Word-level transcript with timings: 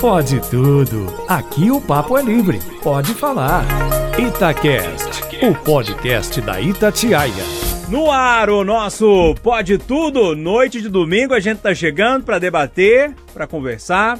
Pode 0.00 0.40
tudo. 0.50 1.06
Aqui 1.26 1.70
o 1.70 1.80
papo 1.80 2.18
é 2.18 2.22
livre. 2.22 2.60
Pode 2.82 3.14
falar. 3.14 3.64
Itacast, 4.18 5.22
o 5.42 5.54
podcast 5.54 6.40
da 6.40 6.60
Itatiaia. 6.60 7.32
No 7.88 8.10
ar, 8.10 8.50
o 8.50 8.64
nosso 8.64 9.34
Pode 9.42 9.78
Tudo. 9.78 10.34
Noite 10.34 10.80
de 10.80 10.88
domingo, 10.88 11.34
a 11.34 11.40
gente 11.40 11.58
tá 11.58 11.74
chegando 11.74 12.24
para 12.24 12.38
debater, 12.38 13.14
para 13.32 13.46
conversar 13.46 14.18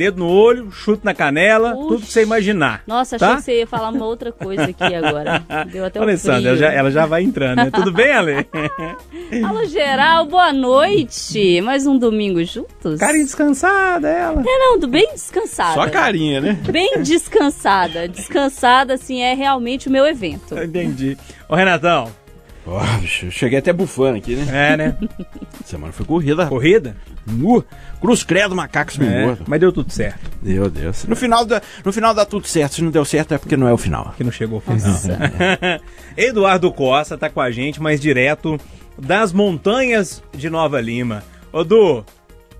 dedo 0.00 0.20
no 0.20 0.28
olho, 0.28 0.70
chute 0.70 1.04
na 1.04 1.12
canela, 1.12 1.74
Ux. 1.74 1.88
tudo 1.88 2.06
que 2.06 2.10
você 2.10 2.22
imaginar. 2.22 2.82
Nossa, 2.86 3.16
achei 3.16 3.28
tá? 3.28 3.36
que 3.36 3.42
você 3.42 3.58
ia 3.58 3.66
falar 3.66 3.90
uma 3.90 4.06
outra 4.06 4.32
coisa 4.32 4.64
aqui 4.64 4.94
agora. 4.94 5.44
Deu 5.70 5.84
até 5.84 6.00
um 6.00 6.04
Alessandra, 6.04 6.48
ela 6.48 6.56
já, 6.56 6.72
ela 6.72 6.90
já 6.90 7.04
vai 7.04 7.22
entrando, 7.22 7.56
né? 7.58 7.70
Tudo 7.70 7.92
bem, 7.92 8.10
Ale? 8.10 8.48
Alô, 9.44 9.66
geral, 9.66 10.24
boa 10.24 10.54
noite. 10.54 11.60
Mais 11.60 11.86
um 11.86 11.98
domingo 11.98 12.42
juntos? 12.42 12.98
Carinha 12.98 13.24
descansada, 13.24 14.08
ela. 14.08 14.40
É, 14.40 14.58
não, 14.58 14.88
bem 14.88 15.06
descansada. 15.12 15.74
Só 15.74 15.90
carinha, 15.90 16.40
né? 16.40 16.58
Bem 16.70 16.90
descansada. 17.04 18.08
Descansada, 18.08 18.94
assim, 18.94 19.20
é 19.20 19.34
realmente 19.34 19.88
o 19.88 19.92
meu 19.92 20.06
evento. 20.06 20.58
Entendi. 20.58 21.18
Ô, 21.46 21.54
Renatão, 21.54 22.10
oh, 22.66 23.06
cheguei 23.06 23.58
até 23.58 23.70
bufando 23.70 24.16
aqui, 24.16 24.34
né? 24.34 24.72
É, 24.72 24.76
né? 24.78 24.96
Semana 25.62 25.92
foi 25.92 26.06
corrida. 26.06 26.46
Corrida? 26.46 26.96
Nu. 27.26 27.62
Cruz 28.00 28.24
credo, 28.24 28.56
macacos 28.56 28.96
me 28.96 29.06
é, 29.06 29.36
Mas 29.46 29.60
deu 29.60 29.70
tudo 29.70 29.92
certo. 29.92 30.30
Meu 30.42 30.70
Deus. 30.70 31.04
No 31.04 31.14
final, 31.14 31.44
da, 31.44 31.60
no 31.84 31.92
final 31.92 32.14
dá 32.14 32.24
tudo 32.24 32.46
certo. 32.46 32.76
Se 32.76 32.82
não 32.82 32.90
deu 32.90 33.04
certo 33.04 33.34
é 33.34 33.38
porque 33.38 33.56
não 33.56 33.68
é 33.68 33.72
o 33.72 33.76
final. 33.76 34.14
Que 34.16 34.24
não 34.24 34.32
chegou 34.32 34.56
ao 34.66 34.78
final. 34.78 34.98
Eduardo 36.16 36.72
Costa 36.72 37.18
tá 37.18 37.28
com 37.28 37.40
a 37.40 37.50
gente, 37.50 37.80
mais 37.80 38.00
direto 38.00 38.58
das 38.98 39.32
montanhas 39.32 40.22
de 40.34 40.48
Nova 40.48 40.80
Lima. 40.80 41.22
Ô, 41.52 41.62
Du, 41.62 42.04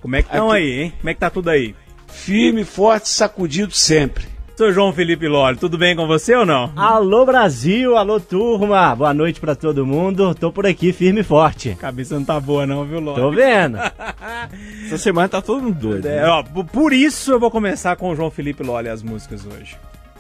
como 0.01 0.17
é 0.17 0.23
que 0.23 0.29
estão 0.29 0.51
aí, 0.51 0.83
hein? 0.83 0.93
Como 0.99 1.11
é 1.11 1.15
que 1.15 1.21
tá 1.21 1.31
tudo 1.31 1.49
aí? 1.49 1.75
Firme, 2.09 2.65
forte, 2.65 3.09
sacudido 3.09 3.73
sempre. 3.73 4.27
Sou 4.61 4.71
João 4.71 4.93
Felipe 4.93 5.27
Lore, 5.27 5.57
tudo 5.57 5.79
bem 5.79 5.97
com 5.97 6.07
você 6.07 6.37
ou 6.37 6.45
não? 6.45 6.71
Alô 6.77 7.25
Brasil, 7.25 7.97
alô 7.97 8.21
turma, 8.21 8.95
boa 8.95 9.15
noite 9.15 9.41
para 9.41 9.55
todo 9.55 9.87
mundo. 9.87 10.35
Tô 10.35 10.53
por 10.53 10.67
aqui 10.67 10.93
firme 10.93 11.21
e 11.21 11.25
forte. 11.25 11.75
Cabeça 11.77 12.15
não 12.17 12.27
tá 12.27 12.39
boa 12.39 12.67
não, 12.67 12.85
viu, 12.85 13.01
Lore? 13.01 13.19
Tô 13.19 13.31
vendo. 13.31 13.79
Essa 14.85 14.99
semana 14.99 15.31
tá 15.31 15.41
todo 15.41 15.63
mundo 15.63 15.79
doido. 15.79 16.07
É, 16.07 16.17
né? 16.17 16.27
ó, 16.27 16.43
por 16.43 16.93
isso 16.93 17.33
eu 17.33 17.41
vou 17.41 17.51
começar 17.51 17.97
com 17.97 18.11
o 18.11 18.15
João 18.15 18.31
Felipe 18.31 18.63
Lole 18.63 18.91
as 18.91 19.03
músicas 19.03 19.47
hoje. 19.47 19.79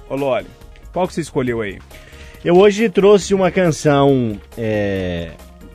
Ô 0.08 0.16
Lole, 0.16 0.46
qual 0.90 1.06
que 1.06 1.12
você 1.12 1.20
escolheu 1.20 1.60
aí? 1.60 1.78
Eu 2.42 2.56
hoje 2.56 2.88
trouxe 2.88 3.34
uma 3.34 3.50
canção 3.50 4.40
é, 4.56 5.32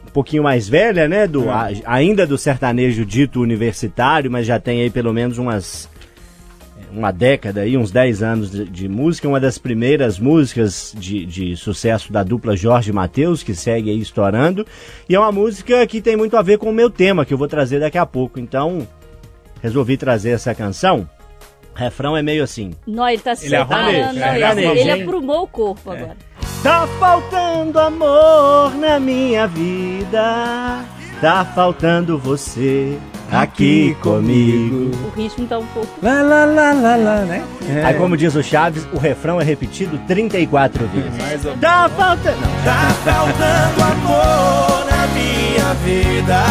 um 0.08 0.12
pouquinho 0.12 0.42
mais 0.42 0.68
velha, 0.68 1.08
né? 1.08 1.28
Do, 1.28 1.52
a, 1.52 1.68
ainda 1.86 2.25
do 2.25 2.36
sertanejo 2.36 3.06
dito 3.06 3.40
universitário, 3.40 4.31
mas 4.31 4.47
já 4.47 4.59
tem 4.59 4.81
aí 4.81 4.90
pelo 4.90 5.14
menos 5.14 5.38
umas 5.38 5.88
uma 6.96 7.12
década 7.12 7.62
aí, 7.62 7.78
uns 7.78 7.92
10 7.92 8.24
anos 8.24 8.52
de, 8.52 8.66
de, 8.66 8.88
música, 8.88 9.28
uma 9.28 9.40
das 9.40 9.58
primeiras 9.58 10.18
músicas 10.18 10.94
de, 10.98 11.26
de 11.26 11.56
sucesso 11.56 12.12
da 12.12 12.24
dupla 12.24 12.56
Jorge 12.56 12.92
Mateus, 12.92 13.44
que 13.44 13.54
segue 13.54 13.90
aí 13.90 14.00
estourando. 14.00 14.66
E 15.08 15.16
é 15.16 15.20
uma 15.20 15.32
música 15.32 15.86
que 15.86 16.02
tem 16.02 16.16
muito 16.16 16.38
a 16.38 16.42
ver 16.42 16.58
com 16.58 16.70
o 16.70 16.74
meu 16.74 16.90
tema, 16.90 17.26
que 17.26 17.34
eu 17.34 17.38
vou 17.38 17.48
trazer 17.48 17.80
daqui 17.80 17.98
a 17.98 18.06
pouco. 18.06 18.40
Então, 18.40 18.88
resolvi 19.62 19.98
trazer 19.98 20.32
essa 20.32 20.56
canção. 20.56 21.10
O 21.74 21.78
refrão 21.78 22.16
é 22.16 22.22
meio 22.22 22.44
assim. 22.44 22.72
Não, 22.88 23.08
ele 23.08 23.22
tá 23.22 23.36
se 23.36 23.48
ele, 23.48 23.56
arrumou, 23.58 23.90
ele, 23.90 24.62
ele, 24.62 24.80
ele 24.80 25.04
aprumou 25.04 25.44
o 25.44 25.48
corpo 25.48 25.92
é. 25.92 25.98
agora. 25.98 26.18
Tá 26.64 26.88
faltando 27.00 27.80
amor 27.80 28.74
na 28.76 29.00
minha 29.00 29.46
vida, 29.48 30.86
tá 31.22 31.46
faltando 31.46 32.18
você 32.18 32.98
aqui 33.32 33.96
comigo. 34.02 34.92
O 35.06 35.10
ritmo 35.16 35.48
tá 35.48 35.60
um 35.60 35.66
pouco. 35.68 35.90
Lá, 36.02 36.22
lá, 36.22 36.46
lá, 36.46 36.74
lá, 36.74 36.96
lá, 36.96 37.22
né? 37.26 37.44
É. 37.70 37.84
Aí, 37.86 37.94
como 37.96 38.16
diz 38.18 38.36
o 38.36 38.44
Chaves, 38.44 38.88
o 38.94 38.98
refrão 38.98 39.40
é 39.40 39.44
repetido 39.44 39.98
34 40.08 40.88
vezes. 40.88 41.18
Mais 41.18 41.60
tá 41.60 41.90
faltando. 41.90 42.42
Tá 42.64 42.90
faltando 43.04 43.84
amor 43.84 44.86
na 44.90 45.08
minha 45.08 45.74
vida. 45.84 46.44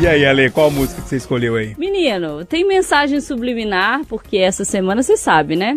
E 0.00 0.06
aí, 0.06 0.26
Ale, 0.26 0.50
qual 0.50 0.70
música 0.70 1.00
que 1.00 1.08
você 1.08 1.16
escolheu 1.16 1.56
aí? 1.56 1.74
Menino, 1.78 2.44
tem 2.44 2.66
mensagem 2.66 3.20
subliminar, 3.20 4.02
porque 4.06 4.36
essa 4.36 4.64
semana 4.64 5.02
você 5.02 5.16
sabe, 5.16 5.56
né? 5.56 5.76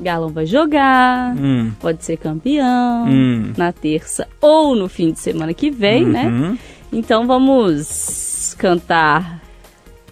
Galão 0.00 0.30
vai 0.30 0.46
jogar, 0.46 1.36
hum. 1.36 1.70
pode 1.78 2.02
ser 2.02 2.16
campeão 2.16 3.04
hum. 3.06 3.52
na 3.54 3.70
terça 3.70 4.26
ou 4.40 4.74
no 4.74 4.88
fim 4.88 5.12
de 5.12 5.20
semana 5.20 5.52
que 5.52 5.70
vem, 5.70 6.06
né? 6.06 6.24
uhum. 6.24 6.50
né? 6.52 6.58
Então 6.92 7.26
vamos 7.26 8.54
cantar 8.58 9.40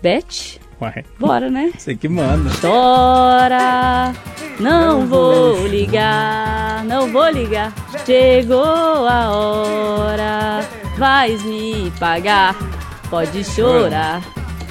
Beth? 0.02 0.58
Uai. 0.80 1.04
Bora, 1.18 1.50
né? 1.50 1.72
Você 1.76 1.96
que 1.96 2.08
manda. 2.08 2.50
Chora, 2.60 4.12
não 4.60 5.06
vou 5.08 5.66
ligar, 5.66 6.84
não 6.84 7.10
vou 7.10 7.28
ligar. 7.30 7.72
Chegou 8.06 8.62
a 8.64 9.28
hora, 9.28 10.60
vais 10.96 11.42
me 11.42 11.90
pagar. 11.98 12.54
Pode 13.10 13.42
chorar, 13.42 14.22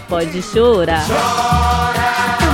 pode 0.08 0.42
chorar. 0.42 1.06
Chora, 1.06 2.47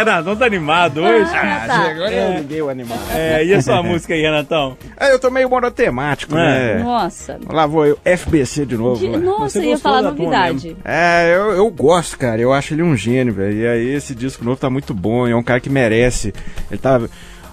Renato, 0.00 0.36
tá 0.36 0.46
animado 0.46 1.02
hoje? 1.02 1.30
Ah, 1.34 1.64
tá. 1.66 1.90
agora 1.90 2.12
é. 2.12 2.40
ninguém 2.40 2.62
o 2.62 2.68
animado. 2.70 3.00
É, 3.14 3.44
e 3.44 3.52
a 3.52 3.60
sua 3.60 3.82
música 3.82 4.14
aí, 4.14 4.22
Renatão? 4.22 4.76
É, 4.98 5.12
eu 5.12 5.18
tô 5.18 5.30
meio 5.30 5.48
monotemático, 5.50 6.36
é. 6.36 6.76
né? 6.76 6.82
Nossa. 6.82 7.38
Lá 7.48 7.66
vou 7.66 7.86
eu, 7.86 7.98
FBC 8.04 8.64
de 8.64 8.76
novo. 8.76 8.98
De, 8.98 9.08
nossa, 9.16 9.58
eu 9.58 9.64
ia 9.64 9.78
falar 9.78 10.02
novidade. 10.02 10.76
É, 10.84 11.34
eu, 11.34 11.50
eu 11.52 11.70
gosto, 11.70 12.18
cara. 12.18 12.40
Eu 12.40 12.52
acho 12.52 12.72
ele 12.72 12.82
um 12.82 12.96
gênio, 12.96 13.34
velho. 13.34 13.56
E 13.56 13.66
aí 13.66 13.94
esse 13.94 14.14
disco 14.14 14.44
novo 14.44 14.58
tá 14.58 14.70
muito 14.70 14.94
bom. 14.94 15.28
É 15.28 15.36
um 15.36 15.42
cara 15.42 15.60
que 15.60 15.70
merece. 15.70 16.32
Ele 16.70 16.80
tá... 16.80 17.00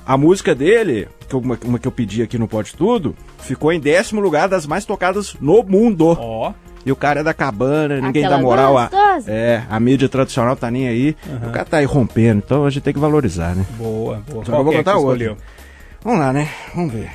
A 0.06 0.16
música 0.16 0.56
dele, 0.56 1.06
que 1.28 1.36
eu, 1.36 1.40
uma, 1.40 1.59
uma, 1.66 1.78
que 1.78 1.86
eu 1.86 1.91
pedi 1.91 2.24
aqui 2.24 2.38
no 2.38 2.47
Pode 2.47 2.74
Tudo, 2.74 3.13
ficou 3.40 3.74
em 3.74 3.80
décimo 3.80 4.22
lugar 4.22 4.47
das 4.47 4.66
mais 4.66 4.86
tocadas 4.86 5.36
no 5.41 5.62
mundo. 5.63 6.16
Ó. 6.18 6.50
Oh. 6.50 6.67
E 6.88 6.92
o 6.92 6.96
cara 6.96 7.20
é 7.20 7.24
da 7.24 7.34
cabana, 7.34 8.00
ninguém 8.00 8.24
Aquela 8.24 8.38
dá 8.38 8.42
moral. 8.42 8.78
A, 8.78 8.90
é, 9.28 9.62
a 9.70 9.78
mídia 9.78 10.08
tradicional 10.08 10.56
tá 10.56 10.72
nem 10.72 10.88
aí. 10.88 11.18
Uhum. 11.28 11.50
O 11.50 11.52
cara 11.52 11.66
tá 11.66 11.78
aí 11.80 11.86
rompendo, 11.86 12.42
então 12.46 12.66
a 12.66 12.70
gente 12.70 12.81
tem 12.81 12.94
que 12.94 13.00
valorizar, 13.00 13.53
né? 13.53 13.66
Boa, 13.78 14.24
boa. 14.25 14.46
Eu 14.48 14.64
vou 14.64 14.74
é 14.74 14.78
contar 14.78 14.96
outro. 14.96 15.36
Vamos 16.02 16.20
lá, 16.20 16.31
né? 16.31 16.48
Vamos 16.74 16.94
ver. 16.94 17.09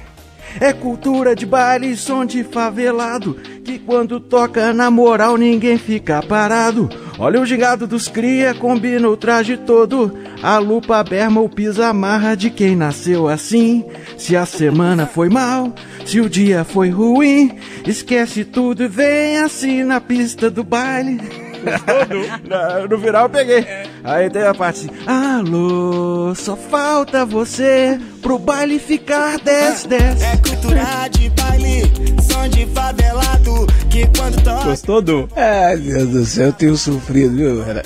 É 0.60 0.72
cultura 0.72 1.34
de 1.34 1.46
baile, 1.46 1.96
som 1.96 2.24
de 2.24 2.44
favelado. 2.44 3.36
Que 3.64 3.78
quando 3.78 4.18
toca 4.18 4.72
na 4.72 4.90
moral 4.90 5.36
ninguém 5.36 5.78
fica 5.78 6.22
parado. 6.22 6.88
Olha 7.18 7.40
o 7.40 7.46
gingado 7.46 7.86
dos 7.86 8.08
cria, 8.08 8.54
combina 8.54 9.08
o 9.08 9.16
traje 9.16 9.56
todo. 9.56 10.16
A 10.42 10.58
lupa, 10.58 11.02
berma, 11.04 11.40
o 11.40 11.48
pisa 11.48 11.88
amarra 11.88 12.34
de 12.34 12.50
quem 12.50 12.74
nasceu 12.74 13.28
assim. 13.28 13.84
Se 14.16 14.36
a 14.36 14.44
semana 14.44 15.06
foi 15.06 15.28
mal, 15.28 15.72
se 16.04 16.20
o 16.20 16.28
dia 16.28 16.64
foi 16.64 16.90
ruim, 16.90 17.56
esquece 17.86 18.44
tudo 18.44 18.82
e 18.82 18.88
vem 18.88 19.38
assim 19.38 19.84
na 19.84 20.00
pista 20.00 20.50
do 20.50 20.64
baile. 20.64 21.51
No, 21.62 22.88
no 22.88 22.98
final 22.98 23.24
eu 23.24 23.30
peguei. 23.30 23.66
Aí 24.04 24.28
tem 24.30 24.42
a 24.42 24.54
parte 24.54 24.86
assim: 24.86 24.90
Alô, 25.06 26.34
só 26.34 26.56
falta 26.56 27.24
você 27.24 27.98
pro 28.20 28.38
baile 28.38 28.78
ficar 28.78 29.38
10, 29.38 29.84
10. 29.84 30.22
É 30.22 30.36
cultura 30.36 31.08
de 31.10 31.28
baile, 31.30 31.82
som 32.22 32.48
de 32.48 32.66
favelado, 32.66 33.66
que 33.90 34.06
quando 34.16 34.42
toca. 34.42 34.64
Gostou 34.64 35.02
do? 35.02 35.28
Ai, 35.36 35.76
Deus 35.76 36.08
do 36.08 36.24
céu, 36.24 36.46
eu 36.46 36.52
tenho 36.52 36.76
sofrido, 36.76 37.36
viu, 37.36 37.64
cara? 37.64 37.82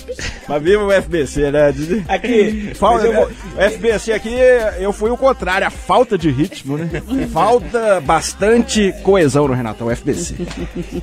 Mas 0.49 0.63
viva 0.63 0.85
o 0.85 0.93
FBC, 0.93 1.51
né? 1.51 1.75
Aqui, 2.09 2.73
falta, 2.75 3.11
vou... 3.11 3.27
o 3.27 3.71
FBC 3.71 4.13
aqui, 4.13 4.37
eu 4.79 4.93
fui 4.93 5.11
o 5.11 5.17
contrário, 5.17 5.67
a 5.67 5.71
falta 5.71 6.17
de 6.17 6.31
ritmo, 6.31 6.77
né? 6.79 7.03
Falta 7.33 8.01
bastante 8.01 8.95
coesão 9.03 9.49
no 9.49 9.55
Renatão, 9.55 9.95
FBC. 9.95 10.35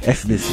FBC. 0.02 0.52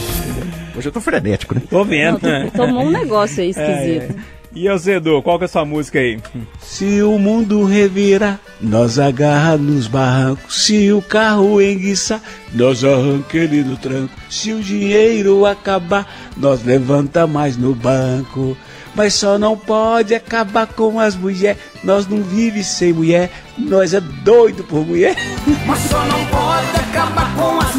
Hoje 0.81 0.89
eu 0.89 0.93
tô 0.93 1.01
frenético, 1.03 1.55
né? 1.55 1.61
Tô 1.69 1.85
vendo. 1.85 2.19
Não, 2.23 2.49
tomou 2.49 2.85
um 2.85 2.91
negócio 2.91 3.43
aí 3.43 3.51
esquisito. 3.53 4.17
É, 4.17 4.17
é. 4.17 4.41
E 4.55 4.65
eu, 4.65 4.79
Zedu, 4.79 5.23
qual 5.23 5.37
que 5.37 5.45
é 5.45 5.47
a 5.47 5.49
sua 5.49 5.63
música 5.63 5.99
aí? 5.99 6.19
Se 6.59 7.03
o 7.03 7.19
mundo 7.19 7.67
revirar, 7.67 8.41
nós 8.59 8.99
agarra 8.99 9.59
nos 9.59 9.87
barrancos. 9.87 10.65
Se 10.65 10.91
o 10.91 11.03
carro 11.03 11.61
enguiçar, 11.61 12.23
nós 12.55 12.83
arranca 12.83 13.37
ele 13.37 13.63
do 13.63 13.77
tranco. 13.77 14.15
Se 14.31 14.55
o 14.55 14.63
dinheiro 14.63 15.45
acabar, 15.45 16.33
nós 16.35 16.65
levanta 16.65 17.27
mais 17.27 17.59
no 17.59 17.75
banco. 17.75 18.57
Mas 18.95 19.13
só 19.13 19.39
não 19.39 19.59
pode 19.59 20.15
acabar 20.15 20.67
com 20.67 20.99
as 20.99 21.15
mulheres. 21.15 21.61
Nós 21.85 22.09
não 22.09 22.23
vive 22.23 22.65
sem 22.65 22.95
mulher, 22.95 23.31
nós 23.59 23.93
é 23.93 24.01
doido 24.01 24.65
por 24.65 24.87
mulher. 24.87 25.15
Mas 25.67 25.79
só 25.81 26.03
não 26.07 26.25
pode 26.27 26.80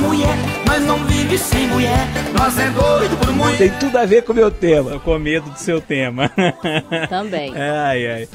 mulheres 0.01 0.61
mas 0.71 0.85
não 0.85 1.05
vive 1.05 1.37
sem 1.37 1.67
mulher. 1.67 2.07
Nós 2.37 2.57
é 2.57 2.69
doido 2.69 3.17
por 3.17 3.33
mulher. 3.33 3.57
Tem 3.57 3.69
tudo 3.71 3.97
a 3.97 4.05
ver 4.05 4.23
com 4.23 4.31
o 4.31 4.35
meu 4.35 4.49
tema. 4.49 4.91
Tô 4.91 4.99
com 5.01 5.19
medo 5.19 5.49
do 5.49 5.59
seu 5.59 5.81
tema. 5.81 6.31
Também. 7.09 7.53
Ai, 7.53 8.07
ai. 8.07 8.29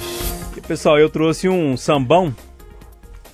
E, 0.54 0.60
pessoal, 0.60 0.98
eu 0.98 1.08
trouxe 1.08 1.48
um 1.48 1.74
sambão 1.74 2.34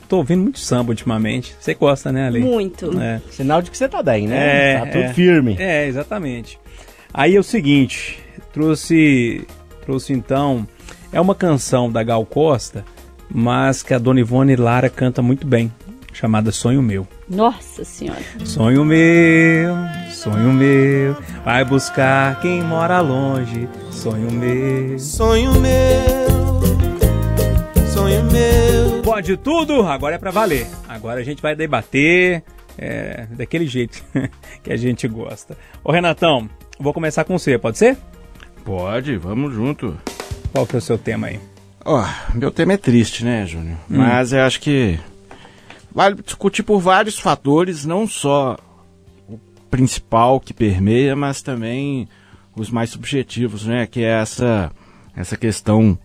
tô 0.08 0.18
ouvindo 0.18 0.42
muito 0.42 0.60
samba 0.60 0.90
ultimamente. 0.90 1.56
Você 1.58 1.74
gosta, 1.74 2.12
né, 2.12 2.26
Ale? 2.26 2.40
Muito. 2.40 3.00
É. 3.00 3.20
Sinal 3.30 3.60
de 3.60 3.70
que 3.72 3.78
você 3.78 3.88
tá 3.88 4.02
bem, 4.02 4.28
né? 4.28 4.74
É, 4.74 4.78
tá 4.78 4.86
tudo 4.86 5.04
é. 5.04 5.12
firme. 5.14 5.56
É, 5.58 5.86
exatamente. 5.86 6.60
Aí 7.12 7.34
é 7.34 7.40
o 7.40 7.42
seguinte, 7.42 8.20
trouxe, 8.52 9.46
trouxe 9.86 10.12
então, 10.12 10.68
é 11.10 11.20
uma 11.20 11.34
canção 11.34 11.90
da 11.90 12.02
Gal 12.02 12.26
Costa, 12.26 12.84
mas 13.28 13.82
que 13.82 13.94
a 13.94 13.98
Dona 13.98 14.20
Ivone 14.20 14.54
Lara 14.54 14.90
canta 14.90 15.22
muito 15.22 15.46
bem, 15.46 15.72
chamada 16.12 16.52
Sonho 16.52 16.82
Meu. 16.82 17.08
Nossa 17.32 17.82
senhora. 17.82 18.20
Sonho 18.44 18.84
meu, 18.84 19.74
sonho 20.10 20.52
meu, 20.52 21.16
vai 21.42 21.64
buscar 21.64 22.38
quem 22.42 22.62
mora 22.62 23.00
longe. 23.00 23.66
Sonho 23.90 24.30
meu. 24.30 24.98
Sonho 24.98 25.54
meu, 25.54 26.60
sonho 27.90 28.22
meu. 28.24 29.02
Pode 29.02 29.38
tudo, 29.38 29.82
agora 29.82 30.16
é 30.16 30.18
pra 30.18 30.30
valer. 30.30 30.66
Agora 30.86 31.20
a 31.20 31.24
gente 31.24 31.40
vai 31.40 31.56
debater 31.56 32.42
é, 32.76 33.26
daquele 33.30 33.66
jeito 33.66 34.04
que 34.62 34.70
a 34.70 34.76
gente 34.76 35.08
gosta. 35.08 35.56
Ô 35.82 35.90
Renatão, 35.90 36.50
vou 36.78 36.92
começar 36.92 37.24
com 37.24 37.38
você, 37.38 37.56
pode 37.56 37.78
ser? 37.78 37.96
Pode, 38.62 39.16
vamos 39.16 39.54
junto. 39.54 39.96
Qual 40.52 40.66
que 40.66 40.76
é 40.76 40.78
o 40.78 40.82
seu 40.82 40.98
tema 40.98 41.28
aí? 41.28 41.40
Ó, 41.82 42.04
meu 42.34 42.50
tema 42.50 42.74
é 42.74 42.76
triste, 42.76 43.24
né, 43.24 43.46
Júnior? 43.46 43.78
Mas 43.88 44.34
eu 44.34 44.42
acho 44.42 44.60
que 44.60 45.00
vale 45.94 46.22
discutir 46.22 46.62
por 46.62 46.80
vários 46.80 47.18
fatores, 47.18 47.84
não 47.84 48.06
só 48.06 48.56
o 49.28 49.38
principal 49.70 50.40
que 50.40 50.54
permeia, 50.54 51.14
mas 51.14 51.42
também 51.42 52.08
os 52.56 52.70
mais 52.70 52.90
subjetivos, 52.90 53.66
né? 53.66 53.86
Que 53.86 54.02
é 54.02 54.20
essa, 54.20 54.70
essa 55.16 55.36
questão 55.36 55.98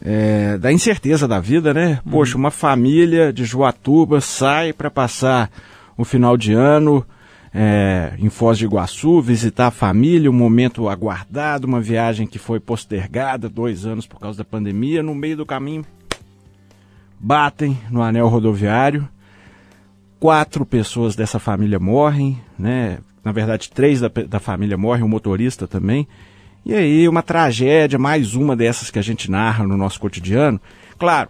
é, 0.00 0.58
da 0.58 0.72
incerteza 0.72 1.26
da 1.26 1.40
vida, 1.40 1.72
né? 1.72 2.00
Poxa, 2.10 2.36
uma 2.36 2.50
família 2.50 3.32
de 3.32 3.44
Joatuba 3.44 4.20
sai 4.20 4.72
para 4.72 4.90
passar 4.90 5.50
o 5.96 6.04
final 6.04 6.36
de 6.36 6.52
ano 6.52 7.04
é, 7.54 8.12
em 8.18 8.28
Foz 8.28 8.58
de 8.58 8.66
Iguaçu, 8.66 9.20
visitar 9.22 9.68
a 9.68 9.70
família, 9.70 10.30
um 10.30 10.34
momento 10.34 10.88
aguardado, 10.88 11.66
uma 11.66 11.80
viagem 11.80 12.26
que 12.26 12.38
foi 12.38 12.60
postergada 12.60 13.48
dois 13.48 13.86
anos 13.86 14.06
por 14.06 14.20
causa 14.20 14.38
da 14.38 14.44
pandemia. 14.44 15.02
No 15.02 15.14
meio 15.14 15.38
do 15.38 15.46
caminho, 15.46 15.84
batem 17.18 17.78
no 17.90 18.02
anel 18.02 18.28
rodoviário. 18.28 19.08
Quatro 20.18 20.64
pessoas 20.64 21.14
dessa 21.14 21.38
família 21.38 21.78
morrem, 21.78 22.40
né? 22.58 22.98
Na 23.22 23.32
verdade, 23.32 23.68
três 23.70 24.00
da, 24.00 24.08
da 24.08 24.40
família 24.40 24.76
morrem, 24.76 25.04
o 25.04 25.08
motorista 25.08 25.66
também. 25.66 26.06
E 26.64 26.72
aí, 26.74 27.08
uma 27.08 27.22
tragédia, 27.22 27.98
mais 27.98 28.34
uma 28.34 28.56
dessas 28.56 28.90
que 28.90 28.98
a 28.98 29.02
gente 29.02 29.30
narra 29.30 29.64
no 29.66 29.76
nosso 29.76 30.00
cotidiano. 30.00 30.60
Claro, 30.98 31.28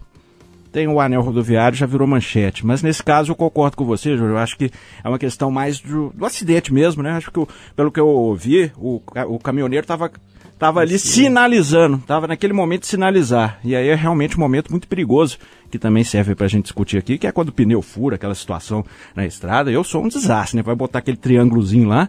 tem 0.73 0.87
o 0.87 1.01
anel 1.01 1.21
rodoviário, 1.21 1.77
já 1.77 1.85
virou 1.85 2.07
manchete. 2.07 2.65
Mas 2.65 2.83
nesse 2.83 3.03
caso 3.03 3.33
eu 3.33 3.37
concordo 3.37 3.77
com 3.77 3.85
você, 3.85 4.17
Júlio. 4.17 4.35
Eu 4.35 4.39
acho 4.39 4.57
que 4.57 4.71
é 5.03 5.09
uma 5.09 5.19
questão 5.19 5.51
mais 5.51 5.81
do, 5.81 6.11
do 6.15 6.25
acidente 6.25 6.73
mesmo, 6.73 7.03
né? 7.03 7.13
Acho 7.13 7.31
que, 7.31 7.41
o- 7.41 7.49
pelo 7.75 7.91
que 7.91 7.99
eu 8.01 8.07
ouvi, 8.07 8.71
o, 8.77 9.03
o 9.29 9.39
caminhoneiro 9.39 9.85
estava 9.85 10.11
tava 10.59 10.81
ali 10.81 10.99
sinalizando, 10.99 11.97
estava 11.97 12.27
naquele 12.27 12.53
momento 12.55 12.83
de 12.83 12.87
sinalizar. 12.87 13.59
E 13.65 13.75
aí 13.77 13.89
é 13.89 13.95
realmente 13.95 14.37
um 14.37 14.41
momento 14.41 14.71
muito 14.71 14.89
perigoso, 14.89 15.37
que 15.77 15.83
também 15.83 16.03
serve 16.03 16.35
para 16.35 16.47
a 16.47 16.49
gente 16.49 16.65
discutir 16.65 16.99
aqui, 16.99 17.19
que 17.19 17.27
é 17.27 17.33
quando 17.33 17.51
o 17.51 17.53
pneu 17.53 17.83
fura, 17.83 18.17
aquela 18.17 18.35
situação 18.35 18.85
na 19.15 19.27
estrada. 19.27 19.71
Eu 19.71 19.85
sou 19.85 20.03
um 20.03 20.09
desastre, 20.09 20.57
né? 20.57 20.63
Vai 20.63 20.75
botar 20.75 20.99
aquele 20.99 21.17
triângulozinho 21.17 21.89
lá. 21.89 22.09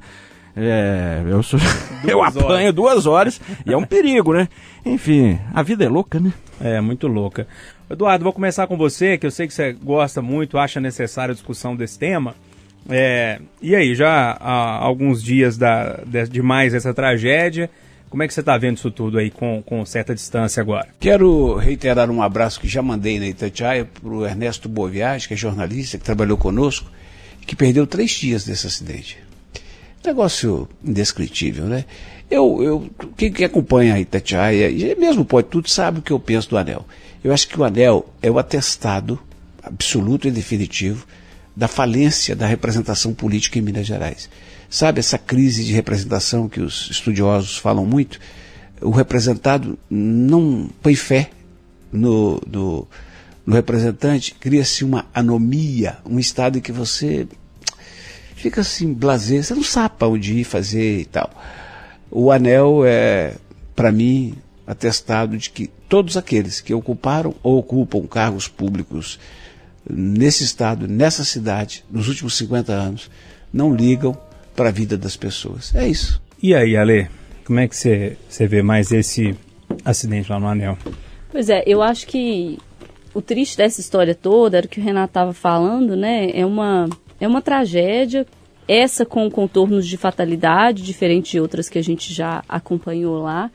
É, 0.56 1.22
eu, 1.28 1.44
sou, 1.44 1.60
eu 2.08 2.24
apanho 2.24 2.74
duas 2.74 3.06
horas 3.06 3.40
e 3.66 3.72
é 3.72 3.78
um 3.78 3.84
perigo, 3.84 4.34
né? 4.34 4.48
Enfim, 4.86 5.38
a 5.54 5.62
vida 5.62 5.84
é 5.84 5.90
louca, 5.90 6.20
né? 6.20 6.34
É, 6.60 6.82
muito 6.82 7.08
louca. 7.08 7.48
Eduardo, 7.90 8.24
vou 8.24 8.34
começar 8.34 8.66
com 8.66 8.76
você, 8.76 9.18
que 9.18 9.26
eu 9.28 9.32
sei 9.32 9.48
que 9.48 9.54
você 9.54 9.74
gosta 9.74 10.22
muito, 10.22 10.58
acha 10.58 10.80
necessária 10.80 11.32
a 11.32 11.36
discussão 11.36 11.76
desse 11.76 12.00
tema. 12.00 12.34
É, 12.90 13.40
e 13.62 13.76
aí, 13.76 13.94
já 13.94 14.38
há 14.40 14.78
alguns 14.78 15.22
dias 15.22 15.58
da, 15.58 16.00
de, 16.06 16.28
de 16.28 16.42
mais 16.42 16.74
essa 16.74 16.94
tragédia, 16.94 17.70
como 18.10 18.24
é 18.24 18.28
que 18.28 18.34
você 18.34 18.40
está 18.40 18.58
vendo 18.58 18.78
isso 18.78 18.90
tudo 18.90 19.18
aí 19.18 19.30
com, 19.30 19.62
com 19.64 19.86
certa 19.86 20.16
distância 20.16 20.62
agora? 20.62 20.88
Quero 21.00 21.56
reiterar 21.56 22.10
um 22.10 22.22
abraço 22.22 22.60
que 22.60 22.68
já 22.68 22.82
mandei 22.82 23.20
na 23.20 23.28
Itatiaia 23.28 23.86
para 23.86 24.10
o 24.10 24.26
Ernesto 24.26 24.70
Boviage, 24.70 25.28
que 25.28 25.34
é 25.34 25.38
jornalista, 25.38 25.98
que 25.98 26.04
trabalhou 26.04 26.38
conosco, 26.38 26.90
que 27.46 27.56
perdeu 27.56 27.86
três 27.86 28.12
dias 28.12 28.46
desse 28.46 28.68
acidente. 28.68 29.18
Negócio 30.06 30.70
indescritível, 30.84 31.66
né? 31.66 31.86
Eu, 32.30 32.62
eu, 32.62 32.90
quem 33.16 33.32
que 33.32 33.44
acompanha 33.44 33.96
a 33.96 34.00
Itatiaia, 34.00 34.70
e 34.70 34.96
mesmo 34.96 35.24
pode 35.26 35.48
tudo, 35.48 35.70
sabe 35.70 36.00
o 36.00 36.02
que 36.02 36.12
eu 36.12 36.20
penso 36.20 36.50
do 36.50 36.58
anel. 36.58 36.86
Eu 37.24 37.34
acho 37.34 37.48
que 37.48 37.60
o 37.60 37.64
anel 37.64 38.14
é 38.22 38.30
o 38.30 38.38
atestado 38.38 39.20
absoluto 39.64 40.28
e 40.28 40.32
definitivo 40.32 41.06
da 41.56 41.68
falência 41.68 42.36
da 42.36 42.46
representação 42.46 43.14
política 43.14 43.58
em 43.58 43.62
Minas 43.62 43.88
Gerais. 43.88 44.30
Sabe 44.70 45.00
essa 45.00 45.18
crise 45.18 45.64
de 45.64 45.74
representação 45.74 46.50
que 46.50 46.60
os 46.60 46.90
estudiosos 46.90 47.58
falam 47.58 47.86
muito? 47.86 48.20
O 48.82 48.92
representado 48.92 49.80
não 49.90 50.70
põe 50.82 50.96
fé 50.96 51.30
no, 51.92 52.42
no, 52.46 52.88
no 53.46 53.56
representante, 53.56 54.36
cria-se 54.36 54.84
uma 54.84 55.06
anomia, 55.14 55.98
um 56.06 56.20
estado 56.20 56.58
em 56.58 56.62
que 56.62 56.72
você 56.72 57.28
fica 58.36 58.62
assim, 58.62 58.94
blazer, 58.94 59.44
você 59.44 59.56
não 59.56 59.64
sabe 59.64 59.96
para 59.98 60.08
onde 60.10 60.34
ir 60.34 60.44
fazer 60.44 61.00
e 61.00 61.06
tal. 61.06 61.32
O 62.12 62.32
anel 62.32 62.86
é, 62.86 63.36
para 63.76 63.92
mim, 63.92 64.36
atestado 64.66 65.38
de 65.38 65.50
que 65.50 65.68
todos 65.88 66.18
aqueles 66.18 66.60
que 66.60 66.74
ocuparam 66.74 67.34
ou 67.42 67.58
ocupam 67.58 68.06
cargos 68.06 68.48
públicos 68.48 69.18
nesse 69.90 70.44
estado, 70.44 70.88
nessa 70.88 71.24
cidade, 71.24 71.86
nos 71.90 72.10
últimos 72.10 72.36
50 72.36 72.74
anos, 72.74 73.10
não 73.52 73.74
ligam 73.74 74.18
para 74.58 74.70
a 74.70 74.72
vida 74.72 74.98
das 74.98 75.16
pessoas. 75.16 75.74
É 75.76 75.88
isso. 75.88 76.20
E 76.42 76.54
aí, 76.54 76.76
Ale, 76.76 77.08
como 77.46 77.60
é 77.60 77.68
que 77.68 77.76
você, 77.76 78.18
você 78.28 78.48
vê 78.48 78.64
mais 78.64 78.92
esse 78.92 79.36
acidente 79.86 80.32
lá 80.32 80.40
no 80.40 80.48
anel? 80.48 80.78
Pois 81.32 81.48
é, 81.50 81.64
eu 81.68 81.82
acho 81.82 82.08
que 82.08 82.58
o 83.14 83.22
triste 83.22 83.56
dessa 83.56 83.80
história 83.80 84.16
toda 84.16 84.58
era 84.58 84.66
o 84.66 84.70
que 84.70 84.80
o 84.80 84.84
Renato 84.84 85.12
estava 85.12 85.32
falando, 85.32 85.96
né? 85.96 86.32
É 86.34 86.44
uma, 86.44 86.90
é 87.20 87.28
uma 87.28 87.42
tragédia, 87.42 88.26
essa 88.68 89.06
com 89.06 89.30
contornos 89.30 89.88
de 89.88 89.96
fatalidade, 89.96 90.84
diferente 90.84 91.32
de 91.32 91.40
outras 91.40 91.70
que 91.70 91.78
a 91.78 91.84
gente 91.84 92.12
já 92.12 92.44
acompanhou 92.50 93.22
lá. 93.22 93.52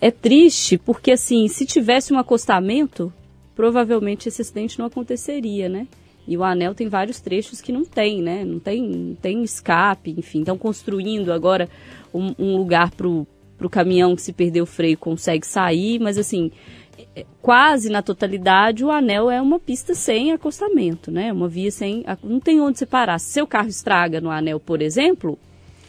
É 0.00 0.10
triste 0.10 0.76
porque, 0.78 1.12
assim, 1.12 1.46
se 1.46 1.64
tivesse 1.64 2.12
um 2.12 2.18
acostamento, 2.18 3.12
provavelmente 3.54 4.28
esse 4.28 4.42
acidente 4.42 4.78
não 4.78 4.86
aconteceria, 4.86 5.68
né? 5.68 5.86
E 6.28 6.36
o 6.36 6.44
anel 6.44 6.74
tem 6.74 6.88
vários 6.88 7.20
trechos 7.20 7.62
que 7.62 7.72
não 7.72 7.86
tem, 7.86 8.20
né? 8.20 8.44
Não 8.44 8.60
tem, 8.60 9.16
tem 9.22 9.42
escape, 9.42 10.14
enfim. 10.16 10.40
Estão 10.40 10.58
construindo 10.58 11.32
agora 11.32 11.70
um, 12.12 12.34
um 12.38 12.56
lugar 12.58 12.90
para 12.90 13.08
o 13.08 13.26
caminhão 13.70 14.14
que 14.14 14.20
se 14.20 14.34
perder 14.34 14.60
o 14.60 14.66
freio 14.66 14.98
consegue 14.98 15.46
sair, 15.46 15.98
mas 15.98 16.18
assim, 16.18 16.52
é- 17.16 17.24
quase 17.40 17.88
na 17.88 18.02
totalidade 18.02 18.84
o 18.84 18.90
anel 18.90 19.30
é 19.30 19.40
uma 19.40 19.58
pista 19.58 19.94
sem 19.94 20.30
acostamento, 20.30 21.10
né? 21.10 21.32
Uma 21.32 21.48
via 21.48 21.70
sem. 21.70 22.04
Não 22.22 22.40
tem 22.40 22.60
onde 22.60 22.78
você 22.78 22.84
parar. 22.84 23.18
Se 23.18 23.30
seu 23.30 23.46
carro 23.46 23.68
estraga 23.68 24.20
no 24.20 24.30
anel, 24.30 24.60
por 24.60 24.82
exemplo, 24.82 25.38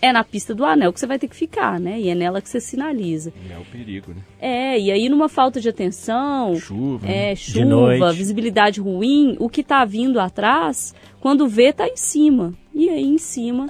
é 0.02 0.12
na 0.14 0.24
pista 0.24 0.56
do 0.56 0.64
anel 0.66 0.94
que 0.94 1.00
você 1.00 1.08
vai 1.08 1.20
ter 1.20 1.28
que 1.28 1.36
ficar, 1.36 1.80
né? 1.80 2.00
E 2.00 2.10
é 2.10 2.16
nela 2.16 2.42
que 2.42 2.50
você 2.50 2.60
sinaliza. 2.60 3.34
É 3.50 3.58
o 3.58 3.66
perigo, 3.66 4.14
né? 4.14 4.22
É, 4.40 4.80
e 4.80 4.92
aí 4.92 5.10
numa 5.10 5.28
falta 5.28 5.60
de 5.60 5.68
atenção, 5.68 6.56
Chuva. 6.56 7.06
né? 7.06 7.32
é, 7.32 7.34
De 7.34 7.40
chuva, 7.40 8.12
visibilidade 8.14 8.80
ruim, 8.80 9.36
o 9.40 9.50
que 9.50 9.64
tá 9.64 9.84
vindo 9.84 10.20
atrás, 10.20 10.96
quando 11.20 11.48
vê, 11.48 11.74
tá 11.74 11.88
em 11.88 11.98
cima. 11.98 12.54
E 12.74 12.90
aí 12.90 13.06
em 13.06 13.18
cima 13.18 13.70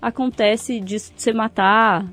acontece 0.00 0.80
de 0.80 0.98
você 0.98 1.32
matar 1.32 2.06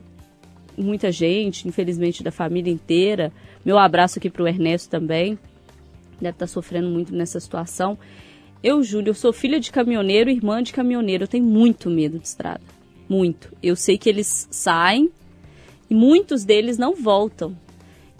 muita 0.77 1.11
gente, 1.11 1.67
infelizmente 1.67 2.23
da 2.23 2.31
família 2.31 2.71
inteira. 2.71 3.31
Meu 3.63 3.77
abraço 3.77 4.19
aqui 4.19 4.29
pro 4.29 4.47
Ernesto 4.47 4.89
também. 4.89 5.39
Deve 6.21 6.35
estar 6.35 6.47
sofrendo 6.47 6.89
muito 6.89 7.13
nessa 7.15 7.39
situação. 7.39 7.97
Eu, 8.63 8.81
Júlio, 8.83 9.09
eu 9.09 9.13
sou 9.13 9.33
filha 9.33 9.59
de 9.59 9.71
caminhoneiro, 9.71 10.29
irmã 10.29 10.61
de 10.61 10.73
caminhoneiro. 10.73 11.23
Eu 11.23 11.27
tenho 11.27 11.43
muito 11.43 11.89
medo 11.89 12.17
de 12.19 12.27
estrada. 12.27 12.74
Muito. 13.07 13.51
Eu 13.61 13.75
sei 13.75 13.97
que 13.97 14.09
eles 14.09 14.47
saem 14.49 15.09
e 15.89 15.95
muitos 15.95 16.43
deles 16.43 16.77
não 16.77 16.95
voltam. 16.95 17.55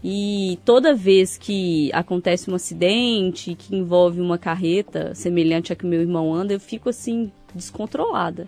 E 0.04 0.60
toda 0.64 0.94
vez 0.94 1.36
que 1.36 1.90
acontece 1.92 2.52
um 2.52 2.56
acidente 2.56 3.56
que 3.56 3.76
envolve 3.76 4.22
uma 4.22 4.38
carreta 4.38 5.16
semelhante 5.16 5.74
à 5.74 5.76
que 5.76 5.86
meu 5.86 6.00
irmão 6.00 6.32
anda, 6.34 6.54
eu 6.54 6.60
fico 6.60 6.90
assim 6.90 7.32
descontrolada. 7.56 8.46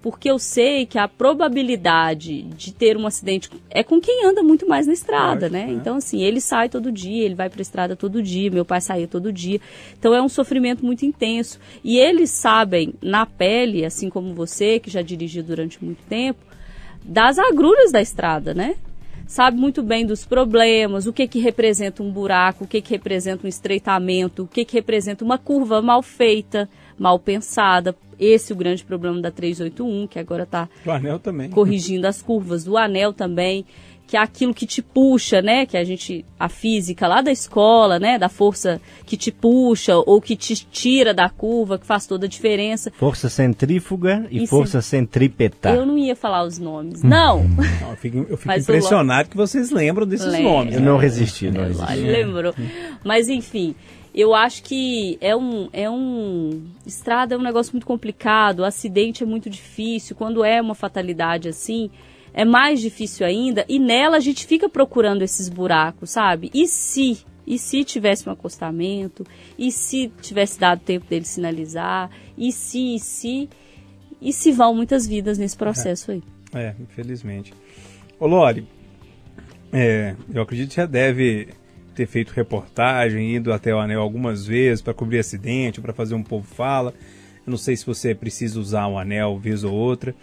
Porque 0.00 0.30
eu 0.30 0.38
sei 0.38 0.86
que 0.86 0.96
a 0.96 1.08
probabilidade 1.08 2.42
de 2.42 2.72
ter 2.72 2.96
um 2.96 3.06
acidente 3.06 3.50
é 3.68 3.82
com 3.82 4.00
quem 4.00 4.24
anda 4.24 4.42
muito 4.44 4.68
mais 4.68 4.86
na 4.86 4.92
estrada, 4.92 5.48
né? 5.48 5.66
Então, 5.70 5.96
assim, 5.96 6.22
ele 6.22 6.40
sai 6.40 6.68
todo 6.68 6.92
dia, 6.92 7.24
ele 7.24 7.34
vai 7.34 7.50
para 7.50 7.60
a 7.60 7.62
estrada 7.62 7.96
todo 7.96 8.22
dia, 8.22 8.50
meu 8.50 8.64
pai 8.64 8.80
saía 8.80 9.08
todo 9.08 9.32
dia. 9.32 9.60
Então, 9.98 10.14
é 10.14 10.22
um 10.22 10.28
sofrimento 10.28 10.86
muito 10.86 11.04
intenso. 11.04 11.58
E 11.82 11.98
eles 11.98 12.30
sabem, 12.30 12.94
na 13.02 13.26
pele, 13.26 13.84
assim 13.84 14.08
como 14.08 14.34
você, 14.34 14.78
que 14.78 14.88
já 14.88 15.02
dirigiu 15.02 15.42
durante 15.42 15.84
muito 15.84 16.02
tempo, 16.08 16.38
das 17.04 17.38
agruras 17.38 17.90
da 17.90 18.00
estrada, 18.00 18.54
né? 18.54 18.76
Sabe 19.28 19.58
muito 19.58 19.82
bem 19.82 20.06
dos 20.06 20.24
problemas, 20.24 21.06
o 21.06 21.12
que 21.12 21.28
que 21.28 21.38
representa 21.38 22.02
um 22.02 22.10
buraco, 22.10 22.64
o 22.64 22.66
que 22.66 22.80
que 22.80 22.92
representa 22.92 23.46
um 23.46 23.48
estreitamento, 23.48 24.44
o 24.44 24.46
que 24.48 24.64
que 24.64 24.74
representa 24.74 25.22
uma 25.22 25.36
curva 25.36 25.82
mal 25.82 26.02
feita, 26.02 26.68
mal 26.98 27.18
pensada. 27.18 27.94
Esse 28.18 28.52
é 28.52 28.54
o 28.54 28.58
grande 28.58 28.82
problema 28.84 29.20
da 29.20 29.30
381, 29.30 30.08
que 30.08 30.18
agora 30.18 30.42
está 30.42 30.68
corrigindo 31.50 32.06
as 32.06 32.22
curvas, 32.22 32.64
do 32.64 32.76
anel 32.76 33.12
também 33.12 33.64
que 34.08 34.16
é 34.16 34.20
aquilo 34.20 34.54
que 34.54 34.66
te 34.66 34.80
puxa, 34.80 35.42
né? 35.42 35.66
Que 35.66 35.76
a 35.76 35.84
gente, 35.84 36.24
a 36.40 36.48
física 36.48 37.06
lá 37.06 37.20
da 37.20 37.30
escola, 37.30 37.98
né? 37.98 38.18
Da 38.18 38.30
força 38.30 38.80
que 39.04 39.18
te 39.18 39.30
puxa 39.30 39.94
ou 39.98 40.18
que 40.18 40.34
te 40.34 40.54
tira 40.56 41.12
da 41.12 41.28
curva, 41.28 41.78
que 41.78 41.84
faz 41.84 42.06
toda 42.06 42.24
a 42.24 42.28
diferença. 42.28 42.90
Força 42.96 43.28
centrífuga 43.28 44.26
e, 44.30 44.44
e 44.44 44.46
força 44.46 44.80
se... 44.80 44.88
centrípeta. 44.88 45.68
Eu 45.68 45.84
não 45.84 45.98
ia 45.98 46.16
falar 46.16 46.42
os 46.42 46.58
nomes, 46.58 47.02
não. 47.02 47.44
não 47.82 47.90
eu 47.90 47.96
fico, 47.96 48.26
eu 48.30 48.36
fico 48.38 48.54
impressionado 48.54 49.28
que 49.28 49.36
vocês 49.36 49.70
lembram 49.70 50.06
desses 50.06 50.32
Lembra. 50.32 50.52
nomes. 50.52 50.74
Eu 50.76 50.80
não 50.80 50.96
resisti, 50.96 51.50
não 51.50 51.64
resisti. 51.64 52.00
Lembrou. 52.00 52.54
Mas 53.04 53.28
enfim, 53.28 53.74
eu 54.14 54.34
acho 54.34 54.62
que 54.62 55.18
é 55.20 55.36
um, 55.36 55.68
é 55.70 55.90
um. 55.90 56.62
Estrada 56.86 57.34
é 57.34 57.38
um 57.38 57.42
negócio 57.42 57.72
muito 57.74 57.86
complicado, 57.86 58.64
acidente 58.64 59.22
é 59.22 59.26
muito 59.26 59.50
difícil. 59.50 60.16
Quando 60.16 60.42
é 60.42 60.62
uma 60.62 60.74
fatalidade 60.74 61.46
assim, 61.46 61.90
é 62.38 62.44
mais 62.44 62.80
difícil 62.80 63.26
ainda, 63.26 63.64
e 63.68 63.80
nela 63.80 64.16
a 64.16 64.20
gente 64.20 64.46
fica 64.46 64.68
procurando 64.68 65.22
esses 65.22 65.48
buracos, 65.48 66.10
sabe? 66.10 66.52
E 66.54 66.68
se? 66.68 67.18
E 67.44 67.58
se 67.58 67.82
tivesse 67.82 68.28
um 68.28 68.32
acostamento? 68.32 69.26
E 69.58 69.72
se 69.72 70.12
tivesse 70.22 70.56
dado 70.56 70.80
tempo 70.80 71.04
dele 71.08 71.24
sinalizar? 71.24 72.08
E 72.36 72.52
se, 72.52 72.94
e 72.94 73.00
se? 73.00 73.48
E 74.22 74.32
se 74.32 74.52
vão 74.52 74.72
muitas 74.72 75.04
vidas 75.04 75.36
nesse 75.36 75.56
processo 75.56 76.12
aí. 76.12 76.22
É, 76.54 76.76
infelizmente. 76.80 77.52
Ô 78.20 78.28
Lore, 78.28 78.68
é, 79.72 80.14
eu 80.32 80.40
acredito 80.40 80.68
que 80.68 80.76
já 80.76 80.86
deve 80.86 81.48
ter 81.92 82.06
feito 82.06 82.30
reportagem, 82.30 83.34
ido 83.34 83.52
até 83.52 83.74
o 83.74 83.80
anel 83.80 84.00
algumas 84.00 84.46
vezes 84.46 84.80
para 84.80 84.94
cobrir 84.94 85.18
acidente, 85.18 85.80
para 85.80 85.92
fazer 85.92 86.14
um 86.14 86.22
povo 86.22 86.46
fala. 86.46 86.94
Eu 87.44 87.50
não 87.50 87.58
sei 87.58 87.74
se 87.76 87.84
você 87.84 88.14
precisa 88.14 88.60
usar 88.60 88.86
um 88.86 88.96
anel 88.96 89.40
vez 89.40 89.64
ou 89.64 89.74
outra. 89.74 90.14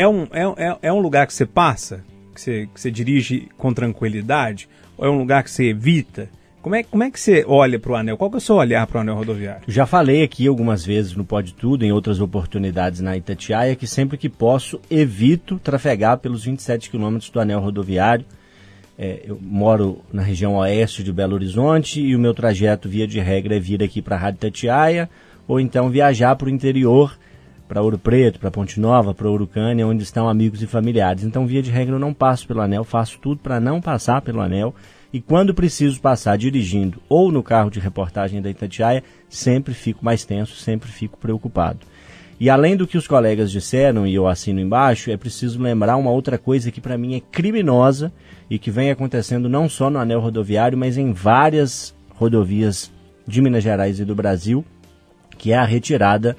É 0.00 0.08
um, 0.08 0.22
é, 0.32 0.66
é, 0.66 0.78
é 0.84 0.92
um 0.92 0.98
lugar 0.98 1.26
que 1.26 1.34
você 1.34 1.44
passa? 1.44 2.02
Que 2.34 2.40
você, 2.40 2.68
que 2.72 2.80
você 2.80 2.90
dirige 2.90 3.48
com 3.58 3.70
tranquilidade? 3.70 4.66
Ou 4.96 5.06
é 5.06 5.10
um 5.10 5.18
lugar 5.18 5.44
que 5.44 5.50
você 5.50 5.66
evita? 5.66 6.30
Como 6.62 6.74
é, 6.74 6.82
como 6.82 7.02
é 7.02 7.10
que 7.10 7.20
você 7.20 7.44
olha 7.46 7.78
para 7.78 7.92
o 7.92 7.94
anel? 7.94 8.16
Qual 8.16 8.30
que 8.30 8.36
é 8.36 8.38
o 8.38 8.40
seu 8.40 8.56
olhar 8.56 8.86
para 8.86 8.96
o 8.96 9.00
anel 9.02 9.16
rodoviário? 9.16 9.60
Já 9.68 9.84
falei 9.84 10.22
aqui 10.22 10.46
algumas 10.46 10.86
vezes 10.86 11.14
no 11.14 11.22
Pode 11.22 11.52
Tudo, 11.52 11.84
em 11.84 11.92
outras 11.92 12.18
oportunidades 12.18 13.02
na 13.02 13.14
Itatiaia, 13.14 13.76
que 13.76 13.86
sempre 13.86 14.16
que 14.16 14.30
posso 14.30 14.80
evito 14.90 15.58
trafegar 15.58 16.16
pelos 16.16 16.44
27 16.44 16.88
quilômetros 16.88 17.28
do 17.28 17.38
anel 17.38 17.60
rodoviário. 17.60 18.24
É, 18.98 19.20
eu 19.26 19.38
moro 19.38 20.00
na 20.10 20.22
região 20.22 20.54
oeste 20.56 21.02
de 21.02 21.12
Belo 21.12 21.34
Horizonte 21.34 22.00
e 22.00 22.16
o 22.16 22.18
meu 22.18 22.32
trajeto, 22.32 22.88
via 22.88 23.06
de 23.06 23.20
regra, 23.20 23.54
é 23.54 23.60
vir 23.60 23.82
aqui 23.82 24.00
para 24.00 24.16
a 24.16 24.18
Rádio 24.18 24.38
Itatiaia 24.38 25.10
ou 25.46 25.60
então 25.60 25.90
viajar 25.90 26.36
para 26.36 26.46
o 26.46 26.50
interior 26.50 27.14
para 27.70 27.82
Ouro 27.82 28.00
Preto, 28.00 28.40
para 28.40 28.50
Ponte 28.50 28.80
Nova, 28.80 29.14
para 29.14 29.30
Urucânia, 29.30 29.86
onde 29.86 30.02
estão 30.02 30.28
amigos 30.28 30.60
e 30.60 30.66
familiares. 30.66 31.22
Então, 31.22 31.46
via 31.46 31.62
de 31.62 31.70
regra, 31.70 31.94
eu 31.94 32.00
não 32.00 32.12
passo 32.12 32.44
pelo 32.48 32.60
anel, 32.60 32.82
faço 32.82 33.20
tudo 33.20 33.40
para 33.40 33.60
não 33.60 33.80
passar 33.80 34.20
pelo 34.22 34.40
anel. 34.40 34.74
E 35.12 35.20
quando 35.20 35.54
preciso 35.54 36.00
passar 36.00 36.36
dirigindo 36.36 37.00
ou 37.08 37.30
no 37.30 37.44
carro 37.44 37.70
de 37.70 37.78
reportagem 37.78 38.42
da 38.42 38.50
Itatiaia, 38.50 39.04
sempre 39.28 39.72
fico 39.72 40.04
mais 40.04 40.24
tenso, 40.24 40.56
sempre 40.56 40.90
fico 40.90 41.16
preocupado. 41.16 41.78
E 42.40 42.50
além 42.50 42.76
do 42.76 42.88
que 42.88 42.98
os 42.98 43.06
colegas 43.06 43.52
disseram, 43.52 44.04
e 44.04 44.16
eu 44.16 44.26
assino 44.26 44.58
embaixo, 44.58 45.12
é 45.12 45.16
preciso 45.16 45.62
lembrar 45.62 45.96
uma 45.96 46.10
outra 46.10 46.36
coisa 46.36 46.72
que 46.72 46.80
para 46.80 46.98
mim 46.98 47.14
é 47.14 47.20
criminosa 47.20 48.12
e 48.50 48.58
que 48.58 48.72
vem 48.72 48.90
acontecendo 48.90 49.48
não 49.48 49.68
só 49.68 49.88
no 49.88 50.00
anel 50.00 50.18
rodoviário, 50.18 50.76
mas 50.76 50.98
em 50.98 51.12
várias 51.12 51.94
rodovias 52.16 52.90
de 53.28 53.40
Minas 53.40 53.62
Gerais 53.62 54.00
e 54.00 54.04
do 54.04 54.16
Brasil, 54.16 54.64
que 55.38 55.52
é 55.52 55.56
a 55.56 55.64
retirada 55.64 56.36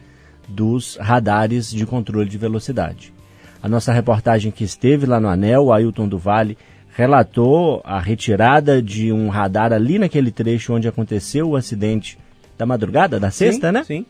dos 0.47 0.97
radares 0.97 1.71
de 1.71 1.85
controle 1.85 2.29
de 2.29 2.37
velocidade. 2.37 3.13
A 3.61 3.69
nossa 3.69 3.93
reportagem 3.93 4.51
que 4.51 4.63
esteve 4.63 5.05
lá 5.05 5.19
no 5.19 5.27
Anel, 5.27 5.65
o 5.65 5.73
Ailton 5.73 6.07
do 6.07 6.17
Vale, 6.17 6.57
relatou 6.95 7.81
a 7.83 7.99
retirada 7.99 8.81
de 8.81 9.11
um 9.11 9.29
radar 9.29 9.71
ali 9.71 9.97
naquele 9.99 10.31
trecho 10.31 10.73
onde 10.73 10.87
aconteceu 10.87 11.49
o 11.49 11.55
acidente 11.55 12.17
da 12.57 12.65
madrugada, 12.65 13.19
da 13.19 13.31
sexta, 13.31 13.67
sim, 13.67 13.73
né? 13.73 13.83
Sim. 13.83 14.05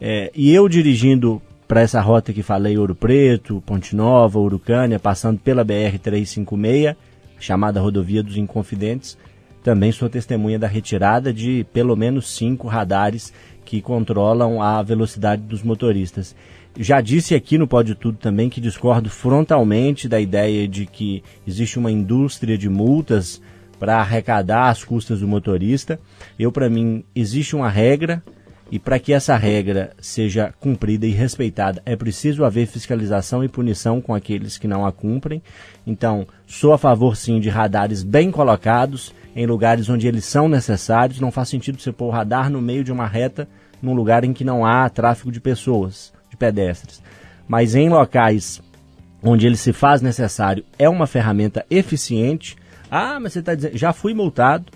É, 0.00 0.30
e 0.34 0.52
eu 0.52 0.68
dirigindo 0.68 1.40
para 1.66 1.80
essa 1.80 2.00
rota 2.00 2.32
que 2.32 2.42
falei, 2.42 2.76
Ouro 2.76 2.94
Preto, 2.94 3.62
Ponte 3.64 3.96
Nova, 3.96 4.38
Urucânia, 4.38 4.98
passando 4.98 5.38
pela 5.38 5.64
BR-356, 5.64 6.94
chamada 7.38 7.80
Rodovia 7.80 8.22
dos 8.22 8.36
Inconfidentes, 8.36 9.16
também 9.62 9.92
sou 9.92 10.08
testemunha 10.08 10.58
da 10.58 10.66
retirada 10.66 11.32
de 11.32 11.64
pelo 11.72 11.96
menos 11.96 12.28
cinco 12.28 12.66
radares 12.68 13.32
que 13.72 13.80
controlam 13.80 14.60
a 14.60 14.82
velocidade 14.82 15.40
dos 15.40 15.62
motoristas. 15.62 16.36
Já 16.78 17.00
disse 17.00 17.34
aqui 17.34 17.56
no 17.56 17.66
Pode 17.66 17.94
Tudo 17.94 18.18
também 18.18 18.50
que 18.50 18.60
discordo 18.60 19.08
frontalmente 19.08 20.06
da 20.06 20.20
ideia 20.20 20.68
de 20.68 20.84
que 20.84 21.24
existe 21.46 21.78
uma 21.78 21.90
indústria 21.90 22.58
de 22.58 22.68
multas 22.68 23.40
para 23.78 23.96
arrecadar 23.96 24.68
as 24.68 24.84
custas 24.84 25.20
do 25.20 25.26
motorista. 25.26 25.98
Eu, 26.38 26.52
para 26.52 26.68
mim, 26.68 27.02
existe 27.14 27.56
uma 27.56 27.70
regra 27.70 28.22
e 28.70 28.78
para 28.78 28.98
que 28.98 29.14
essa 29.14 29.38
regra 29.38 29.92
seja 29.98 30.52
cumprida 30.60 31.06
e 31.06 31.10
respeitada, 31.10 31.82
é 31.86 31.96
preciso 31.96 32.44
haver 32.44 32.66
fiscalização 32.66 33.42
e 33.42 33.48
punição 33.48 34.02
com 34.02 34.14
aqueles 34.14 34.58
que 34.58 34.68
não 34.68 34.84
a 34.84 34.92
cumprem. 34.92 35.42
Então, 35.86 36.26
sou 36.46 36.74
a 36.74 36.78
favor 36.78 37.16
sim 37.16 37.40
de 37.40 37.48
radares 37.48 38.02
bem 38.02 38.30
colocados 38.30 39.14
em 39.34 39.46
lugares 39.46 39.88
onde 39.88 40.06
eles 40.06 40.24
são 40.24 40.48
necessários. 40.48 41.20
Não 41.20 41.30
faz 41.30 41.48
sentido 41.48 41.80
você 41.80 41.92
pôr 41.92 42.06
o 42.06 42.10
radar 42.10 42.50
no 42.50 42.62
meio 42.62 42.84
de 42.84 42.92
uma 42.92 43.06
reta, 43.06 43.48
num 43.82 43.92
lugar 43.92 44.24
em 44.24 44.32
que 44.32 44.44
não 44.44 44.64
há 44.64 44.88
tráfego 44.88 45.32
de 45.32 45.40
pessoas, 45.40 46.12
de 46.30 46.36
pedestres. 46.36 47.02
Mas 47.48 47.74
em 47.74 47.88
locais 47.88 48.62
onde 49.22 49.46
ele 49.46 49.56
se 49.56 49.72
faz 49.72 50.00
necessário, 50.00 50.64
é 50.78 50.88
uma 50.88 51.06
ferramenta 51.06 51.64
eficiente. 51.70 52.56
Ah, 52.90 53.18
mas 53.20 53.32
você 53.32 53.38
está 53.40 53.54
dizendo, 53.54 53.76
já 53.76 53.92
fui 53.92 54.14
multado, 54.14 54.66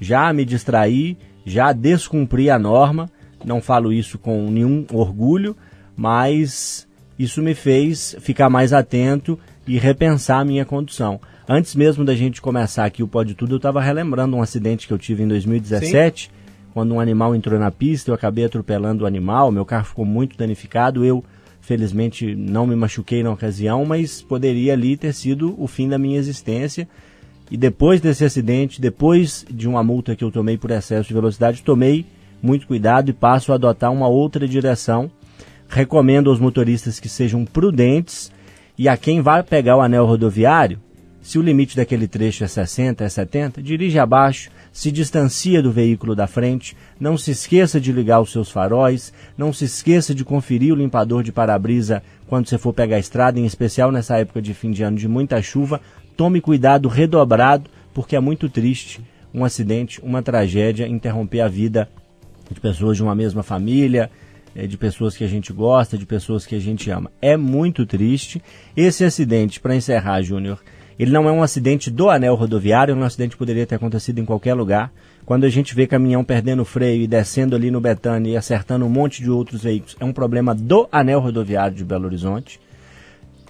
já 0.00 0.32
me 0.32 0.44
distraí, 0.44 1.16
já 1.44 1.72
descumpri 1.72 2.50
a 2.50 2.58
norma. 2.58 3.08
Não 3.44 3.60
falo 3.60 3.92
isso 3.92 4.18
com 4.18 4.50
nenhum 4.50 4.84
orgulho, 4.92 5.56
mas 5.96 6.86
isso 7.18 7.42
me 7.42 7.54
fez 7.54 8.16
ficar 8.20 8.50
mais 8.50 8.72
atento 8.72 9.38
e 9.66 9.78
repensar 9.78 10.40
a 10.40 10.44
minha 10.44 10.64
condução. 10.64 11.20
Antes 11.48 11.74
mesmo 11.74 12.04
da 12.04 12.14
gente 12.14 12.42
começar 12.42 12.84
aqui 12.84 13.02
o 13.02 13.08
Pode 13.08 13.34
Tudo, 13.34 13.54
eu 13.54 13.58
estava 13.58 13.80
relembrando 13.80 14.36
um 14.36 14.42
acidente 14.42 14.86
que 14.86 14.92
eu 14.92 14.98
tive 14.98 15.22
em 15.22 15.28
2017, 15.28 16.24
Sim. 16.24 16.45
Quando 16.76 16.92
um 16.92 17.00
animal 17.00 17.34
entrou 17.34 17.58
na 17.58 17.70
pista, 17.70 18.10
eu 18.10 18.14
acabei 18.14 18.44
atropelando 18.44 19.04
o 19.04 19.06
animal, 19.06 19.50
meu 19.50 19.64
carro 19.64 19.86
ficou 19.86 20.04
muito 20.04 20.36
danificado, 20.36 21.06
eu 21.06 21.24
felizmente 21.58 22.34
não 22.34 22.66
me 22.66 22.76
machuquei 22.76 23.22
na 23.22 23.30
ocasião, 23.30 23.86
mas 23.86 24.20
poderia 24.20 24.74
ali 24.74 24.94
ter 24.94 25.14
sido 25.14 25.54
o 25.56 25.66
fim 25.66 25.88
da 25.88 25.96
minha 25.96 26.18
existência. 26.18 26.86
E 27.50 27.56
depois 27.56 27.98
desse 28.02 28.26
acidente, 28.26 28.78
depois 28.78 29.46
de 29.50 29.66
uma 29.66 29.82
multa 29.82 30.14
que 30.14 30.22
eu 30.22 30.30
tomei 30.30 30.58
por 30.58 30.70
excesso 30.70 31.08
de 31.08 31.14
velocidade, 31.14 31.62
tomei 31.62 32.04
muito 32.42 32.66
cuidado 32.66 33.08
e 33.08 33.14
passo 33.14 33.52
a 33.52 33.54
adotar 33.54 33.90
uma 33.90 34.06
outra 34.06 34.46
direção. 34.46 35.10
Recomendo 35.70 36.28
aos 36.28 36.38
motoristas 36.38 37.00
que 37.00 37.08
sejam 37.08 37.46
prudentes 37.46 38.30
e 38.76 38.86
a 38.86 38.98
quem 38.98 39.22
vai 39.22 39.42
pegar 39.42 39.78
o 39.78 39.80
anel 39.80 40.04
rodoviário, 40.04 40.78
se 41.26 41.40
o 41.40 41.42
limite 41.42 41.74
daquele 41.74 42.06
trecho 42.06 42.44
é 42.44 42.46
60, 42.46 43.02
é 43.02 43.08
70, 43.08 43.60
dirige 43.60 43.98
abaixo, 43.98 44.48
se 44.72 44.92
distancia 44.92 45.60
do 45.60 45.72
veículo 45.72 46.14
da 46.14 46.28
frente, 46.28 46.76
não 47.00 47.18
se 47.18 47.32
esqueça 47.32 47.80
de 47.80 47.90
ligar 47.90 48.20
os 48.20 48.30
seus 48.30 48.48
faróis, 48.48 49.12
não 49.36 49.52
se 49.52 49.64
esqueça 49.64 50.14
de 50.14 50.24
conferir 50.24 50.72
o 50.72 50.76
limpador 50.76 51.24
de 51.24 51.32
para-brisa 51.32 52.00
quando 52.28 52.46
você 52.46 52.56
for 52.56 52.72
pegar 52.72 52.94
a 52.94 53.00
estrada, 53.00 53.40
em 53.40 53.44
especial 53.44 53.90
nessa 53.90 54.16
época 54.18 54.40
de 54.40 54.54
fim 54.54 54.70
de 54.70 54.84
ano 54.84 54.96
de 54.96 55.08
muita 55.08 55.42
chuva. 55.42 55.80
Tome 56.16 56.40
cuidado 56.40 56.88
redobrado, 56.88 57.68
porque 57.92 58.14
é 58.14 58.20
muito 58.20 58.48
triste 58.48 59.00
um 59.34 59.44
acidente, 59.44 60.00
uma 60.04 60.22
tragédia 60.22 60.86
interromper 60.86 61.40
a 61.40 61.48
vida 61.48 61.88
de 62.48 62.60
pessoas 62.60 62.96
de 62.96 63.02
uma 63.02 63.16
mesma 63.16 63.42
família, 63.42 64.12
eh, 64.54 64.68
de 64.68 64.78
pessoas 64.78 65.16
que 65.16 65.24
a 65.24 65.28
gente 65.28 65.52
gosta, 65.52 65.98
de 65.98 66.06
pessoas 66.06 66.46
que 66.46 66.54
a 66.54 66.60
gente 66.60 66.88
ama. 66.88 67.10
É 67.20 67.36
muito 67.36 67.84
triste. 67.84 68.40
Esse 68.76 69.02
acidente, 69.04 69.58
para 69.58 69.74
encerrar, 69.74 70.22
Júnior, 70.22 70.62
ele 70.98 71.10
não 71.10 71.28
é 71.28 71.32
um 71.32 71.42
acidente 71.42 71.90
do 71.90 72.08
anel 72.08 72.34
rodoviário, 72.34 72.92
é 72.92 72.96
um 72.96 73.02
acidente 73.02 73.32
que 73.32 73.38
poderia 73.38 73.66
ter 73.66 73.74
acontecido 73.74 74.18
em 74.18 74.24
qualquer 74.24 74.54
lugar. 74.54 74.90
Quando 75.24 75.44
a 75.44 75.48
gente 75.48 75.74
vê 75.74 75.86
caminhão 75.86 76.24
perdendo 76.24 76.64
freio 76.64 77.02
e 77.02 77.06
descendo 77.06 77.54
ali 77.54 77.70
no 77.70 77.80
Betânia 77.80 78.30
e 78.30 78.36
acertando 78.36 78.86
um 78.86 78.88
monte 78.88 79.22
de 79.22 79.30
outros 79.30 79.62
veículos, 79.62 79.96
é 79.98 80.04
um 80.04 80.12
problema 80.12 80.54
do 80.54 80.88
anel 80.90 81.20
rodoviário 81.20 81.76
de 81.76 81.84
Belo 81.84 82.06
Horizonte. 82.06 82.60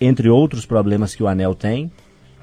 Entre 0.00 0.28
outros 0.28 0.66
problemas 0.66 1.14
que 1.14 1.22
o 1.22 1.28
anel 1.28 1.54
tem, 1.54 1.90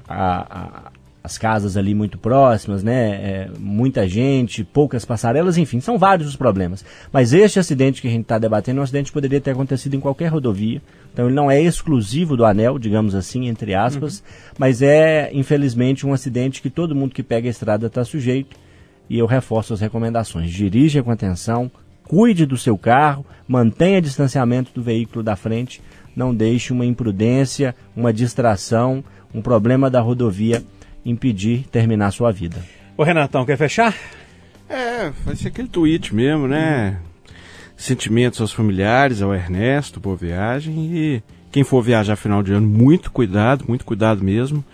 a, 0.08 0.90
as 1.24 1.38
casas 1.38 1.74
ali 1.78 1.94
muito 1.94 2.18
próximas, 2.18 2.82
né? 2.82 3.12
É, 3.12 3.50
muita 3.58 4.06
gente, 4.06 4.62
poucas 4.62 5.06
passarelas, 5.06 5.56
enfim, 5.56 5.80
são 5.80 5.96
vários 5.96 6.28
os 6.28 6.36
problemas. 6.36 6.84
Mas 7.10 7.32
este 7.32 7.58
acidente 7.58 8.02
que 8.02 8.08
a 8.08 8.10
gente 8.10 8.24
está 8.24 8.38
debatendo 8.38 8.78
é 8.78 8.80
um 8.82 8.84
acidente 8.84 9.06
que 9.06 9.14
poderia 9.14 9.40
ter 9.40 9.52
acontecido 9.52 9.96
em 9.96 10.00
qualquer 10.00 10.26
rodovia. 10.26 10.82
Então 11.10 11.24
ele 11.24 11.34
não 11.34 11.50
é 11.50 11.58
exclusivo 11.62 12.36
do 12.36 12.44
anel, 12.44 12.78
digamos 12.78 13.14
assim, 13.14 13.48
entre 13.48 13.74
aspas, 13.74 14.18
uhum. 14.18 14.24
mas 14.58 14.82
é, 14.82 15.30
infelizmente, 15.32 16.06
um 16.06 16.12
acidente 16.12 16.60
que 16.60 16.68
todo 16.68 16.94
mundo 16.94 17.14
que 17.14 17.22
pega 17.22 17.48
a 17.48 17.50
estrada 17.50 17.86
está 17.86 18.04
sujeito. 18.04 18.54
E 19.08 19.18
eu 19.18 19.24
reforço 19.24 19.72
as 19.72 19.80
recomendações. 19.80 20.50
Dirija 20.50 21.02
com 21.02 21.10
atenção, 21.10 21.70
cuide 22.06 22.44
do 22.44 22.58
seu 22.58 22.76
carro, 22.76 23.24
mantenha 23.48 24.02
distanciamento 24.02 24.72
do 24.74 24.82
veículo 24.82 25.22
da 25.22 25.36
frente, 25.36 25.80
não 26.14 26.34
deixe 26.34 26.70
uma 26.70 26.84
imprudência, 26.84 27.74
uma 27.96 28.12
distração, 28.12 29.02
um 29.34 29.40
problema 29.40 29.88
da 29.88 30.02
rodovia 30.02 30.62
impedir 31.04 31.64
terminar 31.70 32.10
sua 32.10 32.32
vida. 32.32 32.64
Ô 32.96 33.02
Renatão, 33.02 33.44
quer 33.44 33.56
fechar? 33.56 33.94
É, 34.68 35.10
vai 35.24 35.36
ser 35.36 35.48
aquele 35.48 35.68
tweet 35.68 36.14
mesmo, 36.14 36.48
né? 36.48 36.98
Sentimentos 37.76 38.40
aos 38.40 38.52
familiares, 38.52 39.20
ao 39.20 39.34
Ernesto, 39.34 40.00
boa 40.00 40.16
viagem 40.16 40.74
e 40.96 41.22
quem 41.50 41.64
for 41.64 41.82
viajar 41.82 42.16
final 42.16 42.42
de 42.42 42.52
ano, 42.52 42.66
muito 42.66 43.10
cuidado, 43.10 43.64
muito 43.68 43.84
cuidado 43.84 44.24
mesmo 44.24 44.64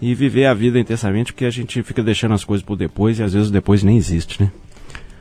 e 0.00 0.14
viver 0.14 0.46
a 0.46 0.54
vida 0.54 0.78
intensamente, 0.78 1.32
porque 1.32 1.44
a 1.44 1.50
gente 1.50 1.82
fica 1.82 2.02
deixando 2.02 2.34
as 2.34 2.44
coisas 2.44 2.64
por 2.64 2.76
depois 2.76 3.18
e 3.18 3.22
às 3.22 3.32
vezes 3.32 3.50
depois 3.50 3.82
nem 3.82 3.96
existe, 3.96 4.42
né? 4.42 4.50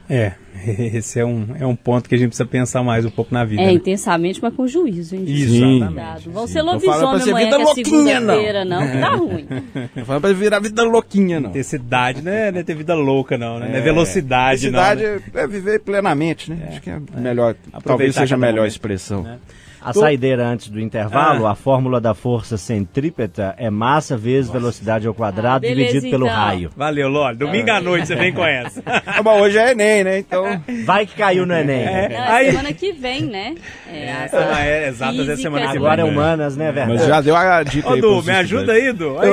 É, 0.10 0.34
esse 0.96 1.20
é 1.20 1.26
um, 1.26 1.48
é 1.60 1.66
um 1.66 1.76
ponto 1.76 2.08
que 2.08 2.16
a 2.16 2.18
gente 2.18 2.30
precisa 2.30 2.48
pensar 2.48 2.82
mais 2.82 3.06
um 3.06 3.10
pouco 3.10 3.34
na 3.34 3.44
vida. 3.44 3.62
É, 3.62 3.66
né? 3.66 3.74
intensamente, 3.74 4.42
mas 4.42 4.54
com 4.54 4.68
juízo, 4.68 5.16
hein? 5.16 5.24
Isso, 5.28 5.64
exatamente. 5.64 6.30
Vão 6.30 6.48
ser 6.48 6.62
lobisomem 6.62 7.22
amanhã, 7.22 7.50
que 7.50 7.62
é 7.62 7.84
segunda-feira, 7.84 8.66
não, 8.66 8.88
que 8.88 8.98
tá 9.00 9.10
ruim. 9.10 9.48
Não 9.96 10.06
fala 10.06 10.22
pra 10.22 10.34
virar 10.34 10.60
vida 10.60 10.84
louquinha, 10.84 11.40
não. 11.40 11.50
Intensidade, 11.50 12.22
né? 12.22 12.52
Não 12.52 12.60
é 12.60 12.64
ter 12.64 12.76
vida 12.76 12.94
louca, 12.94 13.38
não, 13.38 13.60
né? 13.60 13.68
É, 13.68 13.70
não 13.72 13.78
é 13.78 13.82
velocidade, 13.82 14.70
não. 14.70 14.80
Velocidade 14.80 15.24
né? 15.34 15.44
é 15.44 15.48
viver 15.48 15.80
plenamente, 15.80 16.52
né? 16.52 16.58
É, 16.64 16.68
Acho 16.70 16.82
que 16.82 16.90
é 16.90 17.00
melhor, 17.16 17.56
talvez 17.84 18.16
seja 18.16 18.36
a 18.36 18.38
melhor 18.38 18.68
expressão. 18.68 19.24
Né? 19.24 19.38
A 19.82 19.94
saideira 19.94 20.48
antes 20.48 20.70
do 20.70 20.80
intervalo, 20.80 21.46
ah. 21.46 21.52
a 21.52 21.56
fórmula 21.56 22.02
da 22.02 22.14
força 22.14 22.58
centrípeta 22.58 23.56
é 23.58 23.70
massa 23.70 24.18
vezes 24.18 24.48
Nossa. 24.48 24.60
velocidade 24.60 25.08
ao 25.08 25.14
quadrado 25.14 25.66
ah, 25.66 25.70
beleza, 25.70 25.94
dividido 25.94 26.12
pelo 26.12 26.26
então. 26.26 26.38
raio. 26.38 26.70
Valeu, 26.76 27.10
Loli. 27.10 27.38
Domingo 27.38 27.70
à 27.72 27.82
noite 27.82 28.08
você 28.08 28.16
vem 28.16 28.34
com 28.34 28.46
essa. 28.46 28.84
Bom, 29.24 29.42
hoje 29.42 29.58
é 29.58 29.72
Enem, 29.72 30.04
né? 30.04 30.20
Então. 30.20 30.46
Vai 30.86 31.06
que 31.06 31.16
caiu 31.16 31.46
no 31.46 31.54
Enem. 31.54 31.84
É. 31.84 32.10
Não, 32.10 32.38
é 32.38 32.46
semana 32.52 32.74
que 32.74 32.94
vem, 32.94 33.22
né? 33.24 33.56
É, 33.92 34.06
é, 34.06 34.30
ah, 34.34 34.66
é 34.66 34.88
exato, 34.90 35.22
é 35.22 35.36
semana 35.36 35.68
que 35.68 35.74
vem. 35.74 35.78
Agora 35.78 36.02
é 36.02 36.06
humanas, 36.06 36.58
né, 36.58 36.72
velho? 36.72 36.90
Mas 36.90 37.06
já 37.06 37.22
deu 37.22 37.36
a 37.36 37.64
dica 37.64 37.90
Ô, 37.90 37.94
aí. 37.94 38.02
Du, 38.02 38.24
me 38.24 38.32
ajuda 38.32 38.74
aí, 38.74 38.94
Du. 38.94 39.18
Aí. 39.20 39.30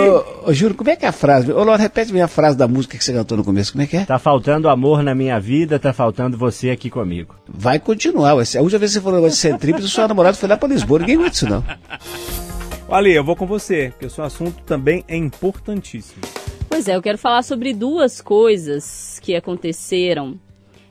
Ô, 0.47 0.53
Juro, 0.53 0.75
como 0.75 0.91
é 0.91 0.97
que 0.97 1.05
é 1.05 1.09
a 1.09 1.13
frase? 1.13 1.51
Ô, 1.53 1.63
Loli, 1.63 1.81
repete 1.81 2.13
minha 2.13 2.29
frase 2.29 2.57
da 2.57 2.69
música 2.69 2.97
que 2.97 3.05
você 3.05 3.13
cantou 3.13 3.37
no 3.37 3.45
começo. 3.45 3.73
Como 3.73 3.83
é 3.83 3.87
que 3.87 3.97
é? 3.97 4.05
Tá 4.05 4.19
faltando 4.19 4.69
amor 4.69 5.03
na 5.03 5.15
minha 5.15 5.39
vida, 5.41 5.79
tá 5.79 5.93
faltando 5.93 6.37
você 6.37 6.71
aqui 6.71 6.91
comigo. 6.91 7.35
Vai 7.49 7.79
continuar. 7.79 8.31
A 8.31 8.35
última 8.35 8.79
vez 8.79 8.93
que 8.93 8.99
você 8.99 9.01
falou 9.01 9.29
de 9.29 9.37
centrípeta, 9.37 9.85
o 9.85 9.89
seu 9.89 10.05
namorado 10.35 10.37
foi 10.37 10.49
lá 10.49 10.57
pra 10.57 10.69
Lisboa. 10.69 10.99
Ninguém 10.99 11.17
aguenta 11.17 11.35
isso, 11.35 11.49
não. 11.49 11.65
Ali, 12.89 13.15
eu 13.15 13.25
vou 13.25 13.37
com 13.37 13.47
você, 13.47 13.91
porque 13.91 14.07
o 14.07 14.11
seu 14.11 14.25
assunto 14.25 14.63
também 14.65 15.05
é 15.09 15.17
importantíssimo. 15.17 16.23
Pois 16.69 16.89
é, 16.89 16.97
eu 16.97 17.03
quero 17.03 17.19
falar 17.19 17.43
sobre 17.43 17.73
duas 17.73 18.21
coisas 18.21 19.19
que 19.23 19.35
aconteceram 19.35 20.39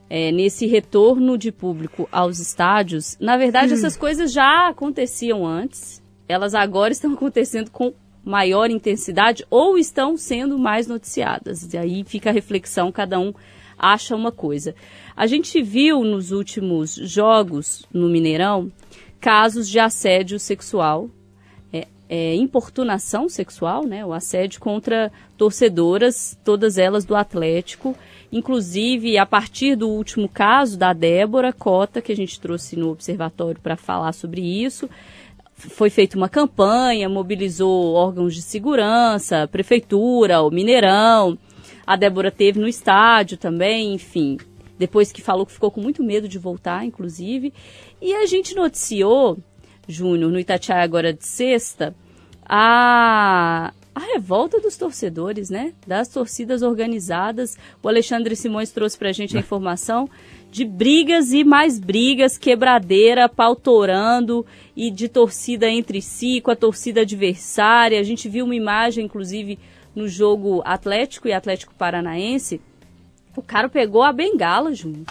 é, 0.09 0.31
nesse 0.31 0.65
retorno 0.65 1.37
de 1.37 1.51
público 1.51 2.07
aos 2.11 2.39
estádios. 2.39 3.17
Na 3.19 3.37
verdade, 3.37 3.73
hum. 3.73 3.75
essas 3.75 3.95
coisas 3.95 4.31
já 4.31 4.69
aconteciam 4.69 5.45
antes, 5.45 6.01
elas 6.27 6.55
agora 6.55 6.91
estão 6.91 7.13
acontecendo 7.13 7.69
com 7.69 7.93
maior 8.25 8.69
intensidade 8.69 9.45
ou 9.49 9.77
estão 9.77 10.15
sendo 10.17 10.57
mais 10.57 10.87
noticiadas. 10.87 11.73
E 11.73 11.77
aí 11.77 12.03
fica 12.05 12.29
a 12.29 12.33
reflexão, 12.33 12.91
cada 12.91 13.19
um 13.19 13.33
acha 13.77 14.15
uma 14.15 14.31
coisa. 14.31 14.73
A 15.15 15.27
gente 15.27 15.61
viu 15.61 16.03
nos 16.03 16.31
últimos 16.31 16.95
jogos 16.95 17.85
no 17.93 18.07
Mineirão 18.07 18.71
casos 19.23 19.69
de 19.69 19.79
assédio 19.79 20.37
sexual, 20.37 21.09
é, 21.71 21.87
é, 22.09 22.35
importunação 22.35 23.29
sexual, 23.29 23.85
né, 23.85 24.05
o 24.05 24.11
assédio 24.11 24.59
contra 24.59 25.09
torcedoras, 25.37 26.37
todas 26.43 26.77
elas 26.77 27.05
do 27.05 27.15
Atlético, 27.15 27.95
inclusive 28.33 29.17
a 29.17 29.25
partir 29.25 29.77
do 29.77 29.87
último 29.87 30.27
caso 30.27 30.77
da 30.77 30.91
Débora 30.91 31.53
Cota, 31.53 32.01
que 32.01 32.11
a 32.11 32.15
gente 32.17 32.37
trouxe 32.37 32.75
no 32.75 32.89
observatório 32.89 33.61
para 33.61 33.77
falar 33.77 34.11
sobre 34.11 34.41
isso, 34.41 34.89
foi 35.55 35.89
feita 35.89 36.17
uma 36.17 36.27
campanha, 36.27 37.07
mobilizou 37.07 37.93
órgãos 37.93 38.35
de 38.35 38.41
segurança, 38.41 39.47
prefeitura, 39.47 40.41
o 40.41 40.51
Mineirão, 40.51 41.37
a 41.87 41.95
Débora 41.95 42.29
teve 42.29 42.59
no 42.59 42.67
estádio 42.67 43.37
também, 43.37 43.93
enfim, 43.93 44.37
depois 44.83 45.13
que 45.13 45.21
falou 45.21 45.45
que 45.45 45.53
ficou 45.53 45.71
com 45.71 45.79
muito 45.79 46.03
medo 46.03 46.27
de 46.27 46.37
voltar, 46.37 46.85
inclusive. 46.85 47.53
E 48.01 48.13
a 48.13 48.25
gente 48.25 48.53
noticiou, 48.53 49.37
Júnior, 49.87 50.29
no 50.29 50.37
Itatiaia 50.37 50.83
agora 50.83 51.13
de 51.13 51.25
sexta, 51.25 51.95
a, 52.45 53.71
a 53.95 53.99
revolta 54.13 54.59
dos 54.59 54.75
torcedores, 54.75 55.49
né? 55.49 55.71
Das 55.87 56.09
torcidas 56.09 56.61
organizadas. 56.61 57.57
O 57.81 57.87
Alexandre 57.87 58.35
Simões 58.35 58.71
trouxe 58.71 58.97
pra 58.97 59.13
gente 59.13 59.37
a 59.37 59.39
informação 59.41 60.09
de 60.51 60.65
brigas 60.65 61.31
e 61.31 61.45
mais 61.45 61.79
brigas, 61.79 62.37
quebradeira, 62.37 63.29
pautorando 63.29 64.45
e 64.75 64.91
de 64.91 65.07
torcida 65.07 65.69
entre 65.69 66.01
si, 66.01 66.41
com 66.41 66.51
a 66.51 66.57
torcida 66.57 67.03
adversária. 67.03 68.01
A 68.01 68.03
gente 68.03 68.27
viu 68.27 68.43
uma 68.43 68.53
imagem, 68.53 69.05
inclusive, 69.05 69.57
no 69.95 70.09
jogo 70.09 70.61
Atlético 70.65 71.29
e 71.29 71.31
Atlético 71.31 71.73
Paranaense. 71.73 72.59
O 73.35 73.41
cara 73.41 73.69
pegou 73.69 74.03
a 74.03 74.11
bengala, 74.11 74.73
Júnior 74.73 75.05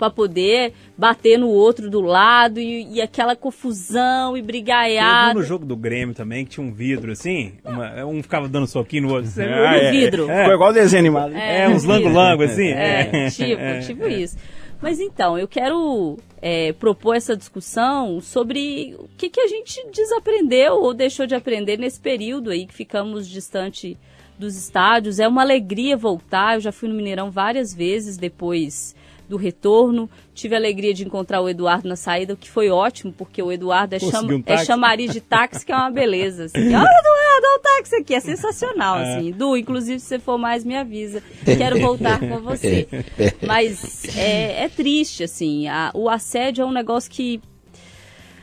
para 0.00 0.08
poder 0.08 0.72
bater 0.96 1.38
no 1.38 1.48
outro 1.50 1.90
do 1.90 2.00
lado 2.00 2.58
e, 2.58 2.94
e 2.94 3.02
aquela 3.02 3.36
confusão 3.36 4.34
e 4.34 4.40
brigaiada. 4.40 5.34
no 5.34 5.42
jogo 5.42 5.66
do 5.66 5.76
Grêmio 5.76 6.14
também, 6.14 6.46
que 6.46 6.52
tinha 6.52 6.66
um 6.66 6.72
vidro 6.72 7.12
assim, 7.12 7.52
uma, 7.62 8.06
um 8.06 8.22
ficava 8.22 8.48
dando 8.48 8.66
soquinho 8.66 9.02
no 9.02 9.14
outro. 9.14 9.30
Viu 9.30 9.44
ah, 9.46 9.76
é, 9.76 9.90
vidro? 9.90 10.30
É, 10.30 10.46
Foi 10.46 10.54
igual 10.54 10.72
desenho 10.72 11.00
animado. 11.00 11.36
É, 11.36 11.64
é 11.64 11.68
uns 11.68 11.84
lango-lango 11.84 12.42
assim. 12.44 12.68
É, 12.68 13.28
tipo, 13.28 13.60
é. 13.60 13.80
tipo 13.80 14.08
isso. 14.08 14.38
Mas 14.80 14.98
então, 14.98 15.38
eu 15.38 15.46
quero 15.46 16.16
é, 16.40 16.72
propor 16.72 17.14
essa 17.14 17.36
discussão 17.36 18.18
sobre 18.22 18.96
o 18.98 19.06
que, 19.18 19.28
que 19.28 19.40
a 19.40 19.46
gente 19.46 19.86
desaprendeu 19.92 20.76
ou 20.76 20.94
deixou 20.94 21.26
de 21.26 21.34
aprender 21.34 21.76
nesse 21.76 22.00
período 22.00 22.48
aí 22.48 22.66
que 22.66 22.72
ficamos 22.72 23.28
distante 23.28 23.98
dos 24.40 24.56
estádios. 24.56 25.20
É 25.20 25.28
uma 25.28 25.42
alegria 25.42 25.96
voltar. 25.96 26.56
Eu 26.56 26.60
já 26.60 26.72
fui 26.72 26.88
no 26.88 26.94
Mineirão 26.94 27.30
várias 27.30 27.72
vezes 27.72 28.16
depois 28.16 28.94
do 29.30 29.36
retorno. 29.36 30.10
Tive 30.34 30.56
a 30.56 30.58
alegria 30.58 30.92
de 30.92 31.04
encontrar 31.04 31.40
o 31.40 31.48
Eduardo 31.48 31.88
na 31.88 31.94
saída, 31.94 32.34
o 32.34 32.36
que 32.36 32.50
foi 32.50 32.68
ótimo, 32.68 33.12
porque 33.16 33.40
o 33.40 33.52
Eduardo 33.52 33.94
é, 33.94 33.98
cham 34.00 34.26
um 34.26 34.42
é 34.44 34.64
chamariz 34.64 35.12
de 35.12 35.20
táxi, 35.20 35.64
que 35.64 35.70
é 35.70 35.76
uma 35.76 35.90
beleza. 35.90 36.46
Assim. 36.46 36.58
Olha, 36.74 36.88
Eduardo, 36.88 37.46
olha 37.46 37.56
o 37.56 37.58
táxi 37.60 37.96
aqui, 37.96 38.14
é 38.14 38.20
sensacional. 38.20 38.98
É. 38.98 39.16
Assim. 39.16 39.30
Du, 39.30 39.56
inclusive, 39.56 40.00
se 40.00 40.06
você 40.06 40.18
for 40.18 40.36
mais, 40.36 40.64
me 40.64 40.76
avisa. 40.76 41.22
Quero 41.44 41.80
voltar 41.80 42.18
com 42.18 42.40
você. 42.40 42.88
Mas 43.46 44.04
é, 44.16 44.64
é 44.64 44.68
triste, 44.68 45.22
assim. 45.22 45.68
A, 45.68 45.92
o 45.94 46.08
assédio 46.08 46.62
é 46.62 46.66
um 46.66 46.72
negócio 46.72 47.10
que 47.10 47.40